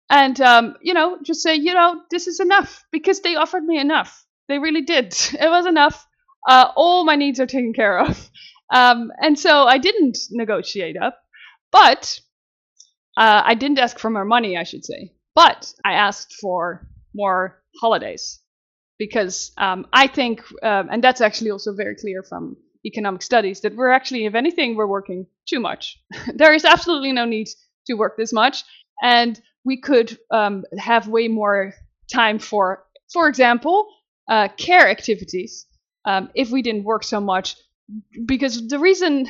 and 0.09 0.39
um, 0.41 0.75
you 0.81 0.93
know, 0.93 1.19
just 1.23 1.41
say, 1.41 1.55
you 1.55 1.73
know, 1.73 2.01
this 2.11 2.27
is 2.27 2.39
enough 2.39 2.83
because 2.91 3.21
they 3.21 3.35
offered 3.35 3.63
me 3.63 3.79
enough. 3.79 4.25
They 4.47 4.59
really 4.59 4.81
did. 4.81 5.13
It 5.39 5.49
was 5.49 5.65
enough. 5.65 6.07
Uh, 6.47 6.71
all 6.75 7.05
my 7.05 7.15
needs 7.15 7.39
are 7.39 7.47
taken 7.47 7.73
care 7.73 7.99
of. 7.99 8.29
Um, 8.71 9.11
and 9.19 9.37
so 9.37 9.65
I 9.65 9.77
didn't 9.77 10.17
negotiate 10.31 10.97
up, 10.97 11.19
but 11.71 12.19
uh, 13.17 13.41
I 13.45 13.55
didn't 13.55 13.79
ask 13.79 13.99
for 13.99 14.09
more 14.09 14.25
money, 14.25 14.57
I 14.57 14.63
should 14.63 14.85
say. 14.85 15.11
But 15.35 15.73
I 15.85 15.93
asked 15.93 16.33
for 16.41 16.87
more 17.13 17.61
holidays 17.79 18.39
because 18.97 19.51
um, 19.57 19.87
I 19.93 20.07
think, 20.07 20.41
um, 20.63 20.89
and 20.91 21.03
that's 21.03 21.21
actually 21.21 21.51
also 21.51 21.73
very 21.73 21.95
clear 21.95 22.23
from 22.23 22.55
economic 22.85 23.21
studies, 23.21 23.61
that 23.61 23.75
we're 23.75 23.91
actually, 23.91 24.25
if 24.25 24.35
anything, 24.35 24.75
we're 24.75 24.87
working 24.87 25.27
too 25.47 25.59
much. 25.59 25.97
there 26.35 26.53
is 26.53 26.65
absolutely 26.65 27.11
no 27.11 27.25
need 27.25 27.47
to 27.87 27.93
work 27.95 28.17
this 28.17 28.33
much, 28.33 28.63
and 29.03 29.41
we 29.65 29.79
could 29.79 30.17
um, 30.31 30.63
have 30.77 31.07
way 31.07 31.27
more 31.27 31.73
time 32.11 32.39
for, 32.39 32.85
for 33.13 33.27
example, 33.27 33.87
uh, 34.29 34.47
care 34.57 34.89
activities. 34.89 35.65
um, 36.05 36.29
if 36.35 36.49
we 36.51 36.61
didn't 36.61 36.83
work 36.83 37.03
so 37.03 37.19
much. 37.19 37.55
Because 38.25 38.67
the 38.67 38.79
reason 38.79 39.29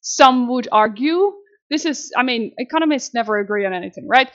some 0.00 0.48
would 0.48 0.68
argue 0.72 1.32
this 1.70 1.86
is, 1.86 2.12
I 2.16 2.22
mean, 2.22 2.52
economists 2.58 3.14
never 3.14 3.38
agree 3.38 3.64
on 3.64 3.72
anything, 3.72 4.06
right? 4.06 4.30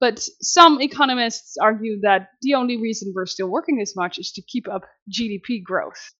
But 0.00 0.18
some 0.40 0.80
economists 0.80 1.56
argue 1.60 2.00
that 2.00 2.30
the 2.42 2.54
only 2.54 2.78
reason 2.78 3.12
we're 3.14 3.26
still 3.26 3.48
working 3.48 3.78
this 3.78 3.94
much 3.94 4.18
is 4.18 4.32
to 4.32 4.42
keep 4.42 4.66
up 4.68 4.82
GDP 5.08 5.62
growth 5.62 6.12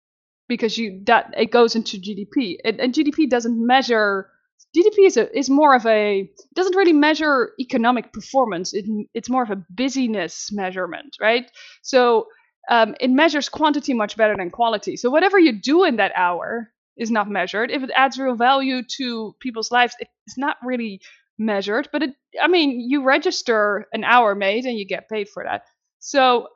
because 0.48 0.76
you 0.76 1.01
that 1.07 1.32
it 1.36 1.51
goes 1.51 1.74
into 1.74 1.96
GDP 1.96 2.57
and, 2.64 2.80
and 2.80 2.92
GDP 2.92 3.28
doesn't 3.28 3.66
measure 3.66 4.28
GDP 4.76 5.07
is 5.07 5.16
a, 5.16 5.36
is 5.36 5.51
more 5.51 5.74
of 5.74 5.86
a 5.86 6.30
doesn't 6.55 6.76
really 6.76 6.92
measure 6.92 7.53
economic 7.59 8.12
performance. 8.12 8.72
It, 8.74 8.84
it's 9.14 9.30
more 9.30 9.42
of 9.42 9.51
a 9.51 9.64
busyness 9.70 10.51
measurement, 10.53 11.16
right? 11.20 11.51
So 11.82 12.26
um, 12.70 12.94
it 13.01 13.11
measures 13.11 13.48
quantity 13.48 13.94
much 13.94 14.16
better 14.16 14.36
than 14.36 14.51
quality. 14.51 14.96
So 14.96 15.11
whatever 15.11 15.38
you 15.38 15.53
do 15.61 15.84
in 15.84 15.96
that 15.96 16.12
hour 16.14 16.70
is 16.97 17.11
not 17.11 17.28
measured. 17.28 17.70
If 17.70 17.82
it 17.82 17.91
adds 17.95 18.18
real 18.18 18.34
value 18.34 18.82
to 18.97 19.34
people's 19.41 19.70
lives, 19.70 19.95
it's 20.01 20.38
not 20.38 20.57
really 20.62 21.01
measured. 21.38 21.88
But 21.93 22.03
it, 22.03 22.11
I 22.41 22.49
mean, 22.49 22.80
you 22.88 23.03
register 23.03 23.86
an 23.93 24.05
hour 24.05 24.34
made 24.34 24.66
and 24.66 24.78
you 24.78 24.86
get 24.86 25.09
paid 25.09 25.28
for 25.28 25.45
that. 25.45 25.62
So 25.99 26.49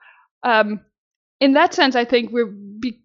um, 0.43 0.81
in 1.41 1.55
that 1.55 1.75
sense, 1.75 1.97
I 1.97 2.05
think 2.05 2.31
we're 2.31 2.47
be, 2.47 3.01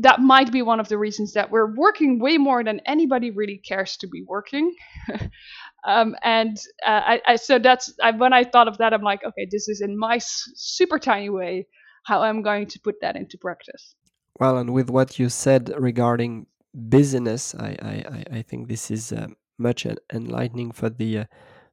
that 0.00 0.20
might 0.20 0.52
be 0.52 0.62
one 0.62 0.80
of 0.80 0.88
the 0.88 0.98
reasons 0.98 1.32
that 1.32 1.50
we're 1.50 1.74
working 1.74 2.20
way 2.20 2.38
more 2.38 2.62
than 2.62 2.80
anybody 2.86 3.30
really 3.30 3.58
cares 3.58 3.96
to 3.98 4.06
be 4.06 4.22
working. 4.26 4.74
um, 5.86 6.14
and 6.22 6.56
uh, 6.86 7.02
I, 7.04 7.22
I, 7.26 7.36
so 7.36 7.58
that's 7.58 7.92
I, 8.02 8.12
when 8.12 8.32
I 8.32 8.44
thought 8.44 8.68
of 8.68 8.78
that, 8.78 8.92
I'm 8.92 9.02
like, 9.02 9.24
okay, 9.24 9.48
this 9.50 9.68
is 9.68 9.80
in 9.80 9.98
my 9.98 10.18
super 10.18 10.98
tiny 10.98 11.30
way 11.30 11.66
how 12.04 12.22
I'm 12.22 12.42
going 12.42 12.66
to 12.68 12.78
put 12.78 13.00
that 13.00 13.16
into 13.16 13.36
practice. 13.36 13.94
Well, 14.38 14.58
and 14.58 14.72
with 14.72 14.90
what 14.90 15.18
you 15.18 15.28
said 15.28 15.72
regarding 15.76 16.46
business, 16.88 17.54
I 17.54 17.76
I, 17.82 18.24
I 18.38 18.42
think 18.42 18.68
this 18.68 18.90
is 18.90 19.12
uh, 19.12 19.28
much 19.58 19.86
enlightening 20.12 20.72
for 20.72 20.90
the 20.90 21.18
uh, 21.18 21.24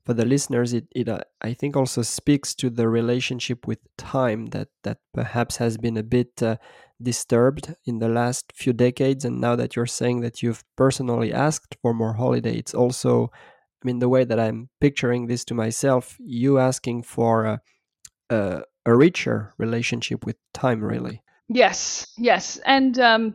for 0.05 0.13
the 0.13 0.25
listeners. 0.25 0.73
It 0.73 0.87
it 0.95 1.09
uh, 1.09 1.19
I 1.41 1.53
think 1.53 1.75
also 1.75 2.01
speaks 2.01 2.55
to 2.55 2.69
the 2.69 2.87
relationship 2.87 3.67
with 3.67 3.79
time 3.97 4.47
that 4.47 4.69
that 4.83 4.99
perhaps 5.13 5.57
has 5.57 5.77
been 5.77 5.97
a 5.97 6.03
bit 6.03 6.41
uh, 6.41 6.57
disturbed 7.01 7.75
in 7.85 7.99
the 7.99 8.09
last 8.09 8.53
few 8.53 8.73
decades. 8.73 9.25
And 9.25 9.41
now 9.41 9.55
that 9.55 9.75
you're 9.75 9.85
saying 9.85 10.21
that 10.21 10.41
you've 10.41 10.63
personally 10.75 11.33
asked 11.33 11.75
for 11.81 11.93
more 11.93 12.13
holiday, 12.13 12.55
it's 12.55 12.73
also 12.73 13.31
I 13.33 13.85
mean 13.85 13.99
the 13.99 14.09
way 14.09 14.23
that 14.23 14.39
I'm 14.39 14.69
picturing 14.79 15.27
this 15.27 15.43
to 15.45 15.53
myself, 15.53 16.17
you 16.19 16.59
asking 16.59 17.03
for 17.03 17.45
a, 17.45 17.61
a 18.29 18.63
a 18.85 18.95
richer 18.95 19.53
relationship 19.57 20.25
with 20.25 20.35
time 20.53 20.83
really 20.83 21.21
yes 21.47 22.05
yes 22.17 22.59
and 22.65 22.99
um, 22.99 23.33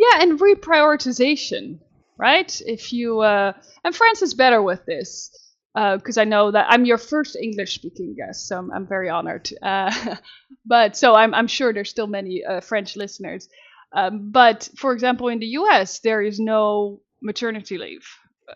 yeah 0.00 0.22
and 0.22 0.40
reprioritization 0.40 1.78
right 2.18 2.60
if 2.66 2.92
you 2.92 3.20
uh, 3.20 3.52
and 3.84 3.94
france 3.94 4.22
is 4.22 4.34
better 4.34 4.62
with 4.62 4.84
this 4.86 5.30
because 5.74 6.18
uh, 6.18 6.22
I 6.22 6.24
know 6.24 6.50
that 6.50 6.66
I'm 6.68 6.84
your 6.84 6.98
first 6.98 7.36
English 7.36 7.74
speaking 7.74 8.16
guest, 8.16 8.48
so 8.48 8.58
I'm, 8.58 8.72
I'm 8.72 8.86
very 8.86 9.08
honored. 9.08 9.48
Uh, 9.62 10.16
but 10.66 10.96
so 10.96 11.14
I'm, 11.14 11.32
I'm 11.32 11.46
sure 11.46 11.72
there's 11.72 11.90
still 11.90 12.08
many 12.08 12.44
uh, 12.44 12.60
French 12.60 12.96
listeners. 12.96 13.48
Um, 13.92 14.30
but 14.32 14.68
for 14.76 14.92
example, 14.92 15.28
in 15.28 15.38
the 15.38 15.46
US, 15.60 16.00
there 16.00 16.22
is 16.22 16.40
no 16.40 17.00
maternity 17.22 17.78
leave. 17.78 18.06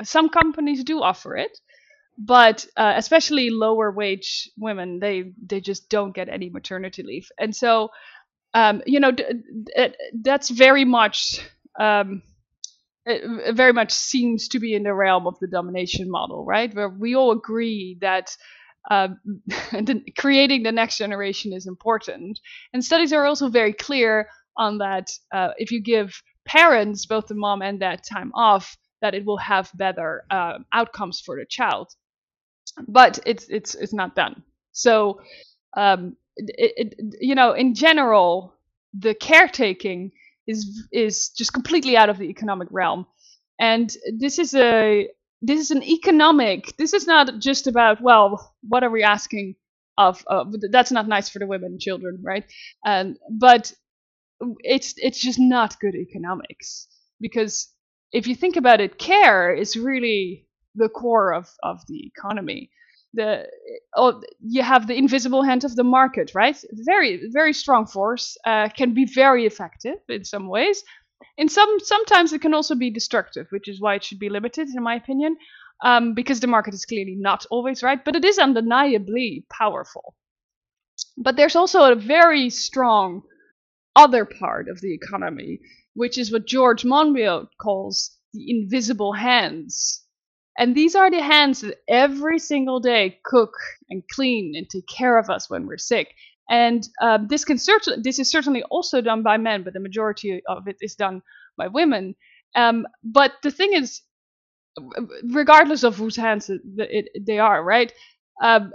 Some 0.03 0.28
companies 0.28 0.82
do 0.82 1.03
offer 1.03 1.36
it, 1.36 1.57
but 2.18 2.66
uh, 2.76 2.95
especially 2.97 3.51
lower 3.51 3.90
wage 3.90 4.51
women 4.57 5.01
they 5.01 5.32
they 5.47 5.61
just 5.61 5.88
don't 5.90 6.14
get 6.14 6.28
any 6.28 6.49
maternity 6.49 7.03
leave 7.03 7.28
and 7.38 7.55
so 7.55 7.90
um, 8.55 8.82
you 8.86 9.00
know 9.00 9.12
that's 10.22 10.50
very 10.50 10.84
much 10.84 11.40
um, 11.80 12.22
it 13.07 13.55
very 13.55 13.72
much 13.72 13.92
seems 13.92 14.48
to 14.48 14.61
be 14.61 14.74
in 14.74 14.84
the 14.84 14.94
realm 14.94 15.26
of 15.26 15.38
the 15.40 15.48
domination 15.48 16.11
model 16.11 16.44
right? 16.44 16.74
Where 16.74 16.88
we 16.88 17.14
all 17.16 17.32
agree 17.32 17.98
that 18.00 18.36
the, 19.72 20.02
creating 20.18 20.62
the 20.62 20.72
next 20.72 20.98
generation 20.98 21.52
is 21.52 21.66
important. 21.66 22.40
And 22.72 22.84
studies 22.84 23.12
are 23.12 23.26
also 23.26 23.48
very 23.48 23.72
clear 23.72 24.28
on 24.57 24.78
that 24.78 25.11
uh, 25.32 25.50
if 25.59 25.72
you 25.72 25.82
give 25.82 26.22
parents 26.46 27.07
both 27.07 27.26
the 27.28 27.34
mom 27.34 27.62
and 27.62 27.80
dad 27.80 28.02
time 28.05 28.32
off 28.34 28.76
that 29.02 29.14
it 29.14 29.24
will 29.24 29.38
have 29.38 29.70
better 29.74 30.24
uh, 30.30 30.59
outcomes 30.72 31.20
for 31.20 31.38
the 31.38 31.46
child. 31.46 31.88
But 32.88 33.20
it's 33.26 33.46
it's 33.48 33.74
it's 33.74 33.94
not 33.94 34.16
done. 34.16 34.42
So, 34.72 35.20
um, 35.76 36.16
it, 36.37 36.95
you 37.20 37.35
know, 37.35 37.53
in 37.53 37.74
general, 37.74 38.55
the 38.93 39.14
caretaking 39.14 40.12
is 40.47 40.87
is 40.93 41.30
just 41.30 41.53
completely 41.53 41.97
out 41.97 42.11
of 42.11 42.18
the 42.18 42.28
economic 42.28 42.68
realm, 42.70 43.07
and 43.61 43.95
this 44.18 44.39
is 44.39 44.55
a 44.55 45.09
this 45.43 45.61
is 45.61 45.70
an 45.70 45.82
economic. 45.82 46.76
This 46.76 46.93
is 46.95 47.07
not 47.07 47.39
just 47.39 47.66
about 47.66 48.01
well, 48.01 48.55
what 48.68 48.85
are 48.85 48.91
we 48.91 49.03
asking 49.03 49.57
of? 49.99 50.24
That's 50.70 50.93
not 50.93 51.09
nice 51.09 51.28
for 51.28 51.39
the 51.39 51.47
women 51.47 51.72
and 51.72 51.80
children, 51.80 52.18
right? 52.22 52.45
And 52.85 53.18
but 53.30 53.72
it's 54.61 54.95
it's 54.99 55.20
just 55.20 55.39
not 55.39 55.80
good 55.80 55.95
economics 55.95 56.89
because 57.20 57.68
if 58.12 58.26
you 58.26 58.35
think 58.35 58.57
about 58.57 58.80
it, 58.80 58.99
care 58.99 59.53
is 59.55 59.76
really 59.76 60.47
the 60.74 60.89
core 60.89 61.32
of, 61.35 61.49
of 61.62 61.80
the 61.89 62.07
economy. 62.07 62.70
The 63.15 63.47
oh, 63.95 64.23
you 64.41 64.62
have 64.62 64.87
the 64.87 64.97
invisible 64.97 65.43
hand 65.43 65.65
of 65.65 65.77
the 65.77 65.85
market, 65.85 66.33
right? 66.35 66.57
Very 66.73 67.29
very 67.33 67.53
strong 67.53 67.87
force 67.87 68.37
uh, 68.45 68.69
can 68.69 68.95
be 68.95 69.05
very 69.05 69.47
effective 69.47 69.99
in 70.09 70.25
some 70.25 70.49
ways. 70.49 70.83
In 71.37 71.49
some 71.49 71.79
sometimes 71.81 72.33
it 72.33 72.41
can 72.41 72.55
also 72.55 72.75
be 72.75 72.91
destructive, 72.91 73.47
which 73.51 73.69
is 73.69 73.81
why 73.81 73.95
it 73.95 74.05
should 74.05 74.19
be 74.19 74.29
limited, 74.29 74.69
in 74.69 74.83
my 74.83 74.95
opinion, 74.97 75.37
um, 75.83 76.15
because 76.15 76.41
the 76.41 76.47
market 76.47 76.75
is 76.75 76.85
clearly 76.85 77.17
not 77.17 77.47
always 77.51 77.83
right, 77.83 78.05
but 78.05 78.17
it 78.17 78.25
is 78.25 78.39
undeniably 78.39 79.47
powerful. 79.51 80.15
But 81.17 81.37
there's 81.37 81.57
also 81.57 81.91
a 81.91 81.97
very 81.97 82.51
strong 82.51 83.23
other 83.97 84.25
part 84.25 84.69
of 84.69 84.81
the 84.81 84.95
economy, 84.95 85.61
which 85.95 86.19
is 86.19 86.33
what 86.33 86.47
George 86.47 86.85
Monbiot 86.85 87.47
calls 87.61 88.17
the 88.33 88.51
invisible 88.51 89.12
hands 89.12 90.03
and 90.59 90.74
these 90.74 90.94
are 90.94 91.11
the 91.11 91.22
hands 91.22 91.62
that 91.62 91.78
every 91.88 92.38
single 92.38 92.80
day 92.80 93.18
cook 93.24 93.55
and 93.90 94.02
clean 94.09 94.55
and 94.57 94.68
take 94.68 94.86
care 94.86 95.18
of 95.18 95.28
us 95.28 95.50
when 95.50 95.66
we're 95.66 95.78
sick. 95.78 96.14
And 96.48 96.86
um, 97.00 97.26
this 97.28 97.44
can 97.44 97.59
certainly 97.59 98.02
this 98.02 98.18
is 98.18 98.30
certainly 98.30 98.62
also 98.64 99.00
done 99.00 99.22
by 99.22 99.36
men, 99.36 99.62
but 99.62 99.72
the 99.72 99.80
majority 99.80 100.42
of 100.46 100.68
it 100.68 100.76
is 100.80 100.94
done 100.94 101.22
by 101.57 101.68
women. 101.68 102.14
Um, 102.55 102.86
but 103.02 103.32
the 103.42 103.50
thing 103.50 103.72
is, 103.72 104.02
regardless 105.32 105.82
of 105.82 105.96
whose 105.96 106.16
hands 106.16 106.50
it, 106.50 106.61
it, 106.76 107.26
they 107.26 107.38
are, 107.38 107.62
right? 107.62 107.92
Um, 108.42 108.72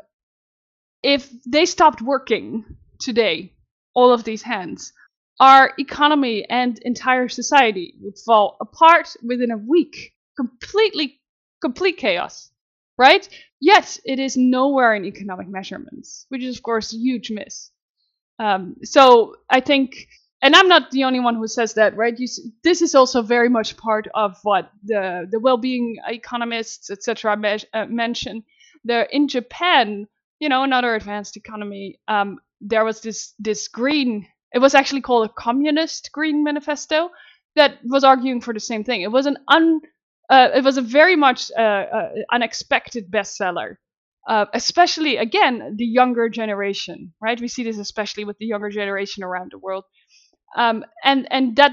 if 1.03 1.29
they 1.45 1.65
stopped 1.65 2.01
working 2.01 2.65
today, 2.99 3.53
all 3.93 4.11
of 4.11 4.23
these 4.23 4.41
hands, 4.41 4.91
our 5.39 5.73
economy 5.79 6.45
and 6.49 6.77
entire 6.79 7.29
society 7.29 7.93
would 8.01 8.17
fall 8.25 8.57
apart 8.59 9.15
within 9.23 9.51
a 9.51 9.57
week, 9.57 10.13
completely 10.35 11.19
complete 11.61 11.97
chaos, 11.97 12.51
right? 12.97 13.27
Yet 13.59 13.99
it 14.05 14.19
is 14.19 14.37
nowhere 14.37 14.93
in 14.95 15.05
economic 15.05 15.47
measurements, 15.47 16.25
which 16.29 16.43
is 16.43 16.57
of 16.57 16.63
course 16.63 16.93
a 16.93 16.97
huge 16.97 17.31
miss. 17.31 17.71
Um, 18.39 18.75
so 18.83 19.35
I 19.49 19.59
think, 19.59 20.07
and 20.41 20.55
I'm 20.55 20.69
not 20.69 20.91
the 20.91 21.03
only 21.03 21.19
one 21.19 21.35
who 21.35 21.47
says 21.47 21.73
that, 21.73 21.95
right? 21.97 22.17
You, 22.17 22.27
this 22.63 22.81
is 22.81 22.95
also 22.95 23.21
very 23.21 23.49
much 23.49 23.75
part 23.75 24.07
of 24.13 24.37
what 24.43 24.71
the 24.83 25.27
the 25.29 25.39
well-being 25.39 25.97
economists, 26.07 26.89
etc., 26.89 27.35
me- 27.35 27.69
uh, 27.73 27.85
mention. 27.85 28.43
There 28.85 29.03
in 29.03 29.27
Japan, 29.27 30.07
you 30.39 30.47
know, 30.47 30.63
another 30.63 30.95
advanced 30.95 31.35
economy. 31.35 31.99
Um, 32.07 32.39
there 32.61 32.85
was 32.85 33.01
this 33.01 33.33
this 33.39 33.67
green. 33.67 34.25
It 34.53 34.59
was 34.59 34.73
actually 34.73 35.01
called 35.01 35.29
a 35.29 35.33
communist 35.33 36.11
green 36.13 36.43
manifesto 36.43 37.11
that 37.55 37.79
was 37.83 38.03
arguing 38.03 38.41
for 38.41 38.53
the 38.53 38.59
same 38.59 38.83
thing. 38.85 39.01
It 39.01 39.11
was 39.11 39.25
an 39.25 39.37
un 39.49 39.81
uh, 40.29 40.49
it 40.55 40.63
was 40.63 40.77
a 40.77 40.81
very 40.81 41.15
much 41.15 41.51
uh, 41.57 41.61
uh, 41.61 42.09
unexpected 42.31 43.11
bestseller. 43.11 43.75
Uh, 44.27 44.45
especially 44.53 45.17
again 45.17 45.75
the 45.77 45.85
younger 45.85 46.29
generation, 46.29 47.13
right? 47.19 47.41
We 47.41 47.47
see 47.47 47.63
this 47.63 47.79
especially 47.79 48.25
with 48.25 48.37
the 48.37 48.45
younger 48.45 48.69
generation 48.69 49.23
around 49.23 49.51
the 49.51 49.57
world. 49.57 49.85
Um, 50.55 50.83
and 51.03 51.27
and 51.31 51.55
that 51.55 51.71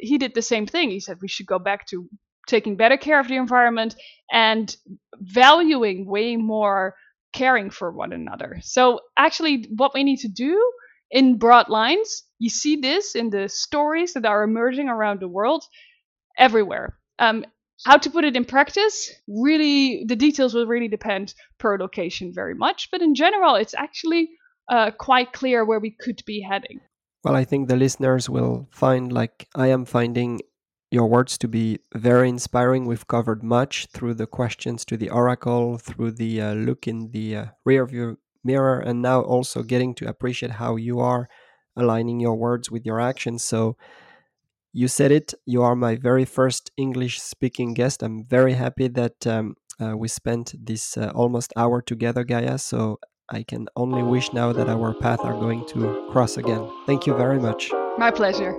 he 0.00 0.16
did 0.18 0.34
the 0.34 0.42
same 0.42 0.66
thing. 0.66 0.90
He 0.90 1.00
said 1.00 1.18
we 1.20 1.28
should 1.28 1.46
go 1.46 1.58
back 1.58 1.86
to 1.88 2.08
taking 2.46 2.76
better 2.76 2.96
care 2.96 3.20
of 3.20 3.28
the 3.28 3.36
environment 3.36 3.96
and 4.30 4.74
valuing 5.20 6.06
way 6.06 6.36
more 6.36 6.94
caring 7.32 7.70
for 7.70 7.90
one 7.90 8.12
another. 8.12 8.58
So 8.62 9.00
actually, 9.16 9.66
what 9.76 9.94
we 9.94 10.04
need 10.04 10.18
to 10.18 10.28
do 10.28 10.72
in 11.10 11.38
broad 11.38 11.68
lines, 11.68 12.24
you 12.38 12.50
see 12.50 12.76
this 12.76 13.14
in 13.14 13.30
the 13.30 13.48
stories 13.48 14.14
that 14.14 14.24
are 14.24 14.42
emerging 14.42 14.88
around 14.88 15.20
the 15.20 15.28
world, 15.28 15.64
everywhere. 16.38 16.98
Um, 17.18 17.44
how 17.84 17.96
to 17.96 18.10
put 18.10 18.24
it 18.24 18.36
in 18.36 18.44
practice, 18.44 19.10
really, 19.26 20.04
the 20.06 20.16
details 20.16 20.54
will 20.54 20.66
really 20.66 20.88
depend 20.88 21.34
per 21.58 21.78
location 21.78 22.32
very 22.34 22.54
much. 22.54 22.88
But 22.90 23.02
in 23.02 23.14
general, 23.14 23.54
it's 23.54 23.74
actually 23.74 24.30
uh, 24.68 24.90
quite 24.92 25.32
clear 25.32 25.64
where 25.64 25.80
we 25.80 25.90
could 25.90 26.22
be 26.26 26.40
heading. 26.40 26.80
Well, 27.24 27.36
I 27.36 27.44
think 27.44 27.68
the 27.68 27.76
listeners 27.76 28.28
will 28.28 28.68
find, 28.70 29.12
like 29.12 29.48
I 29.54 29.68
am 29.68 29.84
finding, 29.84 30.40
your 30.92 31.06
words 31.06 31.38
to 31.38 31.48
be 31.48 31.78
very 31.94 32.28
inspiring. 32.28 32.84
We've 32.84 33.06
covered 33.08 33.42
much 33.42 33.86
through 33.86 34.14
the 34.14 34.26
questions 34.26 34.84
to 34.84 34.98
the 34.98 35.08
oracle, 35.08 35.78
through 35.78 36.12
the 36.12 36.40
uh, 36.42 36.52
look 36.52 36.86
in 36.86 37.10
the 37.12 37.36
uh, 37.36 37.44
rear 37.64 37.86
view 37.86 38.18
mirror, 38.44 38.78
and 38.78 39.00
now 39.00 39.22
also 39.22 39.62
getting 39.62 39.94
to 39.94 40.08
appreciate 40.08 40.52
how 40.52 40.76
you 40.76 41.00
are 41.00 41.30
aligning 41.76 42.20
your 42.20 42.34
words 42.34 42.70
with 42.70 42.84
your 42.84 43.00
actions. 43.00 43.42
So, 43.42 43.76
you 44.72 44.88
said 44.88 45.12
it, 45.12 45.34
you 45.46 45.62
are 45.62 45.76
my 45.76 45.96
very 45.96 46.24
first 46.24 46.70
English 46.76 47.20
speaking 47.20 47.74
guest. 47.74 48.02
I'm 48.02 48.24
very 48.24 48.54
happy 48.54 48.88
that 48.88 49.26
um, 49.26 49.54
uh, 49.80 49.96
we 49.96 50.08
spent 50.08 50.54
this 50.58 50.96
uh, 50.96 51.12
almost 51.14 51.52
hour 51.56 51.82
together, 51.82 52.24
Gaya. 52.24 52.58
So, 52.58 52.98
I 53.28 53.44
can 53.44 53.66
only 53.76 54.02
wish 54.02 54.32
now 54.34 54.52
that 54.52 54.68
our 54.68 54.92
paths 54.92 55.24
are 55.24 55.32
going 55.32 55.64
to 55.68 56.06
cross 56.10 56.36
again. 56.36 56.68
Thank 56.86 57.06
you 57.06 57.14
very 57.14 57.38
much. 57.38 57.70
My 57.96 58.10
pleasure. 58.10 58.54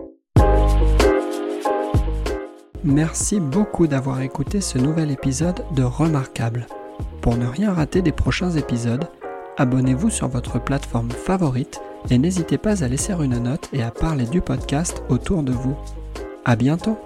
Merci 2.84 3.40
beaucoup 3.40 3.88
d'avoir 3.88 4.22
écouté 4.22 4.62
ce 4.62 4.78
nouvel 4.78 5.12
épisode 5.12 5.64
de 5.76 5.84
Remarquable. 5.84 6.66
Pour 7.22 7.38
ne 7.38 7.46
rien 7.46 7.72
rater 7.72 8.02
des 8.02 8.12
prochains 8.12 8.52
épisodes, 8.52 9.08
abonnez-vous 9.58 10.10
sur 10.10 10.28
votre 10.28 10.60
plateforme 10.60 11.12
favorite 11.12 11.80
et 12.10 12.18
n'hésitez 12.18 12.58
pas 12.58 12.84
à 12.84 12.88
laisser 12.88 13.14
une 13.14 13.40
note 13.40 13.70
et 13.74 13.84
à 13.84 13.92
parler 13.92 14.26
du 14.26 14.42
podcast 14.42 15.04
autour 15.10 15.44
de 15.44 15.52
vous. 15.52 15.76
À 16.46 16.56
bientôt! 16.56 16.98